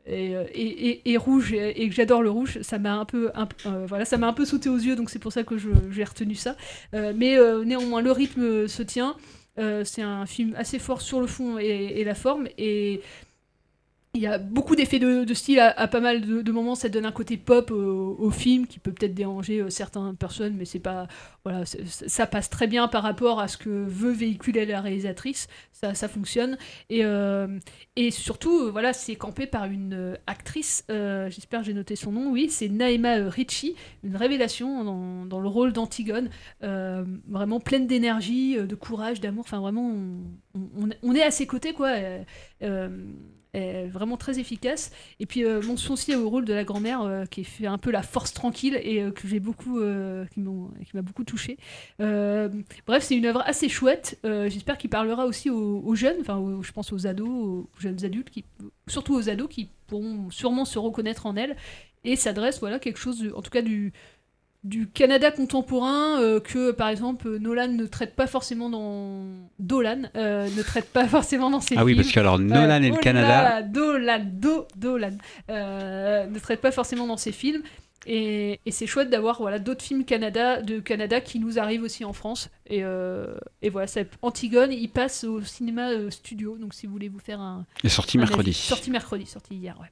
est, 0.07 0.35
euh, 0.35 0.44
est- 0.55 1.16
rouge 1.16 1.53
et, 1.53 1.88
que 1.88 1.94
j'adore 1.94 2.22
le 2.22 2.31
rouge, 2.31 2.61
ça 2.62 2.79
m'a 2.79 2.94
un 2.94 3.05
peu, 3.05 3.31
voilà, 3.87 4.05
ça 4.05 4.16
m'a 4.16 4.29
un 4.29 4.33
peu 4.33 4.44
sauté 4.44 4.68
aux 4.68 4.79
yeux, 4.79 4.96
donc 4.96 5.11
c'est 5.11 5.18
pour 5.18 5.33
ça 5.33 5.42
que 5.42 5.57
j'ai 5.90 6.05
retenu 6.05 6.35
ça. 6.35 6.57
Mais 6.92 7.37
néanmoins, 7.64 8.00
le 8.00 8.11
rythme 8.11 8.66
se 8.66 8.83
tient. 8.83 9.16
C'est 9.85 10.03
un 10.03 10.26
film 10.26 10.55
assez 10.57 10.79
fort 10.79 11.03
sur 11.03 11.20
le 11.20 11.26
fond 11.26 11.59
et 11.59 12.03
la 12.03 12.14
forme 12.14 12.48
et 12.57 13.03
il 14.12 14.23
y 14.23 14.27
a 14.27 14.38
beaucoup 14.38 14.75
d'effets 14.75 14.99
de, 14.99 15.35
style 15.35 15.61
à, 15.61 15.87
pas 15.87 16.01
mal 16.01 16.20
de, 16.20 16.51
moments. 16.53 16.75
Ça 16.75 16.88
donne 16.88 17.07
un 17.07 17.12
côté 17.12 17.37
pop 17.37 17.70
au, 17.70 18.31
film 18.33 18.66
qui 18.66 18.81
peut 18.81 18.92
peut-être 18.92 19.14
déranger 19.14 19.61
euh, 19.61 19.70
certaines 19.70 20.16
personnes, 20.16 20.55
mais 20.57 20.64
c'est 20.64 20.81
pas 20.81 21.07
voilà, 21.44 21.62
ça 21.64 22.27
passe 22.27 22.51
très 22.51 22.66
bien 22.66 22.88
par 22.88 23.03
rapport 23.05 23.40
à 23.40 23.46
ce 23.49 23.57
que 23.57 23.68
veut 23.70 24.11
véhiculer 24.11 24.66
la 24.66 24.81
réalisatrice. 24.81 25.46
Ça, 25.73 25.94
ça 25.94 26.09
fonctionne 26.09 26.59
et 26.90 27.05
euh, 27.05 27.46
et 27.96 28.11
surtout 28.11 28.66
euh, 28.66 28.70
voilà, 28.70 28.92
c'est 28.92 29.14
campé 29.14 29.46
par 29.46 29.64
une 29.66 29.94
euh, 29.94 30.14
actrice. 30.27 30.85
euh, 30.90 31.31
J'espère 31.31 31.62
j'ai 31.62 31.73
noté 31.75 31.94
son 31.94 32.11
nom. 32.12 32.31
Oui, 32.33 32.49
c'est 32.51 32.68
Naima 32.68 33.14
Ricci, 33.29 33.77
une 34.03 34.16
révélation 34.16 34.83
dans, 34.85 35.25
dans 35.25 35.40
le 35.40 35.49
rôle 35.49 35.73
d'Antigone, 35.73 36.31
vraiment 36.61 37.61
pleine 37.61 37.87
d'énergie, 37.87 38.57
de 38.57 38.75
courage, 38.75 39.20
d'amour. 39.20 39.44
Enfin 39.46 39.61
vraiment, 39.61 39.88
on, 39.88 40.61
on- 40.85 40.88
on 41.03 41.14
est 41.14 41.23
à 41.23 41.31
ses 41.31 41.46
côtés 41.46 41.73
quoi. 41.75 41.92
Vraiment 43.55 44.17
très 44.17 44.39
efficace. 44.39 44.93
Et 45.19 45.27
puis 45.27 45.45
euh, 45.45 45.61
mention 45.63 45.95
aussi 45.95 46.15
au 46.15 46.29
rôle 46.29 46.45
de 46.45 46.55
la 46.55 46.65
grand-mère 46.65 47.03
euh, 47.03 47.25
qui 47.25 47.45
fait 47.45 47.67
un 47.67 47.79
peu 47.79 47.91
la 47.91 48.03
force 48.03 48.33
tranquille 48.33 48.79
et 48.83 49.03
euh, 49.03 49.11
que 49.11 49.27
j'ai 49.27 49.41
beaucoup, 49.41 49.81
euh, 49.81 50.25
qui 50.35 50.41
m'a 50.41 51.03
beaucoup 51.03 51.25
touché. 51.25 51.59
bref, 51.99 53.03
c'est 53.03 53.17
une 53.17 53.27
œuvre 53.27 53.43
assez 53.47 53.69
chouette. 53.69 54.19
J'espère 54.25 54.79
qu'il 54.79 54.91
parlera 54.91 55.27
aussi 55.27 55.51
aux, 55.51 55.95
jeunes, 55.95 56.17
enfin 56.21 56.61
je 56.63 56.73
pense 56.73 56.93
aux 56.93 57.07
ados, 57.07 57.29
aux 57.29 57.69
jeunes 57.79 58.05
adultes, 58.05 58.31
qui, 58.31 58.45
surtout 58.87 59.15
aux 59.15 59.29
ados 59.29 59.49
qui 59.49 59.71
pourront 59.87 60.31
sûrement 60.31 60.65
se 60.65 60.79
reconnaître 60.79 61.27
en 61.27 61.37
elle. 61.37 61.57
Et 62.05 62.17
s'adresse 62.17 62.61
voilà 62.61 62.79
quelque 62.79 62.99
chose, 62.99 63.31
en 63.35 63.43
tout 63.43 63.51
cas 63.51 63.63
du 63.63 63.93
du 64.62 64.88
Canada 64.88 65.31
contemporain 65.31 66.20
euh, 66.20 66.38
que 66.38 66.70
par 66.70 66.88
exemple 66.88 67.38
Nolan 67.38 67.68
ne 67.68 67.87
traite 67.87 68.14
pas 68.14 68.27
forcément 68.27 68.68
dans 68.68 69.25
Dolan 69.59 70.03
euh, 70.16 70.49
ne 70.55 70.62
traite 70.62 70.90
pas 70.92 71.07
forcément 71.09 71.49
dans 71.51 71.61
ses 71.61 71.77
Ah 71.79 71.85
oui, 71.85 71.94
parce 71.94 72.11
que 72.12 72.20
alors, 72.20 72.38
Nolan 72.38 72.83
et 72.83 72.90
le 72.90 72.96
oh 72.96 73.01
Canada- 73.01 73.62
Dolan 73.62 74.20
Do 74.31 74.66
Dolan 74.77 75.16
euh, 75.51 76.27
ne 76.27 76.38
traite 76.38 76.61
pas 76.61 76.73
forcément 76.73 77.07
dans 77.07 77.16
ses 77.16 77.33
films 77.33 77.62
Et, 78.07 78.61
et 78.66 78.70
c'est 78.70 78.87
chouette 78.87 79.09
d'avoir 79.09 79.38
voilà, 79.40 79.59
d'autres 79.59 79.83
films 79.85 80.05
Canada, 80.05 80.61
de 80.62 80.79
Canada 80.81 81.20
qui 81.23 81.38
nous 81.38 81.59
arrivent 81.59 81.83
aussi 81.83 82.05
en 82.05 82.12
France. 82.14 82.49
Et, 82.66 82.81
euh, 82.83 83.35
et 83.63 83.69
voilà, 83.71 83.87
c'est 83.87 84.08
Antigone, 84.23 84.73
il 84.73 84.88
passe 84.88 85.25
au 85.25 85.42
cinéma 85.42 85.90
euh, 85.90 86.11
studio. 86.11 86.56
Donc 86.58 86.73
si 86.75 86.87
vous 86.87 86.92
voulez 86.92 87.08
vous 87.11 87.19
faire 87.19 87.40
un. 87.40 87.67
Il 87.83 87.87
est 87.87 87.90
sorti 87.90 88.17
un 88.17 88.21
mercredi. 88.21 88.50
avis- 88.50 88.58
Sorti 88.58 88.90
mercredi, 88.90 89.27
sorti 89.27 89.54
hier, 89.54 89.77
ouais. 89.81 89.88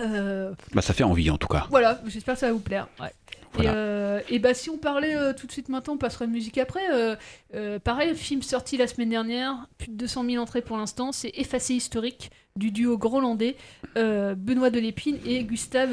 Euh, 0.00 0.52
Bah, 0.74 0.82
ça 0.82 0.92
fait 0.92 1.04
envie 1.04 1.30
en 1.30 1.38
tout 1.38 1.46
cas. 1.48 1.66
voilà, 1.70 2.00
j'espère 2.08 2.34
que 2.34 2.40
ça 2.40 2.46
va 2.48 2.52
vous 2.52 2.58
plaire. 2.60 2.88
ouais. 3.00 3.12
Voilà. 3.54 3.70
Et, 3.70 3.74
euh, 3.76 4.20
et 4.28 4.38
bah 4.38 4.52
si 4.54 4.68
on 4.70 4.78
parlait 4.78 5.14
euh, 5.14 5.32
tout 5.32 5.46
de 5.46 5.52
suite 5.52 5.68
maintenant, 5.68 5.94
on 5.94 5.98
passera 5.98 6.26
de 6.26 6.30
musique 6.32 6.58
après. 6.58 6.82
euh, 6.90 7.78
pareil, 7.78 8.14
film 8.14 8.42
sorti 8.42 8.76
la 8.76 8.86
semaine 8.86 9.10
dernière, 9.10 9.66
plus 9.78 9.88
de 9.88 9.96
200 9.96 10.24
000 10.28 10.42
entrées 10.42 10.62
pour 10.62 10.76
l'instant, 10.76 11.12
c'est 11.12 11.30
Effacé 11.34 11.74
historique 11.74 12.30
du 12.56 12.70
duo 12.70 12.96
grolandais 12.98 13.56
euh, 13.96 14.34
Benoît 14.36 14.70
Delépine 14.70 15.18
et 15.26 15.42
Gustave 15.44 15.90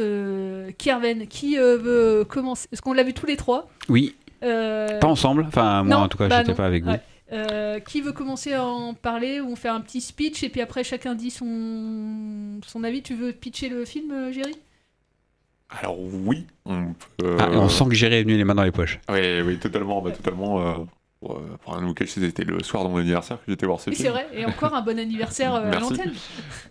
Kerven 0.78 1.28
qui 1.28 1.55
veut 1.57 2.26
commencer. 2.28 2.68
Est-ce 2.72 2.82
qu'on 2.82 2.93
l'a 2.93 3.03
vu 3.03 3.14
tous 3.14 3.26
les 3.26 3.38
trois? 3.38 3.70
Oui. 3.89 4.16
Pas 4.41 4.99
ensemble. 5.03 5.45
Enfin, 5.47 5.84
moi 5.84 5.97
non, 5.97 6.01
en 6.03 6.07
tout 6.07 6.18
cas, 6.18 6.28
bah 6.28 6.39
j'étais 6.39 6.55
pas 6.55 6.66
avec 6.66 6.84
vous. 6.84 6.91
ouais. 6.91 7.82
Qui 7.88 8.01
veut 8.01 8.12
commencer 8.12 8.53
à 8.53 8.66
en 8.66 8.93
parler 8.93 9.39
ou 9.39 9.51
on 9.51 9.55
fait 9.55 9.70
un 9.70 9.80
petit 9.82 10.01
speech 10.01 10.43
et 10.43 10.49
puis 10.49 10.62
après 10.62 10.84
chacun 10.84 11.16
dit 11.16 11.30
son, 11.32 12.59
son 12.66 12.84
avis 12.84 13.01
Tu 13.01 13.16
veux 13.16 13.32
pitcher 13.32 13.70
le 13.70 13.86
film, 13.86 14.32
Géry? 14.32 14.55
Alors 15.80 15.98
oui, 16.00 16.46
on 16.66 16.94
peut. 17.18 17.38
Ah, 17.40 17.50
on 17.54 17.70
sent 17.70 17.86
que 17.86 17.96
Géré 17.96 18.20
est 18.20 18.24
venu 18.24 18.36
les 18.38 18.44
mains 18.44 18.56
dans 18.56 18.64
les 18.64 18.72
poches. 18.72 19.00
Oui, 19.10 19.42
oui, 19.42 19.58
totalement, 19.58 20.02
bah, 20.02 20.12
totalement. 20.12 20.60
Euh, 20.62 20.74
pour, 21.22 21.38
euh, 21.38 21.58
pour 21.64 21.74
rien 21.76 21.84
nous 21.86 21.94
cacher, 21.94 22.20
c'était 22.20 22.44
le 22.44 22.62
soir 22.64 22.84
de 22.84 22.90
mon 22.90 22.98
anniversaire 22.98 23.38
que 23.38 23.44
j'étais 23.52 23.66
voir 23.68 23.80
ce 23.80 23.90
Oui, 23.92 23.96
film. 23.96 24.08
c'est 24.08 24.12
vrai. 24.12 24.28
Et 24.34 24.44
encore 24.46 24.74
un 24.74 24.82
bon 24.82 24.98
anniversaire 24.98 25.54
euh, 25.54 25.72
à 25.72 25.80
l'antenne. 25.80 26.12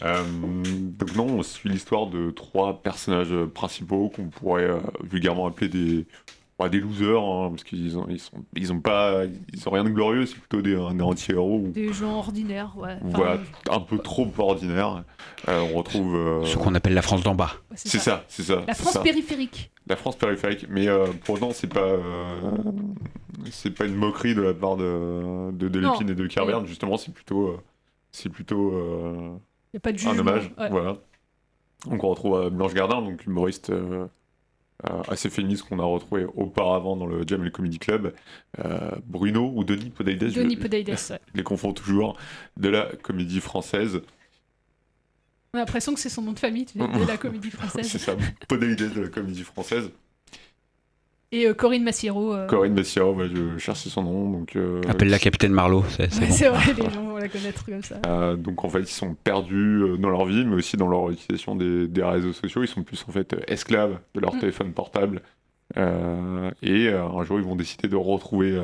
Euh, 0.03 0.23
donc 0.99 1.15
non, 1.15 1.27
on 1.39 1.43
suit 1.45 1.69
l'histoire 1.69 2.09
de 2.09 2.31
trois 2.31 2.83
personnages 2.83 3.33
principaux 3.55 4.09
qu'on 4.15 4.25
pourrait 4.27 4.65
euh, 4.65 4.79
vulgairement 5.09 5.47
appeler 5.47 5.69
des 5.69 6.07
bah, 6.61 6.69
des 6.69 6.79
losers, 6.81 7.21
hein, 7.23 7.49
parce 7.51 7.65
qu'ils 7.65 7.99
ont 7.99 8.07
ils 8.09 8.21
sont 8.21 8.37
ils 8.55 8.73
ont 8.73 8.81
pas 8.81 9.23
ils 9.53 9.69
ont 9.69 9.73
rien 9.73 9.83
de 9.83 9.89
glorieux, 9.91 10.27
c'est 10.27 10.39
plutôt 10.39 10.63
des, 10.63 10.75
des 10.95 11.03
anti-héros. 11.03 11.59
ou- 11.65 11.69
Des 11.73 11.93
gens 11.93 12.19
ordinaires, 12.19 12.75
ouais. 12.79 12.97
Enfin, 13.05 13.17
Voilà, 13.17 13.39
un 13.71 13.81
peu 13.81 13.99
trop 13.99 14.31
ordinaire. 14.39 15.05
Euh, 15.49 15.67
on 15.73 15.79
retrouve. 15.79 16.15
euh, 16.15 16.45
Ce 16.45 16.57
qu'on 16.57 16.75
appelle 16.75 16.95
la 16.95 17.03
France 17.03 17.23
d'en 17.23 17.35
bas. 17.35 17.53
c'est 17.75 17.89
C'est 17.89 17.99
ça, 17.99 18.25
c'est 18.29 18.43
ça. 18.43 18.63
La 18.69 18.75
France 18.75 18.93
ça. 18.93 19.01
périphérique. 19.01 19.71
La 19.89 19.97
France 19.97 20.17
périphérique, 20.17 20.67
mais 20.69 20.87
euh, 20.87 21.07
pour 21.25 21.35
autant, 21.37 21.51
c'est 21.53 21.67
pas, 21.67 21.81
euh, 21.81 22.01
c'est 23.51 23.71
pas 23.75 23.87
une 23.87 23.95
moquerie 23.97 24.35
de 24.35 24.43
la 24.43 24.55
part 24.55 24.77
de, 24.77 25.51
de 25.53 25.67
et 25.67 26.15
de 26.15 26.27
Kerverne, 26.27 26.67
justement, 26.67 26.97
c'est 26.97 27.13
plutôt, 27.13 27.49
euh, 27.49 27.59
c'est 28.13 28.29
plutôt 28.29 28.71
euh, 28.75 29.31
Y 29.75 29.77
a 29.79 29.81
pas 29.81 29.93
de 29.93 29.97
un 29.97 29.99
jugement, 29.99 30.21
hommage. 30.21 30.53
ouais. 30.59 30.69
Voilà. 30.71 30.97
Donc 31.87 32.05
on 32.05 32.09
retrouve 32.11 32.37
euh, 32.37 32.51
Blanche 32.51 32.75
Gardin, 32.75 33.01
donc 33.01 33.25
humoriste 33.25 33.71
euh, 33.71 34.05
euh, 34.05 34.07
assez 35.09 35.31
féministe 35.31 35.64
qu'on 35.64 35.78
a 35.78 35.85
retrouvé 35.85 36.24
auparavant 36.35 36.97
dans 36.97 37.07
le 37.07 37.24
Jam 37.26 37.41
et 37.43 37.45
le 37.47 37.51
Comedy 37.51 37.78
Club, 37.78 38.14
euh, 38.64 38.91
Bruno 39.07 39.53
ou 39.55 39.64
Denis 39.64 39.91
Podalides, 39.91 40.28
je- 40.31 40.41
Denis 40.41 40.57
ouais. 41.11 41.20
je 41.33 41.37
les 41.37 41.43
confonds 41.43 41.72
toujours, 41.72 42.16
de 42.57 42.68
la 42.68 42.87
comédie 43.03 43.41
française. 43.41 44.01
On 45.53 45.59
a 45.59 45.61
l'impression 45.62 45.93
que 45.95 46.01
c'est 46.01 46.09
son 46.09 46.22
nom 46.22 46.33
de 46.33 46.39
famille, 46.39 46.66
de 46.74 47.07
la 47.09 47.16
comédie 47.16 47.51
française. 47.51 47.87
c'est 47.89 47.99
ça, 47.99 48.14
Podalides 48.49 48.95
de 48.95 49.01
la 49.03 49.09
comédie 49.09 49.43
française. 49.43 49.91
Et 51.33 51.47
euh, 51.47 51.55
Corinne 51.55 51.85
Massiero. 51.85 52.35
euh, 52.35 52.47
Corinne 52.49 52.74
Bessiaro, 52.74 53.14
ouais, 53.14 53.28
je 53.33 53.57
cherchais 53.59 53.89
son 53.89 54.03
nom. 54.03 54.31
Donc, 54.31 54.57
euh, 54.57 54.81
Appelle-la 54.89 55.18
Capitaine 55.20 55.53
Marlowe, 55.53 55.85
c'est 55.89 56.12
c'est 56.12 56.20
ouais, 56.22 56.26
bon. 56.26 56.33
c'est 56.35 56.49
vrai, 56.49 56.72
les 56.74 56.91
gens 56.93 57.05
vont 57.05 57.16
la 57.18 57.28
connaître 57.28 57.64
comme 57.64 57.83
ça. 57.83 58.01
Euh, 58.07 58.35
donc 58.35 58.64
en 58.64 58.68
fait, 58.68 58.81
ils 58.81 58.87
sont 58.89 59.14
perdus 59.14 59.85
dans 60.01 60.11
leur 60.11 60.24
vie, 60.24 60.45
mais 60.45 60.57
aussi 60.57 60.76
dans 60.76 60.89
leur 60.89 61.09
utilisation 61.11 61.55
des, 61.55 61.87
des 61.87 62.03
réseaux 62.03 62.33
sociaux. 62.33 62.62
Ils 62.64 62.68
sont 62.68 62.83
plus 62.83 63.05
en 63.09 63.12
fait 63.12 63.37
esclaves 63.47 63.99
de 64.14 64.20
leur 64.20 64.35
Mm. 64.35 64.39
téléphone 64.41 64.72
portable. 64.72 65.22
Euh, 65.76 66.51
et 66.62 66.89
euh, 66.89 67.05
un 67.07 67.22
jour, 67.22 67.39
ils 67.39 67.45
vont 67.45 67.55
décider 67.55 67.87
de 67.87 67.95
retrouver 67.97 68.61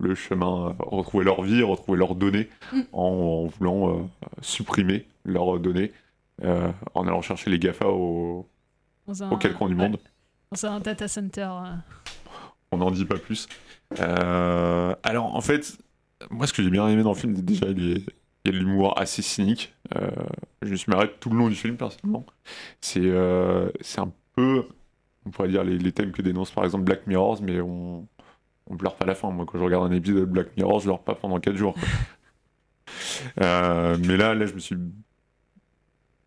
le 0.00 0.14
chemin, 0.16 0.74
retrouver 0.80 1.24
leur 1.24 1.42
vie, 1.42 1.62
retrouver 1.62 1.96
leurs 1.96 2.16
données, 2.16 2.48
Mm. 2.72 2.80
en, 2.92 3.02
en 3.02 3.46
voulant 3.46 3.88
euh, 3.90 4.02
supprimer 4.42 5.06
leurs 5.24 5.60
données, 5.60 5.92
euh, 6.42 6.72
en 6.94 7.06
allant 7.06 7.22
chercher 7.22 7.50
les 7.50 7.60
GAFA 7.60 7.86
au, 7.86 8.48
un- 9.08 9.36
coins 9.52 9.68
du 9.68 9.76
ouais. 9.76 9.90
Dans 10.52 10.66
un 10.66 10.80
data 10.80 11.06
center. 11.06 11.42
euh. 11.42 11.76
On 12.72 12.78
n'en 12.78 12.90
dit 12.90 13.04
pas 13.04 13.18
plus. 13.18 13.46
Euh, 14.00 14.94
alors, 15.04 15.36
en 15.36 15.40
fait, 15.40 15.78
moi, 16.30 16.46
ce 16.48 16.52
que 16.52 16.60
j'ai 16.62 16.70
bien 16.70 16.88
aimé 16.88 17.04
dans 17.04 17.12
le 17.12 17.16
film, 17.18 17.34
déjà, 17.34 17.66
il, 17.66 17.92
est- 17.98 18.04
il 18.44 18.52
y 18.52 18.56
a 18.56 18.58
de 18.58 18.64
l'humour 18.64 18.98
assez 18.98 19.22
cynique. 19.22 19.72
Euh, 19.94 20.10
je 20.62 20.70
me 20.70 20.76
suis 20.76 20.90
marré 20.90 21.08
tout 21.20 21.30
le 21.30 21.36
long 21.38 21.48
du 21.48 21.54
film, 21.54 21.76
personnellement. 21.76 22.26
C'est 22.80 22.98
euh, 23.04 23.70
un 23.98 24.10
peu, 24.34 24.66
on 25.24 25.30
pourrait 25.30 25.48
dire, 25.50 25.62
les, 25.62 25.78
les 25.78 25.92
thèmes 25.92 26.10
que 26.10 26.22
dénonce 26.22 26.50
par 26.50 26.64
exemple 26.64 26.82
Black 26.84 27.06
Mirrors, 27.06 27.40
mais 27.42 27.60
on, 27.60 28.08
on 28.68 28.76
pleure 28.76 28.96
pas 28.96 29.04
à 29.04 29.08
la 29.08 29.14
fin. 29.14 29.30
Moi, 29.30 29.46
quand 29.46 29.56
je 29.58 29.62
regarde 29.64 29.92
un 29.92 29.94
épisode 29.94 30.18
de 30.20 30.24
Black 30.24 30.56
Mirror, 30.56 30.80
je 30.80 30.84
pleure 30.86 31.00
pas 31.02 31.14
pendant 31.14 31.38
4 31.38 31.54
jours. 31.56 31.74
mais 33.36 34.16
là, 34.16 34.34
là, 34.34 34.46
je 34.46 34.54
me 34.54 34.58
suis 34.58 34.76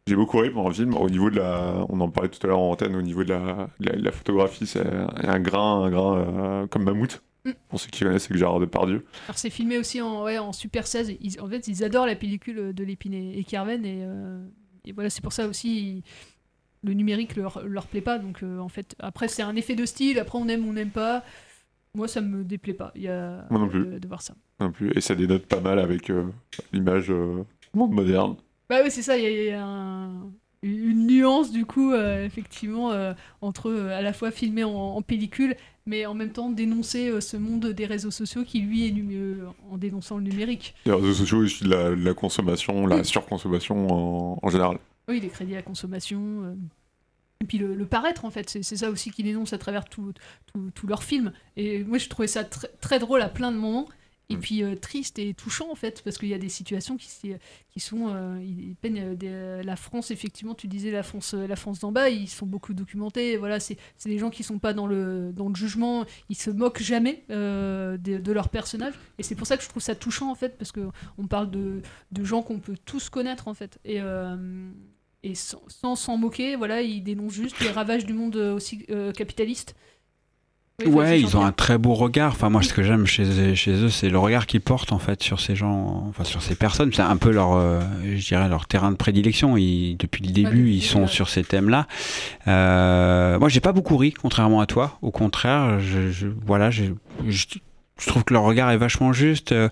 j'ai 0.08 0.16
beaucoup 0.16 0.38
ri 0.39 0.49
pendant 0.49 0.68
le 0.70 0.74
film. 0.74 0.95
Au 0.95 1.10
niveau 1.10 1.30
de 1.30 1.38
la, 1.38 1.86
on 1.89 1.99
en 2.01 2.10
parlait 2.10 2.30
tout 2.30 2.39
à 2.45 2.47
l'heure 2.47 2.60
en 2.60 2.72
antenne, 2.72 2.95
au 2.95 3.01
niveau 3.01 3.24
de 3.24 3.30
la, 3.30 3.70
de 3.80 3.89
la, 3.89 3.95
de 3.95 4.04
la 4.04 4.12
photographie, 4.12 4.68
c'est 4.68 4.86
un 4.86 5.39
grain, 5.39 5.84
un 5.84 5.89
grain 5.89 6.18
euh, 6.18 6.68
comme 6.68 6.84
mammouth. 6.84 7.24
Mm. 7.45 7.51
Pour 7.70 7.80
ceux 7.80 7.89
qui 7.89 8.04
connaissent, 8.04 8.28
c'est 8.28 8.38
Gérard 8.38 8.60
Depardieu. 8.60 9.06
Alors 9.28 9.38
c'est 9.38 9.49
filmé 9.49 9.78
aussi 9.78 10.01
en, 10.01 10.24
ouais, 10.24 10.38
en 10.39 10.51
Super 10.54 10.88
16. 10.88 11.16
Ils- 11.22 11.39
en 11.41 11.47
fait, 11.47 11.68
ils 11.68 11.84
adorent 11.84 12.06
la 12.06 12.16
pellicule 12.16 12.74
de 12.74 12.84
Lépine 12.84 13.14
et, 13.14 13.43
Kerven. 13.43 13.86
Et, 13.86 13.99
euh, 14.04 14.45
et 14.86 14.91
voilà, 14.91 15.10
c'est 15.10 15.22
pour 15.22 15.34
ça 15.34 15.47
aussi 15.47 16.04
le 16.86 16.93
numérique 16.93 17.36
leur, 17.38 17.64
leur 17.66 17.88
plaît 17.88 18.01
pas. 18.01 18.20
Donc 18.20 18.43
euh, 18.43 18.60
en 18.60 18.70
fait, 18.70 18.95
après, 18.99 19.30
c'est 19.30 19.41
un 19.41 19.56
effet 19.56 19.76
de 19.76 19.86
style. 19.86 20.20
Après, 20.20 20.38
on 20.38 20.47
aime, 20.49 20.66
on 20.68 20.74
n'aime 20.74 20.89
pas. 20.89 21.24
Moi, 21.95 22.08
ça 22.08 22.22
me 22.22 22.43
déplaît 22.43 22.74
pas. 22.74 22.91
Il 22.95 23.04
y 23.04 23.08
a 23.08 23.45
Moi 23.49 23.60
non 23.60 23.70
plus. 23.70 23.86
De, 23.86 23.99
de 23.99 24.08
voir 24.08 24.22
ça. 24.22 24.34
Non 24.60 24.72
plus. 24.72 24.91
Et 24.95 25.01
ça 25.01 25.16
dénote 25.16 25.45
pas 25.45 25.60
mal 25.62 25.80
avec 25.80 26.12
l'image 26.74 27.12
monde 27.74 27.91
moderne. 27.91 28.36
Bah 28.70 28.78
oui, 28.84 28.91
c'est 28.91 29.01
ça. 29.01 29.18
Il 29.18 29.24
y 29.24 29.28
a, 29.28 29.30
il 29.30 29.45
y 29.45 29.49
a 29.51 29.64
un- 29.66 30.32
une 30.61 31.07
nuance 31.07 31.51
du 31.51 31.66
coup, 31.66 31.91
euh, 31.91 32.26
effectivement, 32.26 32.91
euh, 32.91 33.14
entre 33.41 33.70
euh, 33.70 33.89
à 33.97 34.01
la 34.01 34.14
fois 34.14 34.32
filmé 34.32 34.64
en, 34.64 34.72
en 34.72 35.01
pellicule, 35.01 35.55
mais 35.86 36.05
en 36.05 36.14
même 36.14 36.32
temps 36.32 36.49
dénoncer 36.49 37.20
ce 37.20 37.36
monde 37.36 37.68
des 37.68 37.86
réseaux 37.86 38.11
sociaux 38.11 38.43
qui 38.45 38.61
lui 38.61 38.88
est 38.88 38.91
nu- 38.91 39.14
euh, 39.16 39.45
en 39.72 39.78
dénonçant 39.78 40.18
le 40.18 40.24
numérique. 40.24 40.74
Les 40.86 40.93
réseaux 40.93 41.14
sociaux 41.14 41.43
issus 41.43 41.66
de 41.66 41.70
la, 41.70 41.89
la 41.95 42.14
consommation, 42.14 42.88
la 42.88 43.03
surconsommation 43.03 43.88
en, 43.91 44.39
en 44.41 44.49
général. 44.49 44.78
Oui, 45.09 45.20
les 45.20 45.28
crédits 45.28 45.57
à 45.57 45.61
consommation. 45.61 46.22
euh, 46.45 46.53
Et 47.41 47.45
puis 47.45 47.57
le, 47.57 47.76
le 47.76 47.86
paraître, 47.86 48.24
en 48.24 48.32
fait, 48.32 48.49
c'est 48.49 48.64
c'est 48.64 48.78
ça 48.78 48.89
aussi 48.89 49.11
qu'ils 49.11 49.26
dénoncent 49.26 49.51
à 49.51 49.57
travers 49.57 49.84
tous 49.84 50.14
tout, 50.53 50.72
tout 50.74 50.88
leurs 50.88 51.03
films. 51.03 51.34
Et 51.57 51.84
moi, 51.84 51.97
je 51.97 52.07
trouvais 52.07 52.28
ça 52.30 52.43
tr- 52.43 52.70
très 52.80 52.99
drôle 52.99 53.22
à 53.22 53.28
plein 53.28 53.51
de 53.51 53.57
moments. 53.57 53.89
Et 54.30 54.38
puis 54.38 54.63
euh, 54.63 54.76
triste 54.76 55.19
et 55.19 55.34
touchant, 55.34 55.69
en 55.69 55.76
fait, 55.76 56.01
parce 56.01 56.17
qu'il 56.17 56.30
y 56.30 56.34
a 56.34 56.38
des 56.38 56.49
situations 56.49 56.97
qui, 56.97 57.09
sont. 57.80 58.07
euh, 58.07 58.39
ils 58.41 58.69
ils 58.69 58.76
peignent 58.76 59.01
euh, 59.01 59.15
des- 59.15 59.63
la 59.63 59.76
France, 59.76 60.11
effectivement, 60.11 60.55
tu 60.55 60.67
disais 60.67 60.91
la 60.91 61.03
France, 61.03 61.34
la 61.34 61.55
France 61.57 61.80
d'en 61.80 61.91
bas, 61.91 62.09
ils 62.09 62.30
sont 62.30 62.45
beaucoup 62.47 62.74
documentés. 62.74 63.36
Voilà, 63.38 63.59
c'est 63.59 63.78
des 64.05 64.17
gens 64.17 64.30
qui 64.30 64.43
sont 64.43 64.59
pas 64.59 64.74
dans 64.74 64.88
le, 64.88 65.32
dans 65.34 65.49
le 65.49 65.55
jugement, 65.55 66.05
ils 66.30 66.38
se 66.38 66.49
moquent 66.49 66.82
jamais 66.82 67.26
euh, 67.30 67.97
de, 67.97 68.17
de 68.17 68.32
leurs 68.32 68.49
personnages. 68.49 68.93
Et 69.19 69.24
c'est 69.24 69.36
pour 69.36 69.45
ça 69.45 69.57
que 69.57 69.63
je 69.63 69.69
trouve 69.69 69.84
ça 69.84 69.93
touchant, 69.93 70.32
en 70.32 70.36
fait, 70.36 70.57
parce 70.57 70.71
qu'on 70.71 71.28
parle 71.28 71.51
de, 71.51 71.82
de 72.11 72.24
gens 72.24 72.41
qu'on 72.41 72.59
peut 72.59 72.78
tous 72.86 73.09
connaître, 73.09 73.47
en 73.49 73.53
fait. 73.53 73.78
Et. 73.84 73.99
et 75.24 75.36
sans 75.36 75.95
s'en 75.95 76.17
moquer, 76.17 76.55
voilà, 76.55 76.82
ils 76.82 77.01
dénoncent 77.03 77.34
juste 77.34 77.59
les 77.59 77.71
ravages 77.71 78.05
du 78.05 78.13
monde 78.13 78.36
aussi 78.36 78.86
capitaliste. 79.15 79.76
Oui, 80.80 80.91
Ouais, 80.91 81.21
ils 81.21 81.38
ont 81.38 81.45
un 81.45 81.51
très 81.51 81.78
beau 81.78 81.93
regard. 81.93 82.32
Enfin, 82.32 82.49
moi, 82.49 82.63
ce 82.63 82.74
que 82.74 82.82
j'aime 82.82 83.05
chez, 83.05 83.53
chez 83.55 83.71
eux, 83.74 83.89
c'est 83.89 84.09
le 84.09 84.17
regard 84.17 84.47
qu'ils 84.47 84.59
portent 84.61 84.91
en 84.91 84.97
fait 84.97 85.21
sur 85.21 85.39
ces 85.39 85.55
gens, 85.55 86.05
enfin 86.09 86.24
sur 86.24 86.41
ces 86.41 86.55
personnes. 86.55 86.91
C'est 86.93 87.03
un 87.03 87.15
peu 87.17 87.30
leur, 87.32 87.53
euh, 87.53 87.80
je 88.03 88.26
dirais, 88.28 88.49
leur 88.49 88.65
terrain 88.65 88.91
de 88.91 88.95
prédilection. 88.97 89.55
Ils, 89.55 89.95
depuis 89.97 90.26
le 90.26 90.32
début, 90.32 90.71
ils 90.71 90.82
sont 90.82 91.05
sur 91.07 91.30
ces 91.30 91.43
thèmes-là. 91.43 91.88
Euh, 92.47 93.38
moi, 93.39 93.49
j'ai 93.49 93.59
pas 93.59 93.71
beaucoup 93.71 93.97
ri, 93.97 94.13
contrairement 94.13 94.61
à 94.61 94.65
toi. 94.65 94.97
Au 95.03 95.11
contraire, 95.11 95.80
je, 95.80 96.11
je- 96.11 96.28
voilà, 96.45 96.71
je, 96.71 96.86
je 97.28 97.45
trouve 98.07 98.24
que 98.24 98.34
leur 98.34 98.43
regard 98.43 98.71
est 98.71 98.78
vachement 98.78 99.13
juste 99.13 99.51
euh, 99.51 99.69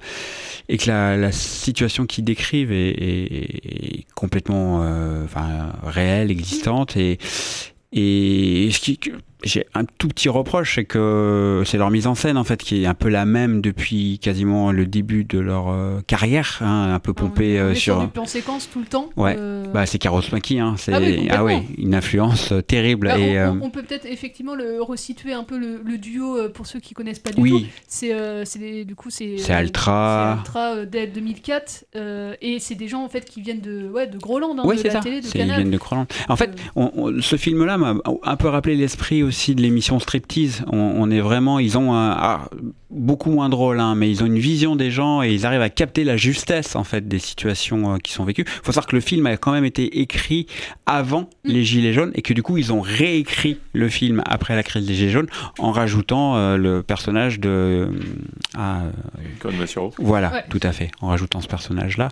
et 0.70 0.78
que 0.78 0.88
la, 0.88 1.18
la 1.18 1.32
situation 1.32 2.06
qu'ils 2.06 2.24
décrivent 2.26 2.72
est, 2.72 2.90
est- 2.92 4.00
est 4.00 4.06
complètement, 4.14 4.82
euh, 4.84 5.26
enfin, 5.26 5.72
réelle, 5.84 6.30
existante 6.30 6.96
et 6.96 7.18
et 7.94 8.70
ce 8.72 8.80
qui, 8.80 8.98
j'ai 9.44 9.66
un 9.74 9.86
tout 9.86 10.08
petit 10.08 10.30
reproche, 10.30 10.76
c'est 10.76 10.86
que 10.86 11.64
c'est 11.66 11.78
leur 11.78 11.90
mise 11.92 12.08
en 12.08 12.16
scène 12.16 12.38
en 12.38 12.44
fait 12.44 12.62
qui 12.62 12.84
est 12.84 12.86
un 12.86 12.94
peu 12.94 13.10
la 13.10 13.26
même 13.26 13.62
depuis 13.62 14.20
quasiment 14.20 14.72
le 14.72 14.86
début 14.86 15.24
de 15.24 15.40
leur 15.40 15.70
euh, 15.70 16.00
carrière, 16.08 16.60
hein, 16.62 16.94
un 16.94 17.00
peu 17.00 17.14
pompée 17.14 17.58
On 17.60 17.64
euh, 17.66 17.74
sur 17.74 17.96
sur. 17.96 18.02
du 18.02 18.08
plan 18.08 18.26
séquence 18.26 18.70
tout 18.72 18.80
le 18.80 18.86
temps. 18.86 19.10
Ouais, 19.18 19.36
euh, 19.38 19.66
bah 19.74 19.86
c'est 19.86 19.98
Carlos 20.00 20.22
Maki, 20.32 20.60
hein. 20.60 20.76
c'est 20.78 20.94
Ah 20.94 21.00
oui, 21.00 21.18
complètement. 21.18 21.46
oui, 21.46 21.56
une 21.78 21.96
influence 21.96 22.54
terrible 22.68 23.08
bah, 23.08 23.18
et 23.20 23.44
on, 23.46 23.70
peut 23.70 23.84
peut-être 23.84 24.06
effectivement 24.06 24.56
le 24.56 24.82
resituer 24.82 25.34
un 25.34 25.44
peu 25.44 25.58
le, 25.58 25.82
le 25.84 25.98
duo 25.98 26.50
pour 26.54 26.68
ceux 26.68 26.80
qui 26.80 26.94
connaissent 26.94 27.20
pas 27.20 27.32
du 27.32 27.42
Oui. 27.42 27.64
tout. 27.64 27.68
C'est 27.88 28.14
euh, 28.14 28.44
c'est 28.46 28.86
du 28.86 28.96
coup 28.96 29.10
c'est 29.10 29.38
C'est 29.38 29.54
Altra. 29.54 30.36
c'est 30.36 30.40
Altra 30.42 30.86
dès 30.86 31.08
2004 31.08 31.86
euh, 31.96 32.36
et 32.42 32.60
c'est 32.60 32.76
des 32.76 32.88
gens 32.88 33.04
en 33.04 33.10
fait 33.10 33.26
qui 33.26 33.42
viennent 33.42 33.62
de 33.62 33.90
ouais 33.90 34.08
de 34.08 34.18
Groland 34.18 34.56
hein, 34.58 34.64
Oui, 34.66 34.76
de 34.76 34.82
c'est 34.82 34.88
la 34.90 34.94
ça. 34.96 35.00
télé 35.02 35.22
de 35.22 35.26
C'est- 35.26 35.38
Ils 35.40 35.42
Canal. 35.42 35.58
viennent 35.58 35.72
de 35.72 35.78
Groenland. 35.78 36.08
En 36.30 36.36
fait, 36.36 36.52
on- 36.76 36.92
on- 36.96 37.22
ce 37.22 37.36
film-là 37.36 37.78
m'a 37.78 37.96
un 38.24 38.36
peu 38.36 38.48
rappelé 38.48 38.76
l'esprit 38.76 39.24
aussi 39.32 39.56
de 39.56 39.62
l'émission 39.62 39.98
Striptease. 40.00 40.64
On, 40.72 40.78
on 40.78 41.10
est 41.10 41.22
vraiment, 41.22 41.58
ils 41.58 41.78
ont 41.78 41.94
un, 41.94 42.12
ah, 42.12 42.50
beaucoup 42.90 43.32
moins 43.32 43.48
drôle, 43.48 43.80
hein, 43.80 43.96
mais 43.96 44.10
ils 44.12 44.22
ont 44.22 44.26
une 44.26 44.38
vision 44.38 44.76
des 44.76 44.92
gens 44.92 45.24
et 45.24 45.34
ils 45.34 45.46
arrivent 45.46 45.62
à 45.62 45.70
capter 45.70 46.04
la 46.04 46.18
justesse 46.18 46.76
en 46.76 46.84
fait 46.84 47.08
des 47.08 47.20
situations 47.20 47.94
euh, 47.94 47.98
qui 47.98 48.12
sont 48.12 48.26
vécues. 48.26 48.44
Il 48.46 48.52
faut 48.66 48.74
savoir 48.74 48.88
que 48.88 48.96
le 48.96 49.02
film 49.02 49.26
a 49.28 49.38
quand 49.38 49.54
même 49.54 49.64
été 49.64 50.02
écrit 50.02 50.48
avant 50.86 51.30
les 51.46 51.64
Gilets 51.64 51.94
jaunes 51.94 52.12
et 52.14 52.22
que 52.22 52.34
du 52.34 52.44
coup 52.44 52.58
ils 52.58 52.74
ont 52.74 52.82
réécrit 52.82 53.58
le 53.72 53.88
film 53.88 54.22
après 54.26 54.56
la 54.58 54.64
crise 54.64 54.86
des 54.86 54.94
Gilets 54.94 55.12
jaunes 55.12 55.30
en 55.60 55.72
rajoutant 55.72 56.36
euh, 56.36 56.58
le 56.58 56.84
personnage 56.84 57.40
de 57.40 57.50
euh, 57.50 57.88
ah, 58.58 58.82
voilà, 59.98 60.32
Ouais. 60.34 60.44
tout 60.50 60.60
à 60.64 60.74
fait, 60.74 60.92
en 61.00 61.08
rajoutant 61.08 61.40
ce 61.40 61.48
personnage-là. 61.48 62.10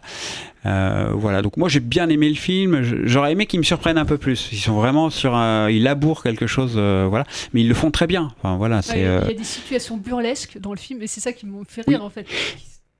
Euh, 0.65 1.11
voilà, 1.13 1.41
donc 1.41 1.55
moi 1.55 1.69
j'ai 1.69 1.79
bien 1.79 2.09
aimé 2.09 2.27
le 2.29 2.35
film. 2.35 2.81
J'aurais 3.05 3.31
aimé 3.31 3.45
qu'ils 3.45 3.59
me 3.59 3.63
surprennent 3.65 3.97
un 3.97 4.05
peu 4.05 4.17
plus. 4.17 4.49
Ils 4.51 4.57
sont 4.59 4.73
vraiment 4.73 5.09
sur, 5.09 5.33
un- 5.35 5.69
ils 5.69 5.83
labourent 5.83 6.21
quelque 6.21 6.47
chose, 6.47 6.73
euh, 6.75 7.05
voilà, 7.09 7.25
mais 7.53 7.61
ils 7.61 7.67
le 7.69 7.73
font 7.73 7.91
très 7.91 8.07
bien. 8.07 8.31
Enfin 8.37 8.57
voilà, 8.57 8.81
c'est. 8.81 8.99
Il 8.99 9.03
y 9.03 9.05
a- 9.05 9.09
euh, 9.09 9.21
il 9.23 9.31
y 9.31 9.35
a 9.35 9.37
des 9.37 9.43
situations 9.45 9.95
burlesques 9.97 10.57
dans 10.59 10.71
le 10.71 10.77
film 10.79 11.01
et 11.01 11.07
c'est 11.07 11.21
ça 11.21 11.31
qui 11.31 11.45
me 11.45 11.63
fait 11.67 11.83
rire 11.87 12.03
en 12.03 12.09
fait. 12.09 12.25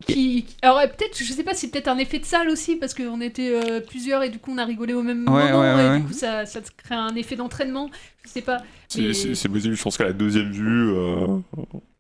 Qui, 0.07 0.45
alors 0.61 0.77
euh, 0.77 0.87
peut-être, 0.87 1.17
je 1.21 1.33
sais 1.33 1.43
pas, 1.43 1.53
c'est 1.53 1.69
peut-être 1.69 1.89
un 1.89 1.97
effet 1.97 2.19
de 2.19 2.25
salle 2.25 2.47
aussi 2.47 2.77
parce 2.77 2.93
qu'on 2.93 3.19
était 3.19 3.51
euh, 3.53 3.81
plusieurs 3.81 4.23
et 4.23 4.29
du 4.29 4.39
coup 4.39 4.51
on 4.53 4.57
a 4.57 4.63
rigolé 4.63 4.93
au 4.93 5.03
même 5.03 5.27
Ouais, 5.29 5.51
moment 5.51 5.59
ouais, 5.75 5.97
et 5.97 5.99
du 5.99 6.05
coup 6.05 6.13
ça, 6.13 6.45
ça 6.45 6.61
crée 6.85 6.95
un 6.95 7.13
effet 7.15 7.35
d'entraînement. 7.35 7.89
Je 8.25 8.29
sais 8.29 8.41
pas. 8.41 8.57
C'est 8.87 9.01
Mais- 9.01 9.13
c'est- 9.13 9.35
c'est 9.35 9.49
possible, 9.49 9.75
je 9.75 9.81
pense 9.81 9.97
qu'à 9.97 10.03
la 10.05 10.13
deuxième 10.13 10.51
vue, 10.51 10.89
euh, 10.91 11.37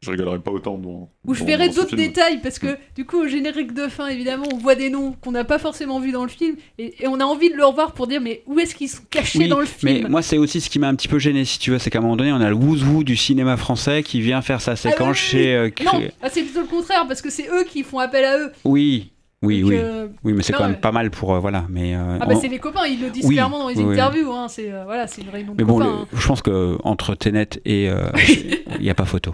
je 0.01 0.11
rigolerai 0.11 0.39
pas 0.39 0.51
autant 0.51 0.77
dans. 0.77 1.09
Où 1.25 1.33
je 1.33 1.39
dans- 1.41 1.45
verrai 1.45 1.69
d'autres 1.69 1.95
détails 1.95 2.39
parce 2.41 2.59
que 2.59 2.77
du 2.95 3.05
coup 3.05 3.21
au 3.21 3.27
générique 3.27 3.73
de 3.73 3.87
fin 3.87 4.07
évidemment 4.07 4.45
on 4.53 4.57
voit 4.57 4.75
des 4.75 4.89
noms 4.89 5.13
qu'on 5.21 5.31
n'a 5.31 5.43
pas 5.43 5.59
forcément 5.59 5.99
vus 5.99 6.11
dans 6.11 6.23
le 6.23 6.29
film 6.29 6.55
et, 6.77 7.03
et 7.03 7.07
on 7.07 7.19
a 7.19 7.23
envie 7.23 7.49
de 7.51 7.55
le 7.55 7.63
revoir 7.65 7.93
pour 7.93 8.07
dire 8.07 8.21
mais 8.21 8.41
où 8.47 8.59
est-ce 8.59 8.75
qu'ils 8.75 8.89
sont 8.89 9.03
cachés 9.09 9.39
Oui, 9.39 9.47
dans 9.47 9.59
le 9.59 9.65
film? 9.65 10.01
mais 10.03 10.09
moi 10.09 10.21
c'est 10.21 10.37
aussi 10.37 10.61
ce 10.61 10.69
qui 10.69 10.79
m'a 10.79 10.87
un 10.87 10.95
petit 10.95 11.07
peu 11.07 11.19
gêné 11.19 11.45
si 11.45 11.57
tu 11.59 11.71
veux, 11.71 11.79
c'est 11.79 11.89
qu'à 11.89 11.99
un 11.99 12.01
moment 12.01 12.15
donné 12.17 12.31
on 12.31 12.41
a 12.41 12.49
le 12.49 12.55
wouzou 12.55 13.03
du 13.03 13.15
cinéma 13.15 13.55
français 13.57 14.01
qui 14.03 14.19
vient 14.21 14.41
faire 14.41 14.61
sa 14.61 14.75
séquence 14.75 15.17
chez. 15.17 15.55
euh, 15.55 15.69
Non, 15.83 16.01
ah, 16.21 16.29
c'est 16.29 16.43
plutôt 16.43 16.61
le 16.61 16.67
contraire 16.67 17.05
parce 17.07 17.21
que 17.21 17.29
c'est 17.29 17.47
eux 17.49 17.63
qui 17.63 17.83
font 17.83 17.99
appel 17.99 18.25
à 18.25 18.39
eux. 18.39 18.51
Oui, 18.65 19.11
oui, 19.41 19.61
Donc, 19.61 19.69
oui, 19.71 19.77
euh, 19.79 20.07
oui, 20.23 20.33
mais 20.33 20.43
c'est 20.43 20.53
quand 20.53 20.63
même 20.63 20.71
mais- 20.73 20.77
pas 20.77 20.91
mal 20.91 21.09
pour 21.11 21.33
euh, 21.33 21.39
voilà, 21.39 21.65
mais. 21.69 21.95
euh, 21.95 22.17
Ah 22.19 22.25
bah 22.25 22.33
on- 22.35 22.39
c'est 22.39 22.47
les 22.49 22.59
copains, 22.59 22.85
ils 22.87 23.01
le 23.01 23.09
disent 23.09 23.25
Oui, 23.25 23.35
clairement 23.35 23.59
dans 23.59 23.69
les 23.69 23.77
oui, 23.81 23.93
interviews. 23.93 24.31
Hein, 24.33 24.47
c'est 24.49 24.71
euh, 24.71 24.83
voilà, 24.85 25.07
c'est 25.07 25.21
une 25.21 25.29
réunion 25.29 25.53
de 25.53 25.57
Mais 25.57 25.63
bon, 25.63 25.77
copains. 25.77 25.85
le- 25.89 25.97
hein. 26.01 26.07
je 26.13 26.27
pense 26.27 26.41
que 26.41 26.77
entre 26.83 27.15
Tenet 27.15 27.49
et 27.65 27.89
euh, 27.89 28.09
il 28.79 28.81
n'y 28.81 28.89
a 28.89 28.95
pas 28.95 29.05
photo. 29.05 29.33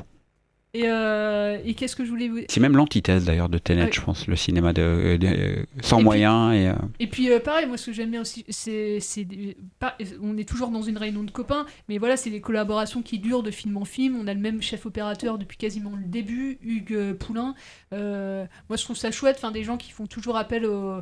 Et, 0.78 0.84
euh, 0.90 1.58
et 1.64 1.74
qu'est-ce 1.74 1.96
que 1.96 2.04
je 2.04 2.10
voulais 2.10 2.28
vous 2.28 2.40
C'est 2.50 2.60
même 2.60 2.76
l'antithèse 2.76 3.24
d'ailleurs 3.24 3.48
de 3.48 3.58
Tenet, 3.58 3.90
je 3.94 4.02
pense, 4.02 4.28
le 4.28 4.36
cinéma 4.36 4.74
de, 4.74 5.16
de- 5.16 5.28
euh, 5.28 5.56
sans 5.82 5.96
Et 5.96 6.00
puis- 6.00 6.04
moyens 6.04 6.54
et. 6.54 6.68
euh, 6.68 6.74
Et 7.00 7.08
puis 7.08 7.32
euh, 7.32 7.40
pareil, 7.40 7.66
moi 7.66 7.78
ce 7.78 7.86
que 7.88 7.94
j'aime 7.94 8.12
bien 8.12 8.20
aussi, 8.22 8.44
c'est, 8.50 9.00
on 10.22 10.38
est 10.38 10.48
toujours 10.48 10.70
dans 10.72 10.82
une 10.82 10.98
réunion 10.98 11.24
de 11.24 11.32
copains, 11.32 11.66
mais 11.88 11.98
voilà, 11.98 12.18
c'est 12.18 12.30
des 12.30 12.42
collaborations 12.42 13.02
qui 13.02 13.20
durent 13.20 13.44
de 13.44 13.52
film 13.52 13.78
en 13.78 13.86
film. 13.86 14.18
On 14.22 14.28
a 14.28 14.34
le 14.34 14.40
même 14.42 14.62
chef 14.62 14.86
opérateur 14.86 15.38
depuis 15.38 15.58
quasiment 15.58 15.92
le 15.96 16.04
début, 16.06 16.58
Hugues 16.62 16.94
euh, 16.94 17.14
Poulain. 17.14 17.56
Euh, 17.94 18.46
moi 18.70 18.76
je 18.76 18.84
trouve 18.84 18.98
ça 18.98 19.12
chouette, 19.12 19.38
enfin 19.38 19.52
des 19.52 19.64
gens 19.64 19.78
qui 19.78 19.92
font 19.92 20.08
toujours 20.08 20.36
appel 20.36 20.66
aux, 20.66 21.02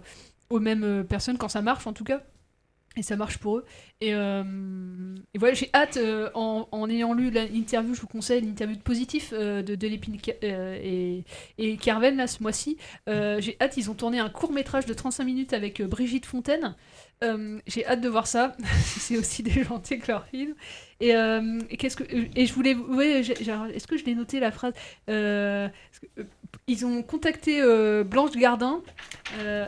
aux 0.52 0.60
mêmes 0.60 0.84
euh, 0.84 1.04
personnes 1.04 1.40
quand 1.40 1.50
ça 1.50 1.64
marche 1.64 1.88
en 1.88 1.94
tout 1.94 2.04
cas. 2.04 2.22
Et 2.96 3.02
ça 3.02 3.16
marche 3.16 3.38
pour 3.38 3.58
eux. 3.58 3.66
Et, 4.02 4.14
euh, 4.14 4.44
voilà, 5.36 5.54
j'ai 5.56 5.70
hâte, 5.74 5.98
euh, 5.98 6.30
en, 6.36 6.90
ayant 6.90 7.14
lu 7.14 7.32
l'interview, 7.32 7.96
je 7.96 8.02
vous 8.02 8.08
conseille 8.08 8.42
l'interview 8.42 8.76
de 8.76 8.82
Positif 8.82 9.34
euh, 9.34 9.64
de 9.64 9.76
Delépine 9.76 10.18
et, 10.42 11.24
et 11.58 11.78
Carven, 11.78 12.18
là, 12.18 12.28
ce 12.28 12.44
mois-ci. 12.44 12.78
J'ai 13.08 13.58
hâte, 13.60 13.78
ils 13.78 13.90
ont 13.90 13.96
tourné 13.96 14.20
un 14.20 14.30
court 14.30 14.52
métrage 14.52 14.86
de 14.86 14.94
35 14.94 15.24
minutes 15.24 15.54
avec 15.54 15.82
Brigitte 15.82 16.26
Fontaine. 16.26 16.76
J'ai 17.66 17.86
hâte 17.86 18.02
de 18.02 18.10
voir 18.10 18.28
ça. 18.28 18.56
c'est 18.84 19.18
aussi 19.18 19.42
déjanté 19.42 19.98
que 19.98 20.12
leur 20.12 20.28
film. 20.28 20.54
Et, 21.00 21.14
qu'est-ce 21.78 21.96
que 21.96 22.04
et 22.04 22.46
je 22.46 22.54
voulais, 22.54 22.76
ouais, 22.76 23.22
est-ce 23.22 23.88
que 23.88 23.98
je 23.98 24.06
l'ai 24.06 24.16
noté 24.16 24.40
la 24.40 24.52
phrase 24.52 24.74
Ils 25.08 26.86
ont 26.86 27.02
contacté 27.02 27.62
Blanche 28.04 28.34
Gardin. 28.34 28.84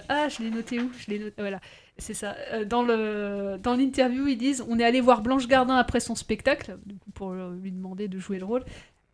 Ah, 0.09 0.27
je 0.29 0.43
l'ai 0.43 0.51
noté 0.51 0.79
où? 0.79 0.91
Je 0.99 1.09
l'ai 1.09 1.19
noté. 1.19 1.35
Voilà. 1.39 1.59
C'est 1.97 2.13
ça. 2.13 2.35
Euh, 2.51 2.65
Dans 2.65 2.83
le 2.83 3.57
dans 3.61 3.75
l'interview, 3.75 4.27
ils 4.27 4.37
disent 4.37 4.63
on 4.67 4.79
est 4.79 4.83
allé 4.83 5.01
voir 5.01 5.21
Blanche 5.21 5.47
Gardin 5.47 5.77
après 5.77 5.99
son 5.99 6.15
spectacle 6.15 6.77
pour 7.13 7.33
lui 7.33 7.71
demander 7.71 8.07
de 8.07 8.19
jouer 8.19 8.39
le 8.39 8.45
rôle. 8.45 8.63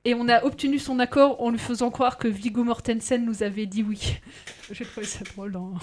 Et 0.04 0.16
on 0.16 0.28
a 0.30 0.44
obtenu 0.44 0.80
son 0.80 0.98
accord 1.00 1.42
en 1.42 1.52
lui 1.52 1.60
faisant 1.60 1.92
croire 1.92 2.18
que 2.18 2.28
Viggo 2.28 2.64
Mortensen 2.64 3.24
nous 3.24 3.44
avait 3.44 3.68
dit 3.68 3.84
oui. 3.84 4.20
J'ai 4.72 4.84
trouvé 4.84 5.06
ça 5.06 5.24
drôle. 5.24 5.52
Dans... 5.52 5.76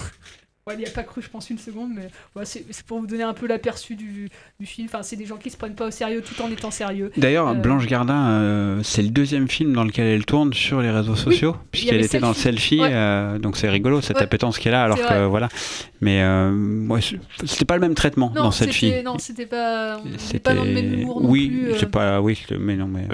Ouais, 0.68 0.74
il 0.74 0.78
n'y 0.80 0.86
a 0.86 0.90
pas 0.90 1.02
cru, 1.02 1.22
je 1.22 1.30
pense, 1.30 1.48
une 1.50 1.56
seconde, 1.58 1.90
mais 1.94 2.08
ouais, 2.36 2.44
c'est 2.44 2.64
c'est 2.70 2.84
pour 2.84 3.00
vous 3.00 3.06
donner 3.06 3.22
un 3.22 3.32
peu 3.32 3.46
l'aperçu 3.46 3.94
du, 3.96 4.28
du 4.60 4.66
film. 4.66 4.86
Enfin, 4.88 5.02
c'est 5.02 5.16
des 5.16 5.24
gens 5.24 5.38
qui 5.38 5.48
se 5.50 5.56
prennent 5.56 5.74
pas 5.74 5.86
au 5.86 5.90
sérieux 5.90 6.22
tout 6.22 6.40
en 6.42 6.50
étant 6.50 6.70
sérieux. 6.70 7.10
D'ailleurs, 7.16 7.48
Euh, 7.48 7.54
Blanche 7.54 7.86
Gardin, 7.86 8.28
euh, 8.30 8.80
c'est 8.82 9.00
le 9.02 9.08
deuxième 9.08 9.48
film 9.48 9.72
dans 9.72 9.84
lequel 9.84 10.06
elle 10.06 10.26
tourne 10.26 10.52
sur 10.52 10.82
les 10.82 10.90
réseaux 10.90 11.16
sociaux, 11.16 11.56
puisqu'elle 11.72 12.04
était 12.04 12.18
dans 12.20 12.28
le 12.28 12.34
selfie, 12.34 12.80
Ouais. 12.80 12.90
euh, 12.92 13.38
donc 13.38 13.56
c'est 13.56 13.68
rigolo 13.70 14.00
cette 14.02 14.18
Ouais. 14.18 14.22
appétence 14.24 14.58
qu'elle 14.58 14.74
a, 14.74 14.84
alors 14.84 14.98
que 14.98 15.02
vrai. 15.02 15.26
voilà. 15.26 15.48
Mais 16.02 16.22
euh, 16.22 16.52
c'était 17.46 17.64
pas 17.64 17.74
le 17.76 17.80
même 17.80 17.94
traitement 17.94 18.30
Non, 18.34 18.44
dans 18.44 18.50
Selfie. 18.50 18.88
c'était 18.90 19.02
non, 19.02 19.18
c'était 19.18 19.46
pas, 19.46 19.98
on 20.04 20.12
était 20.12 20.38
pas 20.38 20.54
dans 20.54 20.64
le 20.64 20.72
même 20.72 20.92
humour 21.00 21.22
non 21.22 21.28
oui, 21.30 21.48
plus. 21.48 21.70
euh. 21.72 21.76
c'est 21.78 21.90
pas, 21.90 22.20
oui, 22.20 22.38
mais 22.58 22.76
non, 22.76 22.86
mais. 22.86 23.06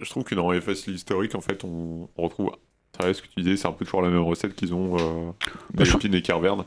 Je 0.00 0.08
trouve 0.08 0.24
que 0.24 0.34
dans 0.34 0.50
FS 0.52 0.86
l'historique, 0.86 1.34
en 1.34 1.40
fait, 1.40 1.64
on, 1.64 2.08
retrouve. 2.16 2.52
C'est 2.96 3.02
vrai 3.04 3.14
ce 3.14 3.22
que 3.22 3.28
tu 3.28 3.42
disais, 3.42 3.56
c'est 3.56 3.68
un 3.68 3.72
peu 3.72 3.84
toujours 3.84 4.02
la 4.02 4.10
même 4.10 4.20
recette 4.22 4.54
qu'ils 4.54 4.74
ont, 4.74 4.96
euh, 4.96 5.30
Bah, 5.72 5.84
je- 5.84 5.92
Delphine 5.92 6.14
et 6.14 6.22
Carverne. 6.22 6.64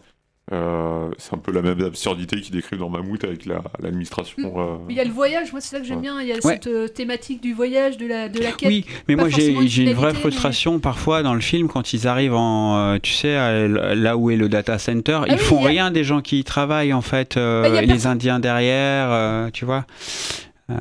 Euh, 0.51 1.09
c'est 1.17 1.33
un 1.33 1.37
peu 1.37 1.53
la 1.53 1.61
même 1.61 1.81
absurdité 1.81 2.41
qu'ils 2.41 2.53
décrivent 2.53 2.79
dans 2.79 2.89
Mammouth 2.89 3.23
avec 3.23 3.45
la- 3.45 3.63
l'administration. 3.81 4.53
euh, 4.59 4.75
Il 4.89 4.95
y 4.95 4.99
a 4.99 5.05
le 5.05 5.09
voyage, 5.09 5.53
moi 5.53 5.61
c'est 5.61 5.73
ça 5.77 5.79
que 5.79 5.87
j'aime 5.87 6.01
bien. 6.01 6.21
Il 6.21 6.27
y 6.27 6.33
a 6.33 6.35
Ouais. 6.35 6.41
cette 6.41 6.67
euh, 6.67 6.89
thématique 6.89 7.41
du 7.41 7.53
voyage, 7.53 7.97
de 7.97 8.05
la, 8.05 8.27
de 8.27 8.39
la 8.41 8.51
quête. 8.51 8.67
Oui, 8.67 8.85
mais 9.07 9.15
moi 9.15 9.29
j'ai 9.29 9.51
une 9.83 9.93
vraie 9.93 10.13
frustration 10.13 10.79
parfois 10.79 11.23
dans 11.23 11.33
le 11.33 11.39
film 11.39 11.69
quand 11.69 11.93
ils 11.93 12.09
arrivent 12.09 12.33
en, 12.35 12.77
euh, 12.77 12.97
tu 13.01 13.13
sais, 13.13 13.35
à- 13.35 13.67
là 13.95 14.17
où 14.17 14.31
est 14.31 14.35
le 14.35 14.49
data 14.49 14.77
center, 14.79 15.21
ils 15.27 15.33
oui, 15.33 15.39
font 15.39 15.63
a- 15.63 15.67
rien 15.67 15.91
des 15.91 16.03
gens 16.03 16.19
qui 16.21 16.39
y 16.39 16.43
travaillent 16.43 16.93
en 16.93 17.01
fait, 17.01 17.37
euh, 17.37 17.61
Bah, 17.61 17.69
il 17.69 17.75
y 17.75 17.77
a 17.77 17.81
les 17.81 17.87
personne- 17.87 18.11
Indiens 18.11 18.39
derrière, 18.41 19.07
euh, 19.11 19.49
tu 19.53 19.63
vois. 19.63 19.85
Euh, 20.69 20.75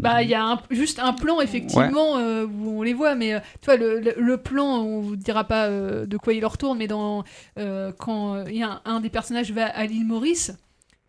Bah, 0.00 0.22
il 0.22 0.28
y 0.28 0.34
a 0.34 0.44
un- 0.44 0.60
juste 0.70 0.98
un 1.00 1.12
plan, 1.12 1.40
effectivement, 1.40 2.18
euh, 2.18 2.46
où 2.46 2.78
on 2.78 2.82
les 2.82 2.94
voit, 2.94 3.14
mais 3.16 3.34
euh, 3.34 3.40
tu 3.60 3.66
vois, 3.66 3.76
le, 3.76 3.98
le- 4.00 4.14
le 4.16 4.36
plan, 4.36 4.64
on 4.82 5.00
vous 5.00 5.16
dira 5.16 5.44
pas 5.44 5.66
euh, 5.66 6.06
de 6.06 6.16
quoi 6.16 6.32
il 6.34 6.44
retourne, 6.46 6.78
mais 6.78 6.86
dans, 6.86 7.24
quand 7.98 8.44
il 8.46 8.56
y 8.56 8.62
a 8.62 8.70
un, 8.70 8.80
un 8.84 9.00
des 9.00 9.10
personnages 9.10 9.50
va 9.52 9.66
à 9.66 9.84
l'île 9.86 10.06
Maurice, 10.06 10.52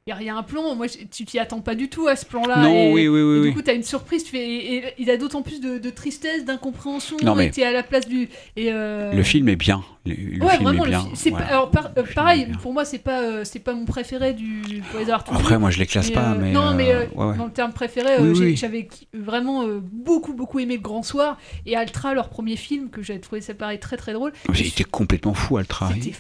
il 0.07 0.21
y 0.21 0.25
y, 0.25 0.29
a 0.29 0.35
un 0.35 0.43
plan, 0.43 0.75
moi, 0.75 0.85
je- 0.85 1.03
tu 1.09 1.25
t'y 1.25 1.39
attends 1.39 1.61
pas 1.61 1.73
du 1.73 1.89
tout 1.89 2.07
à 2.07 2.15
ce 2.15 2.27
plan-là. 2.27 2.57
Non, 2.61 2.69
et, 2.75 2.91
oui, 2.93 3.07
oui, 3.07 3.21
oui, 3.23 3.37
et. 3.39 3.49
Du 3.49 3.55
coup, 3.55 3.63
t'as 3.63 3.73
une 3.73 3.81
surprise, 3.81 4.23
tu 4.23 4.29
fais, 4.29 4.47
et, 4.47 4.75
et 4.77 4.83
il 4.99 5.09
a 5.09 5.17
d'autant 5.17 5.41
plus 5.41 5.59
de, 5.59 5.79
de 5.79 5.89
tristesse, 5.89 6.45
d'incompréhension, 6.45 7.17
Non, 7.23 7.33
mais- 7.33 7.47
et 7.47 7.49
t'es 7.49 7.63
à 7.63 7.71
la 7.71 7.81
place 7.81 8.07
du. 8.07 8.29
Et, 8.55 8.71
euh, 8.71 9.11
Le 9.13 9.23
film 9.23 9.49
est 9.49 9.55
bien. 9.55 9.83
Le, 10.05 10.13
le 10.13 10.43
ouais, 10.45 10.51
film 10.51 10.63
vraiment, 10.63 10.83
est 10.83 10.85
le 10.85 10.91
bien. 10.91 10.99
fi- 11.05 11.15
c'est 11.15 11.29
voilà. 11.31 11.45
pas- 11.47 11.51
alors, 11.51 11.71
par- 11.71 11.91
euh, 11.97 12.03
pareil, 12.13 12.47
pour 12.61 12.71
moi, 12.71 12.85
c'est 12.85 12.99
pas, 12.99 13.19
euh, 13.23 13.43
c'est 13.45 13.57
pas 13.57 13.73
mon 13.73 13.85
préféré 13.85 14.33
du 14.33 14.83
avoir 15.01 15.23
tous 15.23 15.33
Après, 15.33 15.57
moi, 15.57 15.71
je 15.71 15.79
les 15.79 15.87
classe 15.87 16.11
pas, 16.11 16.35
mais, 16.35 16.51
Non, 16.51 16.67
euh, 16.67 16.73
mais 16.75 16.93
euh, 16.93 17.05
ouais, 17.15 17.25
ouais. 17.25 17.37
dans 17.37 17.45
le 17.45 17.51
terme 17.51 17.73
préféré, 17.73 18.17
euh, 18.19 18.29
Oui, 18.29 18.35
j'ai- 18.35 18.45
oui. 18.45 18.55
j'avais 18.55 18.87
vraiment 19.15 19.63
euh, 19.63 19.79
beaucoup, 19.81 20.33
beaucoup 20.35 20.59
aimé 20.59 20.75
Le 20.75 20.81
Grand 20.83 21.01
Soir 21.01 21.39
et 21.65 21.75
Altra, 21.75 22.13
leur 22.13 22.29
premier 22.29 22.57
film, 22.57 22.91
que 22.91 23.01
j'avais 23.01 23.17
trouvé 23.21 23.41
ça 23.41 23.55
pareil 23.55 23.79
très, 23.79 23.97
très 23.97 24.13
drôle. 24.13 24.33
Été 24.53 24.83
complètement 24.83 25.33
fou 25.33 25.57
Altra. 25.57 25.89
C'était 25.91 26.11
fou 26.11 26.19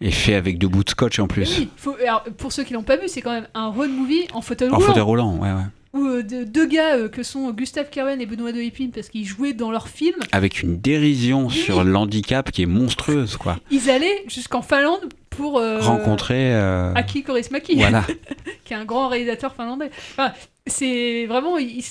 Et 0.00 0.10
fait 0.10 0.34
avec 0.34 0.58
deux 0.58 0.68
bouts 0.68 0.84
de 0.84 0.90
scotch 0.90 1.18
en 1.18 1.26
plus. 1.26 1.58
Oui, 1.58 1.68
faut- 1.76 1.96
alors, 2.02 2.24
pour 2.36 2.52
ceux 2.52 2.64
qui 2.64 2.74
l'ont 2.74 2.82
pas 2.82 2.96
vu, 2.96 3.08
c'est 3.08 3.22
quand 3.22 3.32
même 3.32 3.48
un 3.54 3.68
road 3.68 3.90
movie 3.90 4.26
en 4.34 4.42
fauteuil 4.42 4.68
En 4.68 4.74
roulant. 4.76 4.86
fauteuil 4.86 5.02
roulant, 5.02 5.36
ouais, 5.36 5.50
ouais. 5.52 5.62
Où 5.94 6.04
euh, 6.06 6.22
de- 6.22 6.44
deux 6.44 6.66
gars 6.66 6.96
euh, 6.96 7.08
que 7.08 7.22
sont 7.22 7.50
Gustave 7.52 7.88
Kerwen 7.88 8.20
et 8.20 8.26
Benoît 8.26 8.52
de 8.52 8.60
Hépine, 8.60 8.90
parce 8.90 9.08
qu'ils 9.08 9.24
jouaient 9.24 9.54
dans 9.54 9.70
leur 9.70 9.88
film, 9.88 10.16
Avec 10.32 10.60
une 10.62 10.78
dérision 10.78 11.48
sur 11.48 11.82
l'handicap 11.84 12.50
qui 12.50 12.60
est 12.62 12.66
monstrueuse, 12.66 13.38
quoi. 13.38 13.56
ils 13.70 13.88
allaient 13.88 14.24
jusqu'en 14.28 14.60
Finlande 14.60 15.08
pour 15.30 15.58
euh, 15.58 15.80
Rencontrer. 15.80 16.54
Aki 16.54 17.22
Kaurismäki, 17.22 17.76
Voilà. 17.76 18.04
qui 18.66 18.74
est 18.74 18.76
un 18.76 18.84
grand 18.84 19.08
réalisateur 19.08 19.54
finlandais. 19.54 19.90
Enfin, 20.12 20.32
c'est 20.66 21.24
vraiment, 21.26 21.56
ils, 21.56 21.82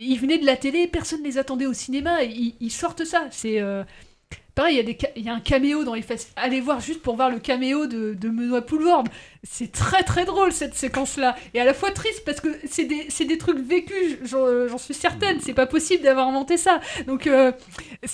ils 0.00 0.18
venaient 0.18 0.38
de 0.38 0.46
la 0.46 0.56
télé, 0.56 0.88
personne 0.88 1.20
ne 1.20 1.26
les 1.26 1.38
attendait 1.38 1.66
au 1.66 1.72
cinéma, 1.74 2.24
ils, 2.24 2.54
ils 2.60 2.70
sortent 2.72 3.04
ça. 3.04 3.26
C'est 3.30 3.60
pareil, 4.54 4.74
il 4.74 4.76
y, 4.78 4.80
a 4.80 4.84
des 4.84 4.96
ca- 5.00 5.10
il 5.16 5.22
y 5.24 5.28
a 5.28 5.34
un 5.34 5.40
caméo 5.40 5.84
dans 5.84 5.94
les 5.94 6.02
fesses. 6.02 6.30
Allez 6.36 6.60
voir 6.60 6.80
juste 6.80 7.02
pour 7.02 7.16
voir 7.16 7.30
le 7.30 7.38
caméo 7.38 7.86
de, 7.86 8.14
de 8.14 8.28
Benoît 8.28 8.62
Poulvord. 8.62 9.04
C'est 9.42 9.72
très 9.72 10.02
très 10.02 10.24
drôle 10.24 10.52
cette 10.52 10.74
séquence-là, 10.74 11.34
et 11.54 11.60
à 11.60 11.64
la 11.64 11.74
fois 11.74 11.90
triste 11.90 12.22
parce 12.24 12.40
que 12.40 12.48
c'est 12.66 12.84
des, 12.84 13.38
trucs 13.38 13.58
vécus, 13.58 14.18
j'en 14.22 14.68
j'en 14.68 14.78
suis 14.78 14.94
certaine, 14.94 15.40
c'est 15.40 15.54
pas 15.54 15.66
possible 15.66 16.02
d'avoir 16.04 16.28
inventé 16.28 16.56
ça. 16.56 16.80
Donc 17.06 17.26
euh, 17.26 17.50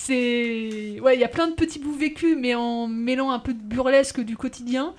c'est... 0.09 0.99
Ouais, 1.01 1.15
il 1.15 1.19
y 1.19 1.23
a 1.23 1.27
plein 1.27 1.47
de 1.47 1.53
petits 1.53 1.79
bouts 1.79 1.93
vécus, 1.93 2.35
mais 2.39 2.55
en 2.55 2.87
mêlant 2.87 3.31
un 3.31 3.39
peu 3.39 3.53
de 3.53 3.61
burlesque 3.61 4.21
du 4.21 4.37
quotidien. 4.37 4.93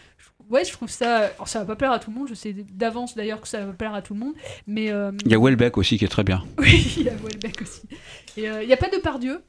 Ouais, 0.51 0.65
je 0.65 0.73
trouve 0.73 0.89
ça. 0.89 1.19
alors, 1.35 1.47
ça 1.49 1.61
va 1.61 1.65
pas 1.65 1.77
plaire 1.77 1.93
à 1.93 1.99
tout 2.01 2.11
le 2.11 2.17
monde, 2.17 2.29
je 2.29 2.35
sais 2.35 2.53
d'avance 2.73 3.15
d'ailleurs 3.15 3.41
que 3.41 3.47
ça 3.49 3.61
va 3.61 3.67
pas 3.67 3.73
plaire 3.73 3.95
à 3.95 4.03
tout 4.03 4.15
le 4.15 4.21
monde, 4.21 4.35
mais. 4.67 4.91
euh, 4.91 5.13
Il 5.25 5.31
y 5.31 5.35
a 5.35 5.39
Welbeck 5.39 5.79
aussi 5.79 5.97
qui 5.97 6.05
est 6.05 6.09
très 6.09 6.25
bien. 6.25 6.43
Oui, 6.59 6.95
il 6.99 7.05
y 7.05 7.09
a 7.09 7.13
Welbeck 7.15 7.63
aussi. 7.63 7.83
Et 8.37 8.49
euh, 8.51 8.63
il 8.63 8.69
y 8.69 8.73
a 8.73 8.77
pas 8.77 8.89
de 8.89 8.97
Pardieu. 8.99 9.43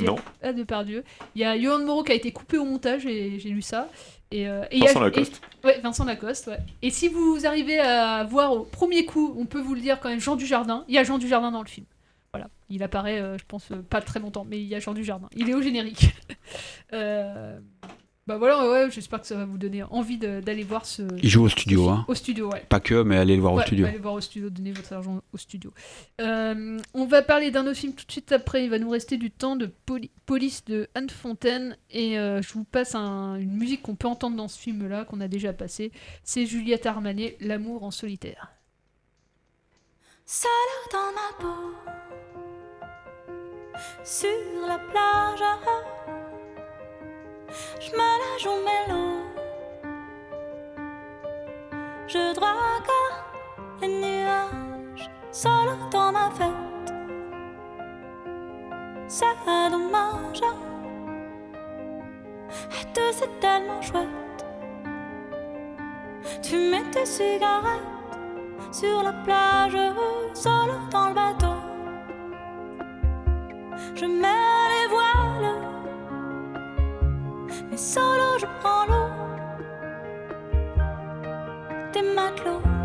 Il 0.00 0.04
y 0.04 0.08
a- 0.08 0.10
Non. 0.10 0.16
Ah, 0.42 0.52
Depardieu. 0.52 1.04
Il 1.34 1.40
y 1.40 1.44
a 1.44 1.56
Yohan 1.56 1.84
Moreau 1.84 2.02
qui 2.02 2.12
a 2.12 2.14
été 2.14 2.32
coupé 2.32 2.58
au 2.58 2.64
montage, 2.64 3.06
et 3.06 3.38
j'ai 3.38 3.50
lu 3.50 3.62
ça. 3.62 3.88
Et, 4.32 4.48
euh, 4.48 4.62
et 4.70 4.76
il 4.78 4.82
y 4.84 4.86
a- 4.86 4.86
Vincent 4.88 5.00
Lacoste. 5.00 5.40
et- 5.62 5.66
ouais, 5.66 5.80
Vincent 5.80 6.04
Lacoste, 6.04 6.46
ouais. 6.48 6.58
Et 6.82 6.90
si 6.90 7.08
vous 7.08 7.40
arrivez 7.46 7.78
à 7.80 8.24
voir 8.24 8.52
au 8.52 8.60
premier 8.60 9.04
coup, 9.04 9.34
on 9.38 9.44
peut 9.46 9.60
vous 9.60 9.74
le 9.74 9.80
dire 9.80 9.98
quand 10.00 10.08
même, 10.08 10.20
Jean 10.20 10.36
Dujardin. 10.36 10.84
Il 10.88 10.94
y 10.94 10.98
a 10.98 11.04
Jean 11.04 11.18
Dujardin 11.18 11.50
dans 11.50 11.62
le 11.62 11.68
film. 11.68 11.86
Voilà. 12.32 12.48
Il 12.68 12.82
apparaît, 12.84 13.20
euh, 13.20 13.36
je 13.38 13.44
pense, 13.48 13.72
euh, 13.72 13.82
pas 13.82 14.00
très 14.00 14.20
longtemps, 14.20 14.46
mais 14.48 14.58
il 14.60 14.68
y 14.68 14.74
a 14.76 14.78
Jean 14.78 14.94
Dujardin. 14.94 15.28
Il 15.34 15.50
est 15.50 15.54
au 15.54 15.62
générique. 15.62 16.14
Euh, 16.92 17.58
Bah 18.30 18.38
voilà, 18.38 18.70
ouais, 18.70 18.88
j'espère 18.92 19.20
que 19.20 19.26
ça 19.26 19.34
va 19.34 19.44
vous 19.44 19.58
donner 19.58 19.82
envie 19.82 20.16
d'aller 20.16 20.62
voir 20.62 20.86
ce. 20.86 21.02
Il 21.20 21.28
joue 21.28 21.42
au 21.42 21.48
studio, 21.48 21.88
hein. 21.88 22.04
Au 22.06 22.14
studio, 22.14 22.48
ouais. 22.48 22.64
Pas 22.68 22.78
que, 22.78 23.02
mais 23.02 23.16
allez 23.16 23.34
le 23.34 23.42
voir 23.42 23.54
au 23.54 23.60
studio. 23.60 23.86
Allez 23.86 23.98
voir 23.98 24.14
au 24.14 24.20
studio, 24.20 24.50
donnez 24.50 24.70
votre 24.70 24.92
argent 24.92 25.20
au 25.32 25.36
studio. 25.36 25.72
Euh, 26.20 26.78
on 26.94 27.06
va 27.06 27.22
parler 27.22 27.50
d'un 27.50 27.66
autre 27.66 27.74
film 27.80 27.92
tout 27.92 28.06
de 28.06 28.12
suite 28.12 28.30
après. 28.30 28.62
Il 28.62 28.70
va 28.70 28.78
nous 28.78 28.88
rester 28.88 29.16
du 29.16 29.32
temps 29.32 29.56
de 29.56 29.66
Poli- 29.84 30.12
Police 30.26 30.64
de 30.66 30.86
Anne 30.94 31.10
Fontaine. 31.10 31.76
Et 31.90 32.20
euh, 32.20 32.40
je 32.40 32.52
vous 32.52 32.62
passe 32.62 32.94
un- 32.94 33.34
une 33.34 33.50
musique 33.56 33.82
qu'on 33.82 33.96
peut 33.96 34.06
entendre 34.06 34.36
dans 34.36 34.46
ce 34.46 34.60
film-là, 34.60 35.04
qu'on 35.06 35.20
a 35.20 35.26
déjà 35.26 35.52
passé. 35.52 35.90
C'est 36.22 36.46
Juliette 36.46 36.86
Armanet, 36.86 37.36
L'amour 37.40 37.82
en 37.82 37.90
solitaire. 37.90 38.52
Seule 40.24 40.48
dans 40.92 40.98
ma 41.16 41.32
peau, 41.40 41.72
sur 44.04 44.28
la 44.68 44.78
plage, 44.78 45.40
je 47.80 47.90
me 47.92 48.10
la 48.22 48.38
joue 48.38 48.60
mélo. 48.68 49.04
Je 52.06 52.34
drague 52.34 52.90
les 53.80 53.88
nuages, 53.88 55.10
seule 55.32 55.76
dans 55.90 56.12
ma 56.12 56.30
fête. 56.30 56.94
C'est 59.08 59.70
dommage, 59.70 60.42
et 62.50 62.84
tout 62.94 63.12
c'est 63.12 63.40
tellement 63.40 63.82
chouette. 63.82 64.46
Tu 66.42 66.56
mets 66.56 66.90
tes 66.92 67.06
cigarettes 67.06 67.80
sur 68.72 69.02
la 69.02 69.12
plage, 69.24 69.76
seul 70.34 70.70
dans 70.90 71.08
le 71.08 71.14
bateau. 71.14 71.56
Je 73.94 74.06
mets 74.06 74.49
solo 77.80 78.38
je 78.38 78.46
prends 78.60 78.84
l'eau 78.86 79.08
des 81.94 82.02
matelots. 82.14 82.79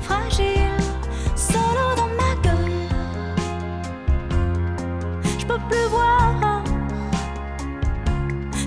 Fragile, 0.00 0.76
solo 1.36 1.94
dans 1.96 2.08
ma 2.20 2.34
gueule. 2.42 2.88
Je 5.38 5.46
peux 5.46 5.58
plus 5.68 5.86
voir, 5.88 6.62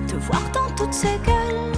te 0.08 0.16
voir 0.16 0.42
dans 0.54 0.74
toutes 0.76 0.94
ces 0.94 1.20
gueules. 1.26 1.77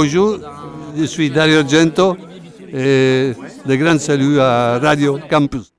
Bonjour, 0.00 0.38
je 0.96 1.02
suis 1.06 1.28
Dario 1.28 1.58
Argento 1.58 2.16
et 2.72 3.32
de 3.66 3.74
grands 3.74 3.98
saluts 3.98 4.38
à 4.38 4.78
Radio 4.78 5.18
Campus. 5.28 5.72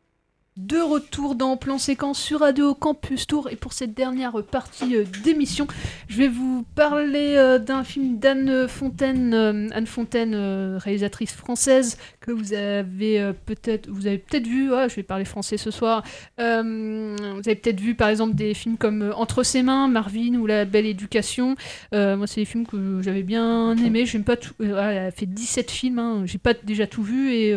Retour 1.00 1.36
dans 1.36 1.56
Plan 1.56 1.78
Séquence 1.78 2.20
sur 2.20 2.42
Radio 2.42 2.74
Campus 2.76 3.26
Tour 3.26 3.48
et 3.50 3.56
pour 3.56 3.72
cette 3.72 3.94
dernière 3.94 4.44
partie 4.44 4.98
euh, 4.98 5.06
d'émission, 5.24 5.66
je 6.10 6.18
vais 6.18 6.28
vous 6.28 6.66
parler 6.76 7.36
euh, 7.38 7.58
d'un 7.58 7.86
film 7.86 8.20
d'Anne 8.20 8.68
Fontaine, 8.68 9.34
euh, 9.34 9.70
Anne 9.72 9.88
Fontaine, 9.88 10.36
réalisatrice 10.76 11.32
française 11.32 11.98
que 12.20 12.34
vous 12.34 12.52
avez 12.54 13.32
peut-être, 13.46 13.90
vous 13.90 14.08
avez 14.08 14.18
peut-être 14.18 14.46
vu. 14.46 14.74
ouais, 14.74 14.90
je 14.90 14.96
vais 14.96 15.04
parler 15.04 15.24
français 15.24 15.56
ce 15.56 15.72
soir. 15.72 16.04
Vous 16.38 16.44
avez 16.44 17.56
peut-être 17.56 17.80
vu 17.80 17.96
par 17.96 18.10
exemple 18.10 18.36
des 18.36 18.54
films 18.54 18.76
comme 18.76 19.14
Entre 19.16 19.44
ses 19.44 19.64
mains, 19.64 19.88
Marvin 19.88 20.36
ou 20.36 20.48
La 20.48 20.66
Belle 20.66 20.86
Éducation. 20.86 21.56
Moi, 21.94 22.28
c'est 22.28 22.42
des 22.42 22.46
films 22.46 22.68
que 22.68 23.02
j'avais 23.02 23.24
bien 23.24 23.74
aimés. 23.78 24.06
J'aime 24.06 24.26
pas 24.26 24.36
tout. 24.36 24.54
elle 24.60 24.78
a 24.78 25.12
fait 25.12 25.26
17 25.26 25.72
films. 25.72 26.00
hein. 26.00 26.24
J'ai 26.26 26.40
pas 26.40 26.54
déjà 26.54 26.88
tout 26.88 27.04
vu 27.04 27.32
et 27.32 27.56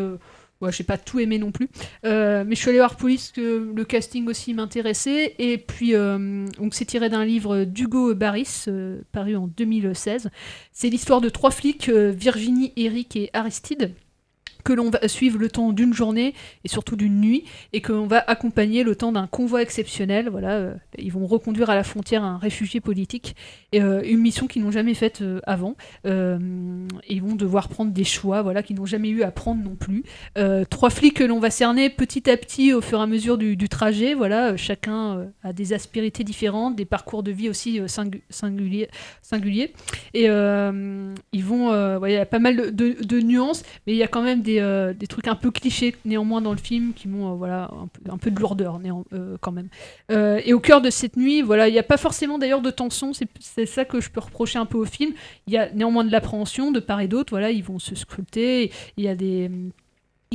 Ouais, 0.62 0.70
j'ai 0.70 0.84
pas 0.84 0.96
tout 0.96 1.18
aimé 1.18 1.38
non 1.38 1.50
plus. 1.50 1.68
Euh, 2.04 2.44
mais 2.46 2.54
je 2.54 2.60
suis 2.60 2.68
allée 2.70 2.78
voir 2.78 2.96
Police, 2.96 3.32
que 3.32 3.72
le 3.74 3.84
casting 3.84 4.28
aussi 4.28 4.54
m'intéressait. 4.54 5.34
Et 5.40 5.58
puis, 5.58 5.96
euh, 5.96 6.46
donc 6.56 6.74
c'est 6.74 6.84
tiré 6.84 7.08
d'un 7.08 7.24
livre 7.24 7.64
d'Hugo 7.64 8.14
Barris, 8.14 8.66
euh, 8.68 9.00
paru 9.10 9.34
en 9.34 9.48
2016. 9.48 10.30
C'est 10.70 10.88
l'histoire 10.88 11.20
de 11.20 11.28
trois 11.28 11.50
flics, 11.50 11.88
Virginie, 11.90 12.72
Eric 12.76 13.16
et 13.16 13.30
Aristide 13.32 13.92
que 14.64 14.72
l'on 14.72 14.90
va 14.90 15.06
suivre 15.08 15.38
le 15.38 15.48
temps 15.48 15.72
d'une 15.72 15.92
journée 15.94 16.34
et 16.64 16.68
surtout 16.68 16.96
d'une 16.96 17.20
nuit 17.20 17.44
et 17.72 17.80
que 17.80 17.92
l'on 17.92 18.06
va 18.06 18.22
accompagner 18.26 18.82
le 18.84 18.96
temps 18.96 19.12
d'un 19.12 19.26
convoi 19.26 19.62
exceptionnel. 19.62 20.28
Voilà, 20.30 20.52
euh, 20.52 20.74
ils 20.98 21.12
vont 21.12 21.26
reconduire 21.26 21.70
à 21.70 21.74
la 21.74 21.84
frontière 21.84 22.24
un 22.24 22.38
réfugié 22.38 22.80
politique 22.80 23.36
euh, 23.74 24.02
une 24.04 24.18
mission 24.18 24.46
qu'ils 24.46 24.62
n'ont 24.62 24.70
jamais 24.70 24.94
faite 24.94 25.22
euh, 25.22 25.40
avant. 25.44 25.76
Euh, 26.06 26.38
ils 27.08 27.22
vont 27.22 27.34
devoir 27.34 27.68
prendre 27.68 27.92
des 27.92 28.04
choix, 28.04 28.42
voilà, 28.42 28.62
qu'ils 28.62 28.76
n'ont 28.76 28.86
jamais 28.86 29.08
eu 29.08 29.22
à 29.22 29.30
prendre 29.30 29.62
non 29.62 29.76
plus. 29.76 30.04
Trois 30.70 30.90
flics 30.90 31.14
que 31.14 31.24
l'on 31.24 31.38
va 31.38 31.50
cerner 31.50 31.90
petit 31.90 32.30
à 32.30 32.36
petit 32.36 32.72
au 32.72 32.80
fur 32.80 32.98
et 32.98 33.02
à 33.02 33.06
mesure 33.06 33.38
du, 33.38 33.56
trajet. 33.68 34.14
Voilà, 34.14 34.56
chacun 34.56 35.28
a 35.42 35.52
des 35.52 35.72
aspérités 35.72 36.24
différentes, 36.24 36.76
des 36.76 36.84
parcours 36.84 37.22
de 37.22 37.30
vie 37.30 37.48
aussi 37.48 37.80
singu- 37.86 38.22
singuliers. 38.30 38.88
Et 40.14 40.24
ils 40.24 41.44
vont, 41.44 42.04
il 42.06 42.12
y 42.12 42.16
a 42.16 42.26
pas 42.26 42.38
mal 42.38 42.74
de- 42.74 42.96
de 43.02 43.20
nuances, 43.20 43.62
mais 43.86 43.94
il 43.94 43.96
y 43.96 44.02
a 44.02 44.08
quand 44.08 44.22
même 44.22 44.42
des 44.42 44.51
des, 44.52 44.60
euh, 44.60 44.92
des 44.92 45.06
trucs 45.06 45.28
un 45.28 45.34
peu 45.34 45.50
clichés 45.50 45.94
néanmoins 46.04 46.40
dans 46.40 46.52
le 46.52 46.58
film 46.58 46.92
qui 46.94 47.08
m'ont 47.08 47.32
euh, 47.32 47.34
voilà 47.34 47.70
un 48.10 48.18
peu, 48.18 48.30
de 48.30 48.38
lourdeur 48.40 48.78
néan- 48.80 49.04
euh, 49.12 49.36
quand 49.40 49.52
même. 49.52 49.68
Et 50.44 50.52
au 50.52 50.60
cœur 50.60 50.80
de 50.80 50.90
cette 50.90 51.16
nuit, 51.16 51.42
voilà, 51.42 51.68
il 51.68 51.72
n'y 51.72 51.78
a 51.78 51.82
pas 51.82 51.96
forcément 51.96 52.38
d'ailleurs 52.38 52.62
de 52.62 52.70
tension. 52.70 53.12
C'est 53.40 53.66
ça 53.66 53.84
que 53.84 54.00
je 54.00 54.10
peux 54.10 54.20
reprocher 54.20 54.58
un 54.58 54.66
peu 54.66 54.78
au 54.78 54.84
film. 54.84 55.12
Il 55.46 55.52
y 55.52 55.58
a 55.58 55.70
néanmoins 55.72 56.04
de 56.04 56.10
l'appréhension 56.12 56.70
de 56.72 56.80
part 56.80 57.00
et 57.00 57.08
d'autre. 57.08 57.30
Voilà, 57.30 57.50
ils 57.50 57.64
vont 57.64 57.78
se 57.78 57.94
scruter. 57.94 58.70
Il 58.96 59.04
y 59.04 59.08
a 59.08 59.14
des 59.14 59.50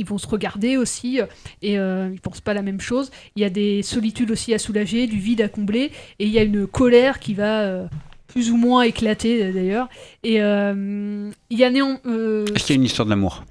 ils 0.00 0.06
vont 0.06 0.18
se 0.18 0.28
regarder 0.28 0.76
aussi 0.76 1.18
et 1.60 1.76
euh, 1.76 2.08
ils 2.12 2.20
pensent 2.20 2.40
pas 2.40 2.54
la 2.54 2.62
même 2.62 2.80
chose. 2.80 3.10
Il 3.34 3.42
y 3.42 3.44
a 3.44 3.50
des 3.50 3.82
solitudes 3.82 4.30
aussi 4.30 4.54
à 4.54 4.58
soulager, 4.58 5.08
du 5.08 5.18
vide 5.18 5.40
à 5.40 5.48
combler 5.48 5.90
et 6.20 6.24
il 6.26 6.30
y 6.30 6.38
a 6.38 6.44
une 6.44 6.68
colère 6.68 7.18
qui 7.18 7.34
va 7.34 7.88
plus 8.28 8.52
ou 8.52 8.56
moins 8.56 8.82
éclater 8.82 9.52
d'ailleurs. 9.52 9.88
Et 10.22 10.34
il 10.36 11.58
y 11.58 11.64
a 11.64 11.70
néan- 11.70 11.98
euh, 12.06 12.44
Est-ce 12.54 12.64
qu'il 12.66 12.76
y 12.76 12.78
une 12.78 12.84
histoire 12.84 13.08
d'amour 13.08 13.42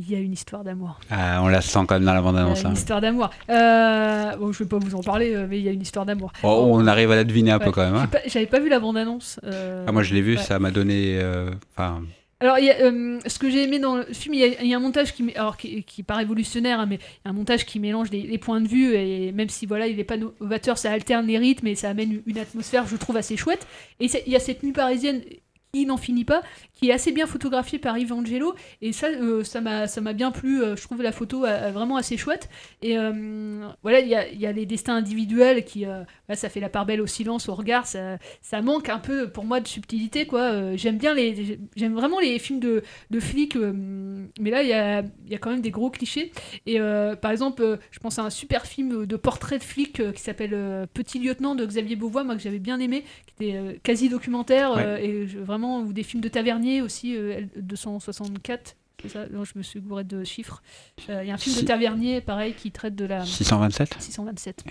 il 0.00 0.10
y 0.10 0.14
a 0.14 0.18
une 0.18 0.32
histoire 0.32 0.62
d'amour. 0.62 1.00
Ah, 1.10 1.40
On 1.42 1.48
la 1.48 1.60
sent 1.60 1.80
quand 1.88 1.96
même 1.96 2.04
dans 2.04 2.14
la 2.14 2.22
bande-annonce. 2.22 2.60
une 2.62 2.68
hein. 2.68 2.72
histoire 2.72 3.00
d'amour. 3.00 3.30
Euh, 3.50 4.36
bon, 4.36 4.52
je 4.52 4.62
vais 4.62 4.68
pas 4.68 4.78
vous 4.78 4.94
en 4.94 5.02
parler, 5.02 5.34
euh, 5.34 5.46
mais 5.48 5.58
il 5.58 5.64
y 5.64 5.68
a 5.68 5.72
une 5.72 5.82
histoire 5.82 6.06
d'amour. 6.06 6.32
Oh, 6.44 6.68
on 6.70 6.86
arrive 6.86 7.10
à 7.10 7.16
la 7.16 7.24
deviner 7.24 7.50
un 7.50 7.58
peu 7.58 7.72
quand 7.72 7.84
même. 7.84 7.96
hein. 7.96 8.06
Pas- 8.06 8.20
J'avais 8.26 8.46
pas 8.46 8.60
vu 8.60 8.68
la 8.68 8.78
bande-annonce. 8.78 9.40
euh, 9.44 9.84
Ah, 9.88 9.92
moi 9.92 10.02
je 10.04 10.14
l'ai 10.14 10.22
vu, 10.22 10.36
ouais. 10.36 10.42
ça 10.42 10.58
m'a 10.60 10.70
donné. 10.70 11.18
euh, 11.20 11.50
Alors, 12.40 12.58
il 12.60 12.66
y 12.66 12.70
a, 12.70 12.76
ce 13.28 13.38
que 13.40 13.50
j'ai 13.50 13.64
aimé 13.64 13.80
dans 13.80 13.96
le 13.96 14.04
film, 14.04 14.34
il 14.34 14.40
y 14.40 14.44
a, 14.44 14.62
il 14.62 14.68
y 14.68 14.72
a 14.74 14.76
un 14.76 14.80
montage 14.80 15.12
qui, 15.12 15.32
alors, 15.34 15.56
qui, 15.56 15.82
qui 15.82 16.02
est 16.02 16.04
pas 16.04 16.14
révolutionnaire, 16.14 16.78
hein, 16.78 16.86
mais 16.88 16.96
il 16.96 17.26
y 17.26 17.28
a 17.28 17.30
un 17.30 17.34
montage 17.34 17.66
qui 17.66 17.80
mélange 17.80 18.10
les, 18.12 18.22
les 18.22 18.38
points 18.38 18.60
de 18.60 18.68
vue, 18.68 18.94
et 18.94 19.32
même 19.32 19.48
si 19.48 19.66
voilà, 19.66 19.88
il 19.88 19.96
n'est 19.96 20.04
pas 20.04 20.16
novateur, 20.16 20.78
ça 20.78 20.92
alterne 20.92 21.26
les 21.26 21.38
rythmes 21.38 21.66
et 21.66 21.74
ça 21.74 21.90
amène 21.90 22.20
une 22.24 22.38
atmosphère, 22.38 22.86
je 22.86 22.94
trouve, 22.94 23.16
assez 23.16 23.36
chouette. 23.36 23.66
Et 23.98 24.06
il 24.26 24.32
y 24.32 24.36
a 24.36 24.40
cette 24.40 24.62
nuit 24.62 24.70
parisienne 24.72 25.22
qui 25.72 25.84
n'en 25.86 25.96
finit 25.98 26.24
pas, 26.24 26.42
qui 26.72 26.88
est 26.88 26.92
assez 26.92 27.12
bien 27.12 27.26
photographiée 27.26 27.78
par 27.78 27.98
Yves 27.98 28.12
Angelo, 28.12 28.54
et 28.80 28.92
ça, 28.92 29.08
euh, 29.08 29.44
ça 29.44 29.60
m'a 29.60 30.12
bien 30.14 30.30
plu, 30.30 30.62
euh, 30.62 30.76
je 30.76 30.82
trouve 30.82 31.02
la 31.02 31.12
photo 31.12 31.44
euh, 31.44 31.70
vraiment 31.72 31.96
assez 31.96 32.16
chouette. 32.16 32.48
Et 32.82 32.98
euh, 32.98 33.68
voilà, 33.82 34.00
il 34.00 34.08
y 34.08 34.14
a, 34.14 34.28
y 34.32 34.46
a 34.46 34.52
les 34.52 34.64
destins 34.66 34.96
individuels 34.96 35.64
qui, 35.64 35.84
euh, 35.84 36.02
voilà, 36.26 36.36
ça 36.36 36.48
fait 36.48 36.60
la 36.60 36.68
part 36.68 36.86
belle 36.86 37.00
au 37.02 37.06
silence, 37.06 37.48
au 37.48 37.54
regard, 37.54 37.86
ça, 37.86 38.18
ça 38.40 38.62
manque 38.62 38.88
un 38.88 38.98
peu 38.98 39.28
pour 39.28 39.44
moi 39.44 39.60
de 39.60 39.68
subtilité, 39.68 40.26
quoi. 40.26 40.40
Euh, 40.40 40.72
j'aime 40.76 40.96
bien 40.96 41.12
les, 41.14 41.58
j'aime 41.76 41.94
vraiment 41.94 42.18
les 42.20 42.38
films 42.38 42.60
de, 42.60 42.82
de 43.10 43.20
flics, 43.20 43.56
euh, 43.56 43.72
mais 44.40 44.50
là 44.50 44.62
il 44.62 44.68
y 44.68 44.72
a, 44.72 45.02
y 45.28 45.34
a 45.34 45.38
quand 45.38 45.50
même 45.50 45.60
des 45.60 45.70
gros 45.70 45.90
clichés. 45.90 46.32
Et 46.66 46.80
euh, 46.80 47.14
par 47.16 47.30
exemple, 47.30 47.62
euh, 47.62 47.76
je 47.90 47.98
pense 47.98 48.18
à 48.18 48.22
un 48.22 48.30
super 48.30 48.64
film 48.66 49.04
de 49.06 49.16
portrait 49.16 49.58
de 49.58 49.64
flic 49.64 50.00
euh, 50.00 50.12
qui 50.12 50.22
s'appelle 50.22 50.54
euh, 50.54 50.86
Petit 50.94 51.18
lieutenant 51.18 51.54
de 51.54 51.66
Xavier 51.66 51.96
Beauvois, 51.96 52.24
moi 52.24 52.36
que 52.36 52.40
j'avais 52.42 52.58
bien 52.58 52.78
aimé, 52.80 53.04
qui 53.26 53.44
était 53.44 53.56
euh, 53.56 53.72
quasi 53.82 54.08
documentaire, 54.08 54.72
Ouais. 54.72 54.82
euh, 54.84 54.96
et 54.98 55.26
je- 55.26 55.38
vraiment 55.38 55.57
ou 55.64 55.92
des 55.92 56.02
films 56.02 56.22
de 56.22 56.28
Tavernier 56.28 56.82
aussi, 56.82 57.16
euh, 57.16 57.38
L- 57.38 57.48
264. 57.56 58.76
C'est 59.00 59.10
ça? 59.10 59.26
Non, 59.30 59.44
je 59.44 59.52
me 59.54 59.62
suis 59.62 59.78
gouré 59.78 60.02
de 60.02 60.24
chiffres. 60.24 60.60
Euh, 61.08 61.20
Il 61.22 61.28
y 61.28 61.30
a 61.30 61.34
un 61.34 61.36
film 61.36 61.54
de 61.54 61.60
Tavernier, 61.60 62.20
pareil, 62.20 62.54
qui 62.54 62.72
traite 62.72 62.96
de 62.96 63.04
la... 63.04 63.24
627 63.24 63.94
627. 63.96 64.64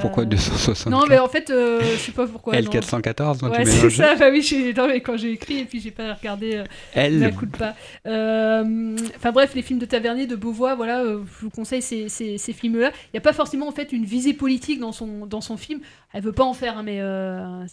Pourquoi 0.00 0.24
Euh, 0.24 0.26
264 0.26 0.90
Non, 0.90 1.06
mais 1.08 1.20
en 1.20 1.28
fait, 1.28 1.48
euh, 1.50 1.80
je 1.80 1.96
sais 1.96 2.10
pas 2.10 2.26
pourquoi. 2.26 2.60
non. 2.60 2.68
L414, 2.68 3.40
moi, 3.40 3.50
tu 3.52 3.58
Ouais, 3.58 3.64
c'est 3.64 3.88
ça, 3.90 4.16
bah 4.16 4.30
oui, 4.32 4.74
non, 4.76 4.88
mais 4.88 5.00
quand 5.00 5.16
j'ai 5.16 5.30
écrit 5.30 5.58
et 5.60 5.64
puis 5.64 5.78
j'ai 5.80 5.92
pas 5.92 6.12
regardé. 6.14 6.56
Euh, 6.56 6.64
L. 6.94 7.20
d'un 7.20 7.30
coup 7.30 7.46
de 7.46 7.56
pas. 7.56 7.76
Euh, 8.08 8.96
Enfin 9.14 9.30
bref, 9.30 9.54
les 9.54 9.62
films 9.62 9.78
de 9.78 9.86
Tavernier, 9.86 10.26
de 10.26 10.34
Beauvois, 10.34 10.74
voilà, 10.74 11.02
euh, 11.04 11.22
je 11.38 11.44
vous 11.44 11.50
conseille 11.50 11.82
ces, 11.82 12.08
ces, 12.08 12.38
ces 12.38 12.52
films-là. 12.52 12.90
Il 12.90 13.10
n'y 13.14 13.18
a 13.18 13.22
pas 13.22 13.32
forcément 13.32 13.68
en 13.68 13.72
fait 13.72 13.92
une 13.92 14.04
visée 14.04 14.34
politique 14.34 14.80
dans 14.80 14.90
son, 14.90 15.24
dans 15.26 15.40
son 15.40 15.56
film. 15.56 15.78
Elle 16.12 16.24
veut 16.24 16.32
pas 16.32 16.42
en 16.44 16.52
faire, 16.54 16.78
hein, 16.78 16.82
mais 16.82 16.98
euh, 17.00 17.64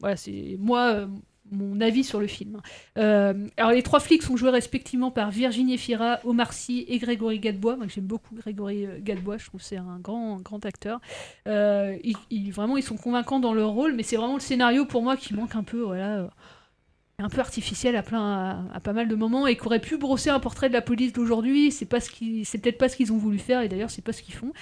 voilà, 0.00 0.16
c'est 0.16 0.56
moi. 0.58 1.06
Mon 1.50 1.80
avis 1.80 2.04
sur 2.04 2.20
le 2.20 2.26
film. 2.26 2.60
Euh, 2.98 3.48
alors 3.56 3.72
les 3.72 3.82
trois 3.82 4.00
flics 4.00 4.22
sont 4.22 4.36
joués 4.36 4.50
respectivement 4.50 5.10
par 5.10 5.30
Virginie 5.30 5.78
Fira, 5.78 6.20
Omar 6.24 6.52
Sy 6.52 6.84
et 6.88 6.98
Grégory 6.98 7.38
Gadebois. 7.38 7.76
Moi 7.76 7.86
j'aime 7.88 8.04
beaucoup 8.04 8.34
Grégory 8.34 8.86
euh, 8.86 8.98
Gadebois, 9.00 9.38
je 9.38 9.46
trouve 9.46 9.62
c'est 9.62 9.76
un 9.76 9.98
grand, 10.00 10.36
grand 10.36 10.64
acteur. 10.64 11.00
Euh, 11.48 11.96
ils, 12.30 12.50
vraiment 12.50 12.76
ils 12.76 12.82
sont 12.82 12.96
convaincants 12.96 13.40
dans 13.40 13.54
leur 13.54 13.70
rôle, 13.70 13.94
mais 13.94 14.02
c'est 14.02 14.16
vraiment 14.16 14.34
le 14.34 14.40
scénario 14.40 14.84
pour 14.84 15.02
moi 15.02 15.16
qui 15.16 15.34
manque 15.34 15.56
un 15.56 15.62
peu. 15.64 15.82
Voilà, 15.82 16.28
un 17.18 17.28
peu 17.28 17.40
artificiel 17.40 17.96
à 17.96 18.02
plein 18.02 18.66
à, 18.72 18.80
pas 18.80 18.94
mal 18.94 19.06
de 19.06 19.14
moments 19.14 19.46
et 19.46 19.54
qui 19.54 19.66
aurait 19.66 19.80
pu 19.80 19.98
brosser 19.98 20.30
un 20.30 20.40
portrait 20.40 20.68
de 20.68 20.72
la 20.72 20.80
police 20.80 21.12
d'aujourd'hui 21.12 21.70
c'est 21.70 21.84
ce 22.00 22.10
qui 22.10 22.48
peut-être 22.50 22.78
pas 22.78 22.88
ce 22.88 22.96
qu'ils 22.96 23.12
ont 23.12 23.18
voulu 23.18 23.38
faire 23.38 23.60
et 23.60 23.68
d'ailleurs 23.68 23.90
c'est 23.90 24.00
pas 24.00 24.14
ce 24.14 24.22
qu'ils 24.22 24.32
font 24.32 24.54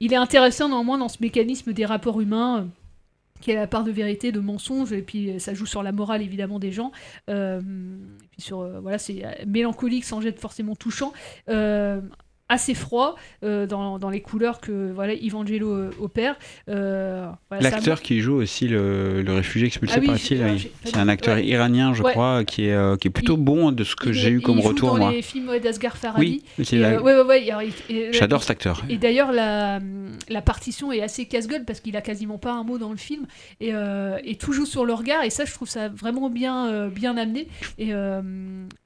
il 0.00 0.12
est 0.12 0.16
intéressant 0.16 0.68
néanmoins 0.68 0.98
dans 0.98 1.08
ce 1.08 1.18
mécanisme 1.20 1.72
des 1.72 1.84
rapports 1.84 2.20
humains 2.20 2.68
qui 3.44 3.50
est 3.50 3.56
la 3.56 3.66
part 3.66 3.84
de 3.84 3.90
vérité, 3.90 4.32
de 4.32 4.40
mensonge, 4.40 4.94
et 4.94 5.02
puis 5.02 5.28
euh, 5.28 5.38
ça 5.38 5.52
joue 5.52 5.66
sur 5.66 5.82
la 5.82 5.92
morale 5.92 6.22
évidemment 6.22 6.58
des 6.58 6.72
gens. 6.72 6.92
Euh, 7.28 7.60
puis 8.30 8.40
sur 8.40 8.60
euh, 8.60 8.80
voilà, 8.80 8.96
c'est 8.96 9.22
mélancolique 9.46 10.06
sans 10.06 10.24
être 10.24 10.40
forcément 10.40 10.74
touchant. 10.74 11.12
Assez 12.48 12.74
froid 12.74 13.16
euh, 13.42 13.66
dans, 13.66 13.98
dans 13.98 14.10
les 14.10 14.20
couleurs 14.20 14.60
que 14.60 14.92
voilà 14.92 15.14
Evangelo 15.14 15.72
euh, 15.72 15.90
opère. 15.98 16.36
Euh, 16.68 17.26
voilà, 17.50 17.70
L'acteur 17.70 18.02
qui 18.02 18.20
joue 18.20 18.34
aussi 18.34 18.68
le, 18.68 19.22
le 19.22 19.32
réfugié 19.32 19.66
expulsé 19.68 19.94
Ah 19.96 20.00
oui, 20.00 20.06
par 20.06 20.16
alors, 20.42 20.54
oui. 20.56 20.70
c'est 20.84 20.96
un 20.98 21.08
acteur 21.08 21.36
Ouais. 21.36 21.46
iranien, 21.46 21.94
je 21.94 22.02
Ouais. 22.02 22.12
crois, 22.12 22.44
qui 22.44 22.66
est, 22.66 22.72
euh, 22.74 22.96
qui 22.96 23.08
est 23.08 23.10
plutôt 23.10 23.38
bon 23.38 23.72
de 23.72 23.82
ce 23.82 23.96
que 23.96 24.10
Il 24.10 24.14
j'ai 24.14 24.28
eu 24.30 24.40
comme 24.42 24.58
il 24.58 24.62
joue 24.62 24.68
retour, 24.68 24.90
dans 24.90 24.98
moi. 24.98 25.12
les 25.12 25.22
films 25.22 25.58
d'Asghar 25.58 25.96
Farhadi. 25.96 26.42
Oui, 26.58 26.62
ouais, 27.26 27.72
il- 27.88 28.12
J'adore 28.12 28.42
cet 28.42 28.50
acteur. 28.50 28.82
Et 28.90 28.98
d'ailleurs, 28.98 29.32
la, 29.32 29.80
la 30.28 30.42
partition 30.42 30.92
est 30.92 31.00
assez 31.00 31.24
casse-gueule 31.24 31.64
parce 31.64 31.80
qu'il 31.80 31.96
a 31.96 32.02
quasiment 32.02 32.36
pas 32.38 32.52
un 32.52 32.62
mot 32.62 32.76
dans 32.78 32.90
le 32.90 32.96
film 32.98 33.26
et, 33.60 33.72
et 34.24 34.34
tout 34.36 34.52
joue 34.52 34.66
sur 34.66 34.84
le 34.84 34.92
regard. 34.92 35.24
Et 35.24 35.30
ça, 35.30 35.44
je 35.46 35.52
trouve 35.52 35.68
ça 35.68 35.88
vraiment 35.88 36.28
bien, 36.28 36.88
bien 36.88 37.16
amené. 37.16 37.48
Et, 37.78 37.88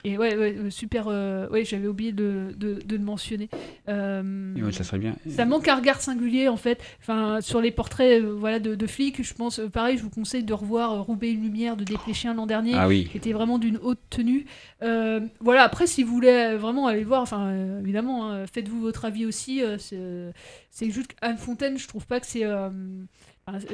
et 0.05 0.17
ouais, 0.17 0.35
ouais, 0.37 0.55
super. 0.69 1.07
ouais, 1.07 1.65
j'avais 1.65 1.87
oublié 1.87 2.13
de, 2.13 2.53
de, 2.55 2.79
de 2.85 2.95
le 2.95 3.03
mentionner. 3.03 3.48
Euh, 3.87 4.71
ça 4.71 4.83
serait 4.83 4.99
bien. 4.99 5.15
ça 5.29 5.45
manque 5.45 5.67
un 5.67 5.75
regard 5.75 5.99
singulier 6.01 6.47
en 6.47 6.57
fait. 6.57 6.79
Enfin, 7.01 7.41
sur 7.41 7.59
les 7.61 7.71
portraits 7.71 8.21
euh, 8.21 8.33
voilà, 8.37 8.59
de, 8.59 8.75
de 8.75 8.87
flics, 8.87 9.23
je 9.23 9.33
pense, 9.33 9.59
euh, 9.59 9.69
pareil, 9.69 9.97
je 9.97 10.03
vous 10.03 10.09
conseille 10.11 10.43
de 10.43 10.53
revoir 10.53 11.01
Roubaix 11.03 11.31
une 11.31 11.41
lumière 11.41 11.75
de 11.75 11.83
Desplechin 11.83 12.33
l'an 12.33 12.45
dernier, 12.45 12.73
Ah 12.75 12.87
oui. 12.87 13.07
qui 13.11 13.17
était 13.17 13.33
vraiment 13.33 13.57
d'une 13.57 13.77
haute 13.77 13.99
tenue. 14.09 14.45
Voilà, 14.81 15.63
après, 15.63 15.87
si 15.87 16.03
vous 16.03 16.13
voulez 16.13 16.55
vraiment 16.55 16.87
aller 16.87 17.01
le 17.01 17.07
voir, 17.07 17.21
enfin, 17.21 17.51
évidemment, 17.81 18.29
hein, 18.31 18.45
faites-vous 18.51 18.79
votre 18.79 19.05
avis 19.05 19.25
aussi. 19.25 19.61
c'est- 19.79 20.89
juste 20.91 21.13
qu'Anne 21.13 21.37
Fontaine, 21.37 21.77
je 21.77 21.87
trouve 21.87 22.05
pas 22.05 22.19
que 22.19 22.25
c'est. 22.27 22.43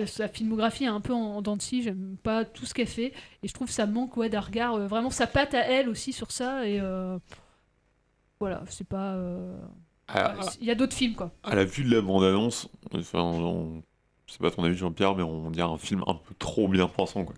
sa 0.05 0.27
filmographie 0.29 0.85
est 0.85 0.87
un 0.87 1.01
peu 1.01 1.13
en, 1.13 1.35
en 1.37 1.41
dents 1.41 1.57
de 1.57 1.61
scie, 1.61 1.83
j'aime 1.83 2.15
pas 2.23 2.45
tout 2.45 2.65
ce 2.65 2.73
qu'elle 2.73 2.87
fait, 2.87 3.11
et 3.43 3.47
je 3.47 3.53
trouve 3.53 3.67
que 3.67 3.73
ça 3.73 3.85
manque 3.85 4.15
ouais, 4.15 4.29
d'un 4.29 4.39
regard, 4.39 4.75
euh, 4.75 4.87
vraiment 4.87 5.09
sa 5.09 5.27
patte 5.27 5.53
à 5.53 5.59
elle 5.67 5.89
aussi 5.89 6.13
sur 6.13 6.31
ça, 6.31 6.65
et 6.67 6.79
euh, 6.79 7.17
voilà, 8.39 8.63
c'est 8.69 8.87
pas. 8.87 9.15
euh, 9.15 9.57
Ah, 10.07 10.33
voilà, 10.35 10.51
Il 10.61 10.67
y 10.67 10.71
a 10.71 10.75
d'autres 10.75 10.95
films, 10.95 11.15
quoi. 11.15 11.31
À 11.43 11.55
la 11.55 11.65
vue 11.65 11.83
de 11.83 11.93
la 11.95 12.01
bande-annonce, 12.01 12.69
enfin, 12.93 13.21
on... 13.21 13.83
sais 14.27 14.37
pas 14.39 14.51
ton 14.51 14.63
avis 14.63 14.75
Jean-Pierre, 14.77 15.15
mais 15.15 15.23
on 15.23 15.49
dirait 15.51 15.67
un 15.69 15.77
film 15.77 16.03
un 16.07 16.15
peu 16.15 16.33
trop 16.37 16.67
bien 16.67 16.87
pensant. 16.87 17.25
Quoi. 17.25 17.35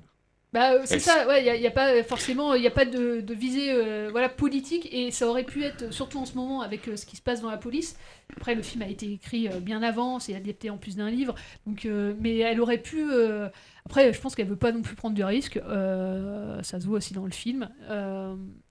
Bah, 0.53 0.73
euh, 0.73 0.81
c'est 0.85 0.99
ça, 0.99 1.27
ouais, 1.27 1.45
il 1.45 1.59
n'y 1.59 1.67
a, 1.67 1.71
pas 1.71 2.03
forcément, 2.03 2.53
il 2.55 2.61
n'y 2.61 2.67
a 2.67 2.71
pas 2.71 2.85
de, 2.85 3.19
de 3.21 3.33
visée 3.33 3.71
euh, 3.71 4.07
voilà, 4.11 4.29
politique, 4.29 4.87
et 4.93 5.11
ça 5.11 5.27
aurait 5.27 5.43
pu 5.43 5.63
être, 5.63 5.93
surtout 5.93 6.19
en 6.19 6.25
ce 6.25 6.35
moment, 6.35 6.61
avec 6.61 6.87
euh, 6.87 6.95
ce 6.95 7.05
qui 7.05 7.17
se 7.17 7.21
passe 7.21 7.41
dans 7.41 7.49
la 7.49 7.57
police. 7.57 7.97
Après, 8.35 8.55
le 8.55 8.61
film 8.61 8.81
a 8.83 8.87
été 8.87 9.11
écrit 9.11 9.47
euh, 9.47 9.59
bien 9.61 9.81
avant, 9.81 10.19
c'est 10.19 10.35
adapté 10.35 10.69
en 10.69 10.77
plus 10.77 10.95
d'un 10.97 11.09
livre, 11.09 11.33
donc, 11.65 11.85
euh, 11.85 12.13
mais 12.19 12.37
elle 12.37 12.59
aurait 12.59 12.77
pu. 12.77 13.01
euh, 13.09 13.47
après, 13.85 14.11
je 14.11 14.19
pense 14.19 14.35
qu'elle 14.35 14.47
veut 14.49 14.57
pas 14.57 14.73
non 14.73 14.81
plus 14.81 14.95
prendre 14.95 15.15
de 15.15 15.23
risques, 15.23 15.55
euh, 15.65 16.61
ça 16.61 16.81
se 16.81 16.85
voit 16.85 16.97
aussi 16.97 17.13
dans 17.13 17.23
le 17.23 17.31
film. 17.31 17.69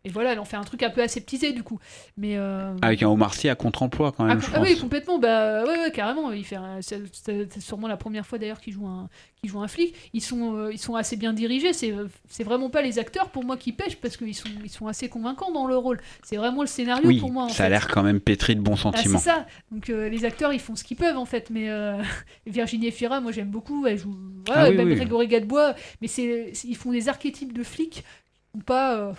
et 0.04 0.10
voilà, 0.10 0.32
elle 0.34 0.38
en 0.40 0.44
fait 0.44 0.58
un 0.58 0.62
truc 0.62 0.82
un 0.82 0.90
peu 0.90 1.02
aseptisé, 1.02 1.52
du 1.54 1.62
coup. 1.62 1.80
Mais. 2.18 2.36
Avec 2.82 3.02
un 3.02 3.08
Omar 3.08 3.32
Sy 3.32 3.48
à 3.48 3.54
contre-emploi, 3.54 4.12
quand 4.12 4.24
même, 4.24 4.38
ah, 4.40 4.46
je 4.46 4.50
ah 4.52 4.58
pense. 4.58 4.68
oui, 4.68 4.78
complètement. 4.78 5.18
Bah, 5.18 5.64
ouais, 5.64 5.78
ouais, 5.80 5.90
carrément. 5.90 6.32
Il 6.32 6.44
fait 6.44 6.56
un- 6.56 6.80
c'est, 6.82 7.58
sûrement 7.60 7.88
la 7.88 7.96
première 7.96 8.26
fois 8.26 8.38
d'ailleurs 8.38 8.60
qu'il 8.60 8.74
joue 8.74 8.86
un, 8.86 9.08
joue 9.42 9.60
un 9.62 9.68
flic. 9.68 9.94
Ils 10.12 10.20
sont, 10.22 10.68
ils 10.70 10.78
sont 10.78 10.96
assez 10.96 11.16
bien 11.16 11.32
dirigés. 11.32 11.72
C'est, 11.72 11.94
c'est 12.28 12.44
vraiment 12.44 12.68
pas 12.68 12.82
les 12.82 12.98
acteurs 12.98 13.30
pour 13.30 13.42
moi 13.42 13.56
qui 13.56 13.72
pêchent 13.72 13.96
parce 13.96 14.18
qu'ils 14.18 14.34
sont, 14.34 14.48
ils 14.64 14.70
sont 14.70 14.86
assez 14.86 15.08
convaincants 15.08 15.50
dans 15.50 15.66
le 15.66 15.76
rôle. 15.78 15.98
C'est 16.24 16.36
vraiment 16.36 16.60
le 16.60 16.66
scénario 16.68 17.08
Oui, 17.08 17.20
pour 17.20 17.32
moi. 17.32 17.44
En 17.44 17.48
ça 17.48 17.64
a 17.64 17.68
l'air 17.70 17.88
quand 17.88 18.02
même 18.02 18.20
pétri 18.20 18.54
de 18.54 18.60
bons 18.60 18.74
Ah, 18.74 18.76
sentiments. 18.92 19.18
c'est 19.18 19.30
ça. 19.30 19.45
Donc 19.70 19.90
euh, 19.90 20.08
les 20.08 20.24
acteurs, 20.24 20.52
ils 20.52 20.60
font 20.60 20.76
ce 20.76 20.84
qu'ils 20.84 20.96
peuvent 20.96 21.16
en 21.18 21.24
fait. 21.26 21.50
Mais 21.50 21.68
euh, 21.70 22.00
Virginie 22.46 22.88
Efira, 22.88 23.20
moi 23.20 23.32
j'aime 23.32 23.50
beaucoup. 23.50 23.86
Elle 23.86 23.98
joue. 23.98 24.16
Voilà, 24.46 24.62
Ah 24.64 24.70
oui, 24.70 24.76
même 24.76 24.88
oui. 24.88 24.94
Grégory 24.96 25.26
Gadebois. 25.28 25.74
Mais 26.00 26.08
c'est, 26.08 26.52
ils 26.64 26.76
font 26.76 26.92
des 26.92 27.08
archétypes 27.08 27.52
de 27.52 27.62
flics. 27.62 28.04
Ou 28.54 28.60
pas. 28.60 28.96
euh, 28.96 29.12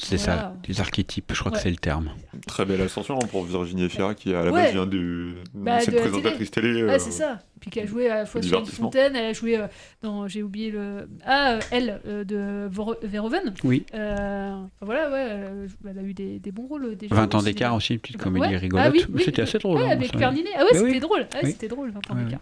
C'est 0.00 0.16
voilà. 0.16 0.40
ça, 0.40 0.56
des 0.66 0.80
archétypes, 0.80 1.30
je 1.34 1.38
crois 1.40 1.52
Ouais. 1.52 1.58
que 1.58 1.62
c'est 1.62 1.70
le 1.70 1.76
terme. 1.76 2.10
Très 2.46 2.64
belle 2.64 2.80
ascension 2.80 3.18
pour 3.18 3.44
Virginie 3.44 3.84
Efira 3.84 4.14
qui 4.14 4.30
à 4.34 4.42
la 4.44 4.50
Ouais. 4.50 4.62
base 4.62 4.72
vient 4.72 4.86
de 4.86 5.34
Bah, 5.52 5.80
cette 5.80 5.90
de 5.90 5.94
la 5.96 6.00
présentatrice 6.02 6.50
télé. 6.50 6.82
Ouais, 6.84 6.92
euh, 6.94 6.98
c'est 6.98 7.10
ça. 7.10 7.40
Puis 7.58 7.70
qui 7.70 7.80
a 7.80 7.86
joué 7.86 8.08
à 8.08 8.16
la 8.16 8.26
fois 8.26 8.42
sur 8.42 8.60
une 8.60 8.66
fontaine, 8.66 9.16
elle 9.16 9.26
a 9.26 9.32
joué 9.32 9.56
euh, 9.56 9.66
dans, 10.02 10.28
j'ai 10.28 10.42
oublié 10.42 10.70
le, 10.70 11.08
ah, 11.24 11.54
euh, 11.54 11.60
elle 11.70 12.00
euh, 12.06 12.24
de 12.24 12.68
Verhoeven. 13.06 13.54
Oui. 13.64 13.84
Euh, 13.94 14.56
voilà, 14.80 15.10
ouais, 15.10 15.20
elle, 15.20 15.68
elle 15.90 15.98
a 15.98 16.02
eu 16.02 16.14
des, 16.14 16.38
des 16.38 16.52
bons 16.52 16.66
rôles 16.66 16.96
déjà. 16.96 17.14
20 17.14 17.34
ans 17.34 17.42
d'écart 17.42 17.74
aussi, 17.74 17.94
une 17.94 18.00
petite 18.00 18.18
comédie 18.18 18.46
Ouais. 18.46 18.56
rigolote. 18.56 18.86
Ah 18.86 18.90
oui, 18.92 19.04
oui, 19.12 19.22
C'était 19.24 19.42
assez 19.42 19.58
drôle. 19.58 19.78
Ouais, 19.78 19.86
hein, 19.88 19.90
avec 19.90 20.12
ça. 20.12 20.18
Perninet. 20.18 20.50
Ah 20.54 20.60
ouais, 20.60 20.66
Mais 20.72 20.78
c'était 20.78 20.90
oui. 20.92 21.00
drôle. 21.00 21.26
Ah, 21.34 21.38
Oui. 21.42 21.50
C'était 21.52 21.68
drôle, 21.68 21.90
20 21.90 22.10
ans 22.10 22.14
d'écart. 22.14 22.40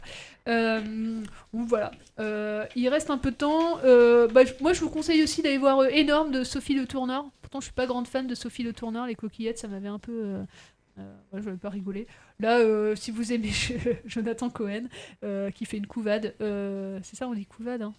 Euh, 0.48 0.80
voilà. 1.52 1.90
Euh, 2.20 2.64
il 2.76 2.88
reste 2.88 3.10
un 3.10 3.18
peu 3.18 3.30
de 3.30 3.36
temps. 3.36 3.78
Euh, 3.84 4.28
bah, 4.28 4.42
moi, 4.60 4.72
je 4.72 4.80
vous 4.80 4.90
conseille 4.90 5.22
aussi 5.22 5.42
d'aller 5.42 5.58
voir 5.58 5.84
Énorme 5.86 6.30
de 6.30 6.44
Sophie 6.44 6.74
Le 6.74 6.86
Tourneur. 6.86 7.24
Pourtant, 7.42 7.60
je 7.60 7.64
suis 7.66 7.74
pas 7.74 7.86
grande 7.86 8.06
fan 8.06 8.26
de 8.26 8.34
Sophie 8.34 8.62
Le 8.62 8.72
Tourneur. 8.72 9.06
Les 9.06 9.14
coquillettes, 9.14 9.58
ça 9.58 9.68
m'avait 9.68 9.88
un 9.88 9.98
peu. 9.98 10.36
Euh, 10.98 11.02
euh, 11.02 11.14
ouais, 11.32 11.40
je 11.42 11.46
n'avais 11.46 11.58
pas 11.58 11.68
rigolé. 11.70 12.06
Là, 12.40 12.58
euh, 12.58 12.96
si 12.96 13.10
vous 13.10 13.32
aimez 13.32 13.50
Jonathan 14.06 14.48
Cohen, 14.50 14.84
euh, 15.24 15.50
qui 15.50 15.64
fait 15.66 15.76
une 15.76 15.86
couvade, 15.86 16.34
euh, 16.40 16.98
c'est 17.02 17.16
ça, 17.16 17.28
on 17.28 17.34
dit 17.34 17.46
couvade, 17.46 17.82
hein? 17.82 17.94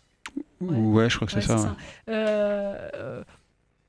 Ouais, 0.62 1.10
je 1.10 1.16
crois 1.16 1.28
que 1.28 1.34
c'est 1.34 1.42
ça. 1.42 1.76
ouais. 2.08 3.24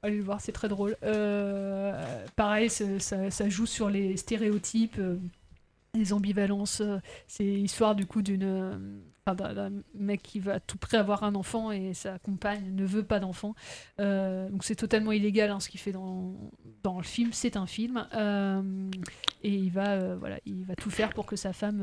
Allez 0.03 0.17
le 0.19 0.23
voir, 0.23 0.41
c'est 0.41 0.53
très 0.53 0.69
drôle. 0.69 0.97
Euh, 1.03 1.93
pareil, 2.37 2.71
ça, 2.71 3.31
ça 3.31 3.49
joue 3.49 3.67
sur 3.67 3.91
les 3.91 4.17
stéréotypes, 4.17 4.97
euh, 5.01 5.17
les 5.95 6.13
ambivalences. 6.13 6.83
euh, 6.83 6.99
c'est 7.27 7.43
l'histoire 7.43 7.97
du 7.97 8.07
coup 8.07 8.23
d'une, 8.23 8.45
euh, 8.45 8.79
enfin, 9.33 9.55
d'un 9.55 9.73
mec 9.95 10.23
qui 10.23 10.41
va 10.41 10.55
à 10.55 10.61
tout 10.61 10.79
près 10.79 10.97
avoir 10.97 11.23
un 11.23 11.35
enfant 11.35 11.71
et 11.73 11.95
sa 11.95 12.19
compagne 12.19 12.75
ne 12.75 12.85
veut 12.85 13.03
pas 13.03 13.21
d'enfant. 13.21 13.55
Euh, 14.01 14.49
donc 14.51 14.65
c'est 14.65 14.75
totalement 14.77 15.13
illégal 15.13 15.51
hein, 15.51 15.61
ce 15.61 15.69
qu'il 15.69 15.81
fait 15.81 15.93
dans, 15.93 16.35
dans 16.83 16.99
le 16.99 17.05
film. 17.05 17.31
C'est 17.33 17.57
un 17.57 17.67
film 17.67 18.07
Euh, 18.15 18.91
et 19.43 19.55
il 19.55 19.71
va, 19.71 19.93
euh, 19.93 20.17
voilà, 20.19 20.39
il 20.47 20.65
va 20.65 20.75
tout 20.75 20.91
faire 20.91 21.11
pour 21.11 21.27
que 21.27 21.37
sa 21.37 21.53
femme, 21.53 21.83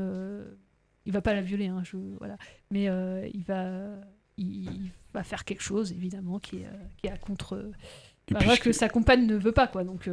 il 1.04 1.12
va 1.12 1.20
pas 1.22 1.34
la 1.34 1.42
violer, 1.42 1.68
hein, 1.68 1.82
je, 1.84 1.96
voilà, 2.18 2.36
mais 2.70 2.84
il 3.32 3.44
va 3.44 3.80
il, 4.38 4.64
il 4.70 4.90
va 5.14 5.22
faire 5.22 5.44
quelque 5.44 5.62
chose 5.62 5.92
évidemment 5.92 6.38
qui 6.38 6.56
est, 6.58 6.68
qui 6.98 7.06
est 7.06 7.10
à 7.10 7.16
contre 7.16 7.70
puisque- 8.26 8.62
que 8.64 8.72
sa 8.72 8.88
compagne 8.88 9.24
ne 9.26 9.36
veut 9.36 9.52
pas 9.52 9.66
quoi 9.66 9.82
donc 9.84 10.10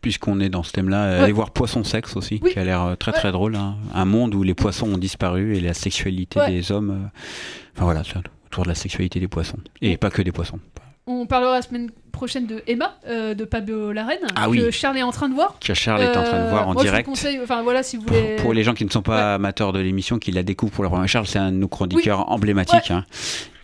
Puisqu'on 0.00 0.38
est 0.40 0.48
dans 0.48 0.62
ce 0.62 0.72
thème-là, 0.72 1.10
Ouais. 1.10 1.24
allez 1.24 1.32
voir 1.32 1.50
Poisson 1.50 1.82
Sexe 1.84 2.16
aussi, 2.16 2.38
Oui. 2.42 2.52
qui 2.52 2.58
a 2.58 2.64
l'air 2.64 2.82
euh, 2.84 2.94
très 2.94 3.10
Ouais. 3.12 3.18
très 3.18 3.32
drôle. 3.32 3.56
hein. 3.56 3.76
Un 3.94 4.04
monde 4.04 4.34
où 4.34 4.42
les 4.42 4.54
poissons 4.54 4.92
ont 4.92 4.98
disparu 4.98 5.56
et 5.56 5.60
la 5.60 5.74
sexualité 5.74 6.38
Ouais. 6.38 6.50
des 6.50 6.70
hommes. 6.72 6.90
euh, 6.90 7.08
Enfin 7.74 7.84
voilà, 7.84 8.02
autour 8.46 8.64
de 8.64 8.68
la 8.68 8.74
sexualité 8.74 9.20
des 9.20 9.28
poissons. 9.28 9.58
Et 9.82 9.96
pas 9.96 10.10
que 10.10 10.22
des 10.22 10.32
poissons. 10.32 10.58
on 11.10 11.24
parlera 11.26 11.54
la 11.54 11.62
semaine 11.62 11.90
prochaine 12.12 12.46
de 12.46 12.62
Emma 12.66 12.96
euh, 13.08 13.32
de 13.32 13.44
Pablo 13.46 13.92
Larraine 13.92 14.18
Ah 14.36 14.44
que 14.44 14.50
oui. 14.50 14.72
Charles 14.72 14.98
est 14.98 15.02
en 15.02 15.10
train 15.12 15.28
de 15.30 15.34
voir 15.34 15.56
Que 15.58 15.72
Charles 15.72 16.02
est 16.02 16.08
en 16.16 16.22
train 16.24 16.44
de 16.44 16.50
voir 16.50 16.68
en 16.68 16.74
moi, 16.74 16.82
direct. 16.82 17.00
je 17.00 17.04
vous 17.06 17.10
conseille 17.12 17.40
enfin 17.42 17.62
voilà 17.62 17.82
si 17.82 17.96
vous 17.96 18.02
voulez 18.06 18.36
Pour 18.36 18.52
les 18.52 18.62
gens 18.62 18.74
qui 18.74 18.84
ne 18.84 18.90
sont 18.90 19.00
pas 19.02 19.36
amateurs 19.36 19.72
de 19.72 19.78
l'émission, 19.78 20.18
qui 20.18 20.32
la 20.32 20.42
découvrent 20.42 20.72
pour 20.72 20.84
la 20.84 20.90
première 20.90 21.04
fois, 21.04 21.06
Charles, 21.08 21.26
c'est 21.26 21.38
un 21.38 21.50
de 21.52 21.56
nos 21.56 21.68
chroniqueurs 21.68 22.28
emblématiques. 22.30 22.90
Hein. 22.90 23.04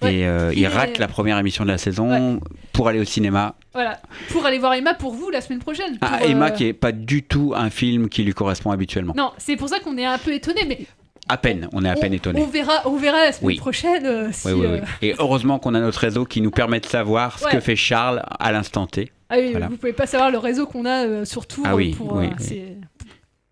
Ouais. 0.05 0.15
Et 0.17 0.27
euh, 0.27 0.51
Il 0.53 0.59
il 0.61 0.65
est- 0.65 0.69
rate 0.69 0.99
la 0.99 1.09
première 1.09 1.39
émission 1.39 1.65
de 1.65 1.71
la 1.71 1.79
saison 1.79 2.41
pour 2.73 2.89
aller 2.89 3.01
au 3.01 3.05
cinéma. 3.05 3.55
voilà 3.73 4.01
pour 4.31 4.45
aller 4.47 4.59
voir 4.59 4.75
Emma 4.75 4.95
pour 4.95 5.15
vous 5.15 5.31
la 5.31 5.41
semaine 5.41 5.59
prochaine 5.61 5.99
Ah, 6.01 6.19
pour, 6.19 6.29
Emma, 6.29 6.47
euh, 6.47 6.51
qui 6.51 6.67
est 6.67 6.73
pas 6.73 6.93
du 6.93 7.23
tout 7.23 7.53
un 7.57 7.71
film 7.71 8.09
qui 8.09 8.23
lui 8.25 8.33
correspond 8.35 8.71
habituellement. 8.71 9.15
non 9.17 9.31
c'est 9.39 9.57
pour 9.57 9.69
ça 9.69 9.81
qu'on 9.81 9.97
est 9.99 10.05
un 10.05 10.19
peu 10.19 10.33
étonné 10.33 10.63
mais 10.67 10.87
À 11.29 11.37
peine, 11.37 11.69
on 11.73 11.85
est 11.85 11.89
à 11.89 11.95
peine 11.97 12.13
étonné. 12.15 12.41
on 12.41 12.47
verra 12.47 12.83
on 12.85 12.97
verra 12.97 13.19
la 13.25 13.33
semaine 13.33 13.47
Oui. 13.49 13.57
prochaine 13.57 14.05
euh, 14.07 14.29
si, 14.33 14.49
Oui, 14.53 14.67
euh. 14.67 14.81
Et 15.03 15.15
heureusement 15.19 15.59
qu'on 15.59 15.75
a 15.75 15.81
notre 15.81 15.99
réseau 16.01 16.25
qui 16.25 16.41
nous 16.41 16.51
permet 16.51 16.81
de 16.81 16.87
savoir 16.87 17.39
ce 17.39 17.47
que 17.49 17.61
fait 17.61 17.77
Charles 17.77 18.23
à 18.39 18.53
l'instant 18.53 18.87
T. 18.87 19.11
ah 19.31 19.37
oui, 19.39 19.51
Voilà. 19.53 19.69
vous 19.69 19.77
pouvez 19.77 19.93
pas 19.95 20.07
savoir 20.07 20.31
le 20.31 20.39
réseau 20.39 20.67
qu'on 20.67 20.85
a 20.85 21.07
euh, 21.07 21.25
sur 21.25 21.47
Tours 21.47 21.65
Ah 21.67 21.75
oui, 21.75 21.95
pour 21.95 22.15
oui, 22.15 22.27
euh, 22.53 22.75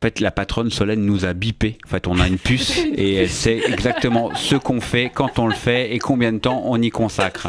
En 0.03 0.07
fait, 0.07 0.19
la 0.19 0.33
patronne 0.33 0.69
Solène 0.69 1.07
nous 1.07 1.27
a 1.27 1.33
bipé. 1.33 1.79
En 1.87 1.89
fait, 1.89 2.09
on 2.09 2.19
a 2.19 2.27
une 2.27 2.37
puce 2.37 2.77
et 2.97 3.15
elle 3.15 3.31
sait 3.31 3.63
exactement 3.69 4.35
ce 4.35 4.57
qu'on 4.57 4.81
fait, 4.81 5.13
quand 5.15 5.39
on 5.39 5.47
le 5.47 5.55
fait 5.55 5.95
et 5.95 6.01
combien 6.01 6.33
de 6.33 6.39
temps 6.39 6.61
on 6.67 6.83
y 6.83 6.91
consacre. 6.91 7.47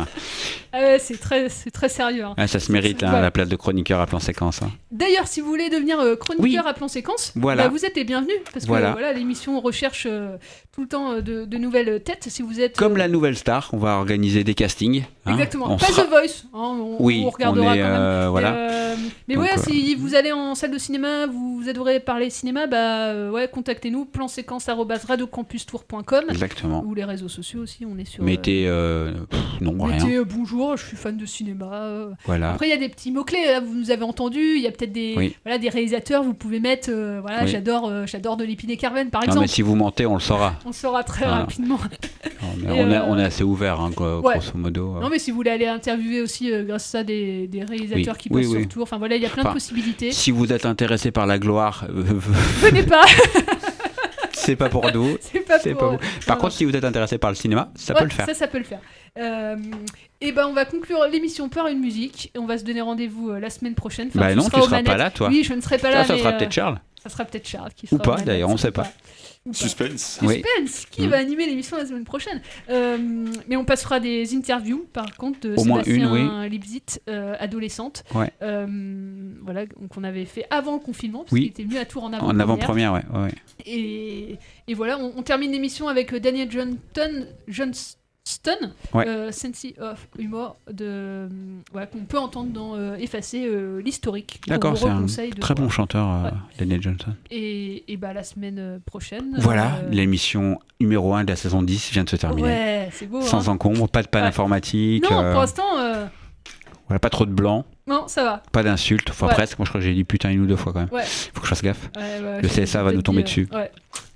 C'est 1.00 1.20
très, 1.20 1.50
c'est 1.50 1.72
très 1.72 1.90
sérieux. 1.90 2.24
hein. 2.26 2.34
Ah, 2.38 2.48
ça 2.48 2.60
se 2.60 2.72
mérite, 2.72 3.04
hein, 3.04 3.14
Ouais. 3.14 3.22
la 3.22 3.32
place 3.32 3.48
de 3.50 3.56
chroniqueur 3.56 4.00
à 4.02 4.06
plan 4.08 4.20
séquence. 4.20 4.62
hein. 4.62 4.72
D'ailleurs, 4.92 5.28
si 5.28 5.42
vous 5.42 5.48
voulez 5.48 5.70
devenir 5.70 6.00
euh, 6.00 6.16
chroniqueur 6.16 6.68
à 6.68 6.74
plan 6.74 6.88
séquence, 6.88 7.32
Voilà. 7.36 7.64
bah, 7.64 7.70
vous 7.70 7.86
êtes 7.86 7.96
les 7.96 8.04
bienvenus. 8.04 8.36
Parce 8.52 8.66
que 8.66 8.70
Voilà. 8.70 8.92
voilà, 8.92 9.14
l'émission 9.14 9.60
recherche 9.60 10.06
euh, 10.10 10.38
tout 10.72 10.82
le 10.82 10.88
temps 10.88 11.12
euh, 11.14 11.22
de, 11.22 11.46
de 11.46 11.58
nouvelles 11.58 12.02
têtes. 12.04 12.26
Si 12.30 12.42
vous 12.42 12.60
êtes. 12.60 12.76
Comme 12.78 12.94
euh, 12.94 12.98
la 12.98 13.08
nouvelle 13.08 13.36
star, 13.38 13.70
on 13.74 13.78
va 13.78 13.98
organiser 13.98 14.44
des 14.44 14.54
castings. 14.56 15.04
hein. 15.26 15.32
Exactement. 15.34 15.72
On 15.72 15.78
pas 15.78 15.86
sera- 15.88 16.04
The 16.06 16.10
Voice. 16.10 16.44
hein, 16.54 16.78
on, 16.80 16.98
Oui, 17.00 17.24
on 17.26 17.30
regardera 17.30 17.66
on 17.68 17.74
est, 17.74 17.78
quand 17.80 17.84
même. 17.84 17.94
euh, 18.02 18.28
voilà. 18.30 18.52
Mais, 18.52 18.58
euh, 18.72 18.96
mais 19.28 19.36
Donc, 19.36 19.44
ouais, 19.44 19.52
euh, 19.58 19.62
si 19.64 19.94
vous 19.96 20.16
allez 20.16 20.32
en 20.32 20.56
salle 20.56 20.72
de 20.72 20.78
cinéma, 20.80 21.28
vous, 21.28 21.60
vous 21.62 21.70
adorez 21.70 22.00
parler 22.00 22.30
cinéma, 22.32 22.66
bah 22.68 23.08
euh, 23.10 23.30
ouais, 23.32 23.48
contactez-nous. 23.48 24.06
planséquence@radiocampustour.com 24.06 26.24
Exactement. 26.30 26.84
Ou 26.86 26.94
les 26.94 27.04
réseaux 27.04 27.30
sociaux 27.30 27.62
aussi. 27.62 27.86
On 27.86 27.98
est 27.98 28.06
sur. 28.06 28.24
euh, 28.24 28.26
Mettez. 28.26 28.66
euh, 28.68 29.12
pff, 29.30 29.40
non, 29.62 29.74
Mettez 29.88 30.18
euh, 30.18 30.24
bonjour, 30.26 30.62
je 30.76 30.86
suis 30.86 30.97
fan 30.97 31.18
de 31.18 31.26
cinéma. 31.26 31.70
euh. 31.74 32.09
Voilà. 32.26 32.51
Après, 32.51 32.68
il 32.68 32.70
y 32.70 32.74
a 32.74 32.78
des 32.78 32.89
petits 32.89 33.11
mots-clés, 33.11 33.45
là, 33.45 33.59
vous 33.59 33.74
nous 33.74 33.91
avez 33.91 34.03
entendu. 34.03 34.39
Il 34.55 34.61
y 34.61 34.68
a 34.68 34.72
peut-être 34.72 34.91
des, 34.91 35.14
Oui. 35.18 35.36
voilà, 35.43 35.57
des 35.57 35.70
réalisateurs, 35.70 36.24
vous 36.24 36.34
pouvez 36.34 36.59
mettre. 36.59 36.89
euh, 36.91 37.20
voilà, 37.22 37.43
Oui. 37.43 37.47
j'adore 37.49 37.88
euh, 37.89 38.05
j'adore 38.05 38.38
de 38.38 38.43
l'épine 38.43 38.70
et 38.72 38.78
Carven, 38.78 39.09
par 39.09 39.22
Non, 39.22 39.28
exemple. 39.28 39.41
mais 39.43 39.47
si 39.47 39.61
vous 39.61 39.76
mentez, 39.76 40.05
on 40.05 40.14
le 40.16 40.20
saura. 40.20 40.55
On 40.66 40.70
le 40.70 40.74
saura 40.74 41.03
très 41.03 41.26
rapidement. 41.26 41.80
On 42.45 42.70
est, 42.70 42.78
Et, 42.78 42.84
on 42.84 42.91
est- 42.91 42.99
on 43.07 43.18
est 43.18 43.24
assez 43.24 43.43
ouvert, 43.43 43.80
hein, 43.80 43.89
ouais. 43.97 44.22
grosso 44.36 44.51
modo. 44.55 44.99
Non, 45.01 45.09
mais 45.09 45.18
si 45.18 45.32
vous 45.32 45.38
voulez 45.38 45.49
aller 45.51 45.66
interviewer 45.68 46.22
aussi, 46.22 46.51
grâce 46.68 46.86
à 46.88 46.99
ça, 46.99 47.03
des, 47.03 47.47
des 47.47 47.64
réalisateurs 47.64 48.16
Oui. 48.16 48.22
qui 48.22 48.30
passent 48.30 48.49
sur 48.61 48.68
tour. 48.68 48.84
Enfin 48.84 48.97
voilà, 48.97 49.16
il 49.16 49.22
y 49.22 49.26
a 49.26 49.30
plein 49.30 49.43
Enfin, 49.43 49.49
de 49.51 49.53
possibilités. 49.55 50.11
Si 50.11 50.30
vous 50.30 50.51
êtes 50.51 50.66
intéressé 50.66 51.11
par 51.11 51.26
la 51.26 51.39
gloire, 51.39 51.86
Venez 51.89 52.84
pas 52.84 53.05
c'est 54.46 54.56
pas 54.56 54.70
pour 54.70 54.91
nous. 54.91 55.18
C'est 55.32 55.39
pas 55.41 55.60
pour- 55.60 55.91
vous. 55.94 55.98
Par 56.26 56.36
Non, 56.38 56.41
contre, 56.41 56.54
si 56.54 56.66
vous 56.66 56.76
êtes 56.76 56.84
intéressé 56.84 57.18
par 57.18 57.32
le 57.32 57.36
cinéma, 57.36 57.72
ça 57.76 57.94
Ouais, 57.94 58.00
peut 58.00 58.06
le 58.06 58.12
faire. 58.12 58.26
Ça, 58.26 58.34
ça 58.34 58.48
peut 58.48 58.58
le 58.58 58.64
faire. 58.64 58.80
Euh, 59.20 59.56
et 60.22 60.32
ben, 60.32 60.48
on 60.48 60.54
va 60.54 60.66
conclure 60.66 61.06
l'émission 61.12 61.50
par 61.50 61.68
une 61.68 61.80
musique. 61.80 62.32
Et 62.36 62.39
on 62.39 62.46
va 62.46 62.58
se 62.58 62.64
donner 62.64 62.82
rendez-vous 62.82 63.30
euh, 63.32 63.39
la 63.39 63.50
semaine 63.50 63.76
prochaine. 63.76 64.10
Bah 64.14 64.30
tu 64.32 64.38
non, 64.38 64.44
seras 64.44 64.62
tu 64.62 64.68
seras 64.70 64.84
pas 64.84 64.98
là, 64.98 65.12
toi. 65.12 65.28
Oui, 65.30 65.44
je 65.44 65.54
ne 65.54 65.62
serai 65.62 65.78
pas 65.78 65.91
Ça, 65.91 65.98
là. 66.00 66.04
ça 66.06 66.14
mais, 66.14 66.20
sera 66.20 66.32
euh, 66.32 66.38
peut-être 66.38 66.52
Charles. 66.52 66.80
Ça 67.02 67.10
sera 67.10 67.26
peut-être 67.26 67.48
Charles 67.48 67.72
qui 67.76 67.86
Ou 67.91 67.98
sera 67.98 68.16
pas, 68.16 68.22
d'ailleurs, 68.22 68.50
on 68.50 68.54
ou 68.54 68.58
sait 68.58 68.72
pas. 68.72 68.84
Pas. 68.84 68.91
Suspense. 69.52 70.20
Oui. 70.22 70.36
Suspense 70.36 70.86
Qui 70.89 71.06
Mm. 71.06 71.10
va 71.10 71.18
animer 71.18 71.46
l'émission 71.46 71.76
la 71.78 71.86
semaine 71.86 72.06
prochaine 72.06 72.41
Euh, 72.70 72.98
Mais 73.48 73.58
on 73.58 73.66
passera 73.66 74.00
des 74.00 74.34
interviews, 74.36 74.88
par 74.94 75.18
contre, 75.18 75.41
de 75.41 75.56
Au 75.58 75.66
moins 75.66 75.84
Sébastien 75.84 76.16
une, 76.16 76.39
oui. 76.44 76.50
Lipzit, 76.50 76.84
euh, 77.10 77.36
adolescente. 77.39 78.04
Ouais. 78.16 78.32
Euh, 78.41 78.66
voilà, 79.41 79.66
qu'on 79.89 80.04
avait 80.06 80.26
fait 80.26 80.46
avant 80.50 80.74
le 80.74 80.80
confinement, 80.80 81.20
parce 81.20 81.32
Oui. 81.34 81.41
qu'il 81.41 81.50
était 81.50 81.64
venu 81.64 81.78
à 81.78 81.86
Tours 81.86 82.04
en 82.06 82.14
avant 82.14 82.28
En 82.28 82.39
avant-première, 82.39 82.94
ouais. 82.94 83.02
Et, 83.66 84.38
et 84.68 84.74
voilà, 84.74 84.98
on, 84.98 85.14
on 85.18 85.24
termine 85.24 85.52
l'émission 85.52 85.88
avec 85.89 86.14
euh, 86.14 86.20
Daniel 86.20 86.50
Johnston, 86.50 87.28
Johnston, 88.26 88.72
Ouais. 88.94 89.06
euh, 89.08 89.32
Sense 89.32 89.66
of 89.82 90.08
Humor, 90.18 90.56
de, 90.72 91.28
voilà, 91.72 91.88
qu'on 91.88 92.06
peut 92.06 92.18
entendre 92.18 92.52
dans 92.54 92.76
euh, 92.76 92.96
Effacer 92.96 93.46
euh, 93.46 93.82
l'historique. 93.82 94.42
D'accord, 94.48 94.78
c'est 94.78 94.88
un 94.88 95.02
de 95.02 95.40
très 95.40 95.56
bon 95.56 95.68
chanteur, 95.70 96.08
euh, 96.10 96.24
Ouais. 96.26 96.32
Daniel 96.58 96.82
Johnson. 96.82 97.14
Et, 97.32 97.84
et 97.92 97.98
bah, 97.98 98.14
la 98.14 98.24
semaine 98.24 98.60
euh, 98.60 98.80
prochaine. 98.86 99.36
Voilà, 99.40 99.76
euh, 99.76 99.90
l'émission 99.90 100.58
numéro 100.80 101.14
1 101.14 101.26
de 101.26 101.30
la 101.32 101.36
saison 101.36 101.62
10 101.62 101.92
vient 101.92 102.06
de 102.06 102.10
se 102.10 102.16
terminer. 102.16 102.48
Ouais, 102.48 102.90
c'est 102.94 103.08
beau. 103.08 103.22
Sans 103.22 103.50
hein. 103.50 103.54
encombre, 103.54 103.90
pas 103.90 104.02
de 104.04 104.08
panne 104.08 104.24
informatique, 104.24 105.04
Non, 105.10 105.20
euh, 105.22 105.32
pour 105.34 105.42
l'instant, 105.42 105.78
euh, 105.80 106.06
voilà, 106.88 107.00
pas 107.00 107.10
trop 107.10 107.26
de 107.26 107.32
blanc, 107.34 107.66
non, 107.88 108.08
ça 108.08 108.24
va. 108.24 108.44
pas 108.52 108.64
d'insultes, 108.64 109.10
enfin 109.10 109.28
Ouais. 109.28 109.34
presque. 109.34 109.58
Moi 109.60 109.66
je 109.66 109.70
crois 109.72 109.82
que 109.82 109.86
j'ai 109.86 109.94
dit 109.94 110.04
putain 110.04 110.30
une 110.30 110.42
ou 110.42 110.46
deux 110.46 110.56
fois 110.56 110.72
quand 110.74 110.80
même. 110.80 110.90
Ouais. 110.92 111.04
Faut 111.04 111.40
que 111.42 111.46
je 111.46 111.50
fasse 111.50 111.62
gaffe. 111.62 111.90
Ouais, 111.98 112.42
Le 112.42 112.48
CSA 112.48 112.82
va 112.84 112.92
nous 112.94 113.02
tomber 113.02 113.20
euh, 113.20 113.24
dessus. 113.24 113.48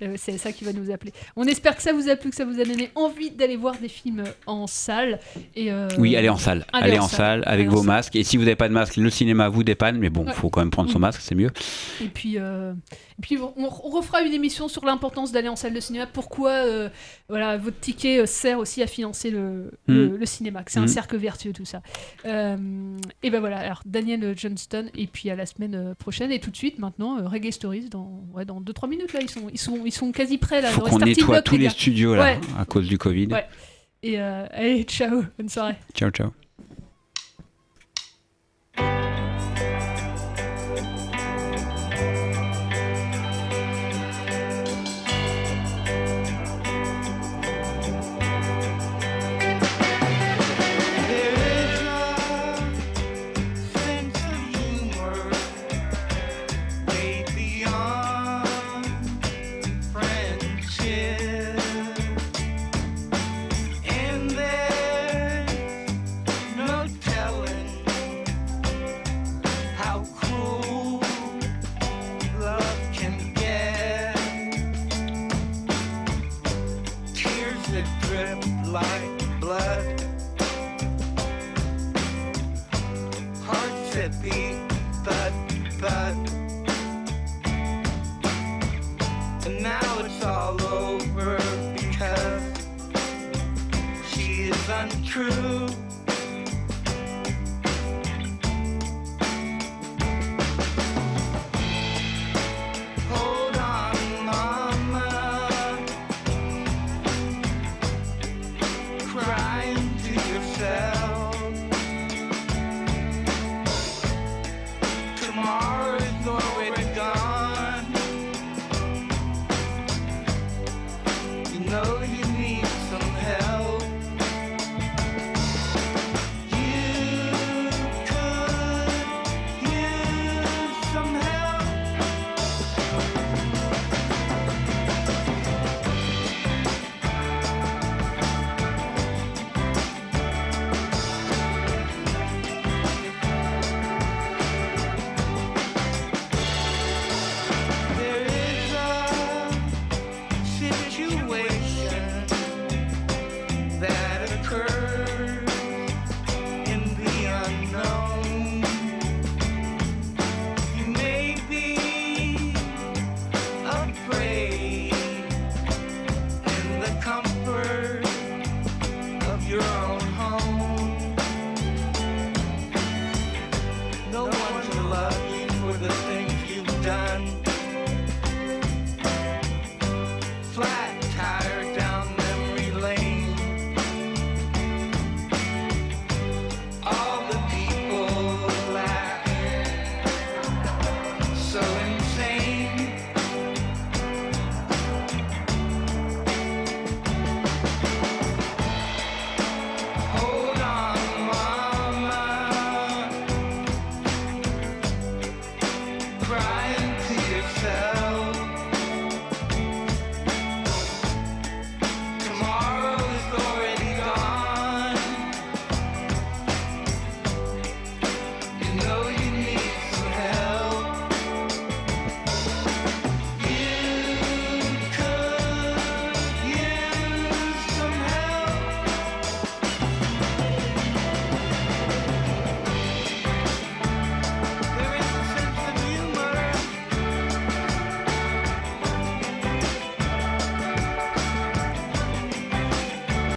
Le 0.00 0.14
CSA 0.16 0.52
qui 0.52 0.64
va 0.64 0.72
nous 0.72 0.90
appeler. 0.90 1.12
On 1.36 1.44
espère 1.44 1.76
que 1.76 1.82
ça 1.82 1.92
vous 1.92 2.08
a 2.08 2.16
plu, 2.16 2.30
que 2.30 2.36
ça 2.36 2.44
vous 2.44 2.60
a 2.60 2.64
donné 2.64 2.90
envie 2.94 3.30
d'aller 3.30 3.56
voir 3.56 3.76
des 3.76 3.88
films 3.88 4.24
en 4.46 4.66
salle. 4.66 5.18
Et, 5.54 5.70
euh, 5.72 5.88
Oui, 5.98 6.16
allez 6.16 6.28
en 6.28 6.36
salle. 6.36 6.64
allez 6.72 6.90
Allez, 6.92 6.98
en 6.98 7.08
salle 7.08 7.42
avec 7.46 7.60
allez 7.60 7.68
vos 7.68 7.78
salle. 7.78 7.86
masques. 7.86 8.16
Et 8.16 8.24
si 8.24 8.36
vous 8.36 8.44
n'avez 8.44 8.56
pas 8.56 8.68
de 8.68 8.74
masque, 8.74 8.96
le 8.96 9.10
cinéma 9.10 9.48
vous 9.48 9.62
dépanne. 9.64 9.98
Mais 9.98 10.08
bon, 10.10 10.24
Ouais. 10.24 10.32
faut 10.32 10.50
quand 10.50 10.60
même 10.60 10.70
prendre 10.70 10.90
son 10.90 10.98
Mm. 10.98 11.02
masque, 11.02 11.20
c'est 11.22 11.34
mieux. 11.34 11.50
Et 12.02 12.06
puis, 12.08 12.34
euh, 12.38 12.72
et 12.92 13.22
puis 13.22 13.38
on, 13.56 13.68
refera 13.68 14.22
une 14.22 14.32
émission 14.32 14.68
sur 14.68 14.84
l'importance 14.84 15.30
d'aller 15.32 15.48
en 15.48 15.56
salle 15.56 15.74
de 15.74 15.80
cinéma. 15.80 16.06
Pourquoi 16.12 16.50
euh, 16.50 16.88
voilà, 17.28 17.56
votre 17.56 17.78
ticket 17.80 18.24
sert 18.26 18.58
aussi 18.58 18.82
à 18.82 18.86
financer 18.86 19.30
le, 19.30 19.70
le, 19.86 20.08
Mm. 20.08 20.16
le 20.16 20.26
cinéma. 20.26 20.62
que 20.62 20.70
C'est 20.72 20.78
un 20.80 20.84
Mm. 20.84 20.88
cercle 20.88 21.16
vertueux 21.18 21.52
tout 21.52 21.64
ça. 21.66 21.82
Et 22.24 23.30
ben 23.30 23.40
voilà, 23.40 23.57
alors 23.58 23.82
Daniel 23.84 24.34
Johnston. 24.36 24.86
Et 24.96 25.06
puis 25.06 25.30
à 25.30 25.36
la 25.36 25.46
semaine 25.46 25.74
euh, 25.74 25.94
prochaine. 25.94 26.32
Et 26.32 26.40
tout 26.40 26.50
de 26.50 26.56
suite 26.56 26.78
maintenant, 26.78 27.18
euh, 27.18 27.28
Reggae 27.28 27.50
Stories 27.50 27.88
dans 27.88 28.24
2-3 28.34 28.44
dans 28.44 28.60
deux, 28.60 28.72
trois 28.72 28.88
minutes. 28.88 29.12
Là, 29.12 29.20
ils 29.22 29.30
sont, 29.30 29.48
ils, 29.52 29.58
sont, 29.58 29.82
ils 29.84 29.92
sont 29.92 30.12
quasi 30.12 30.38
prêts. 30.38 30.60
Là. 30.60 30.70
Faut 30.70 30.82
qu'on 30.82 30.98
nettoie 30.98 31.42
tous 31.42 31.56
les 31.56 31.68
studios 31.68 32.14
là, 32.14 32.22
Ouais. 32.22 32.40
à 32.58 32.64
cause 32.64 32.88
du 32.88 32.98
Covid. 32.98 33.26
Ouais. 33.28 33.46
Et 34.02 34.20
euh, 34.20 34.46
allez, 34.52 34.84
ciao, 34.84 35.24
bonne 35.36 35.48
soirée. 35.48 35.74
Ciao, 35.94 36.10
ciao. 36.10 36.30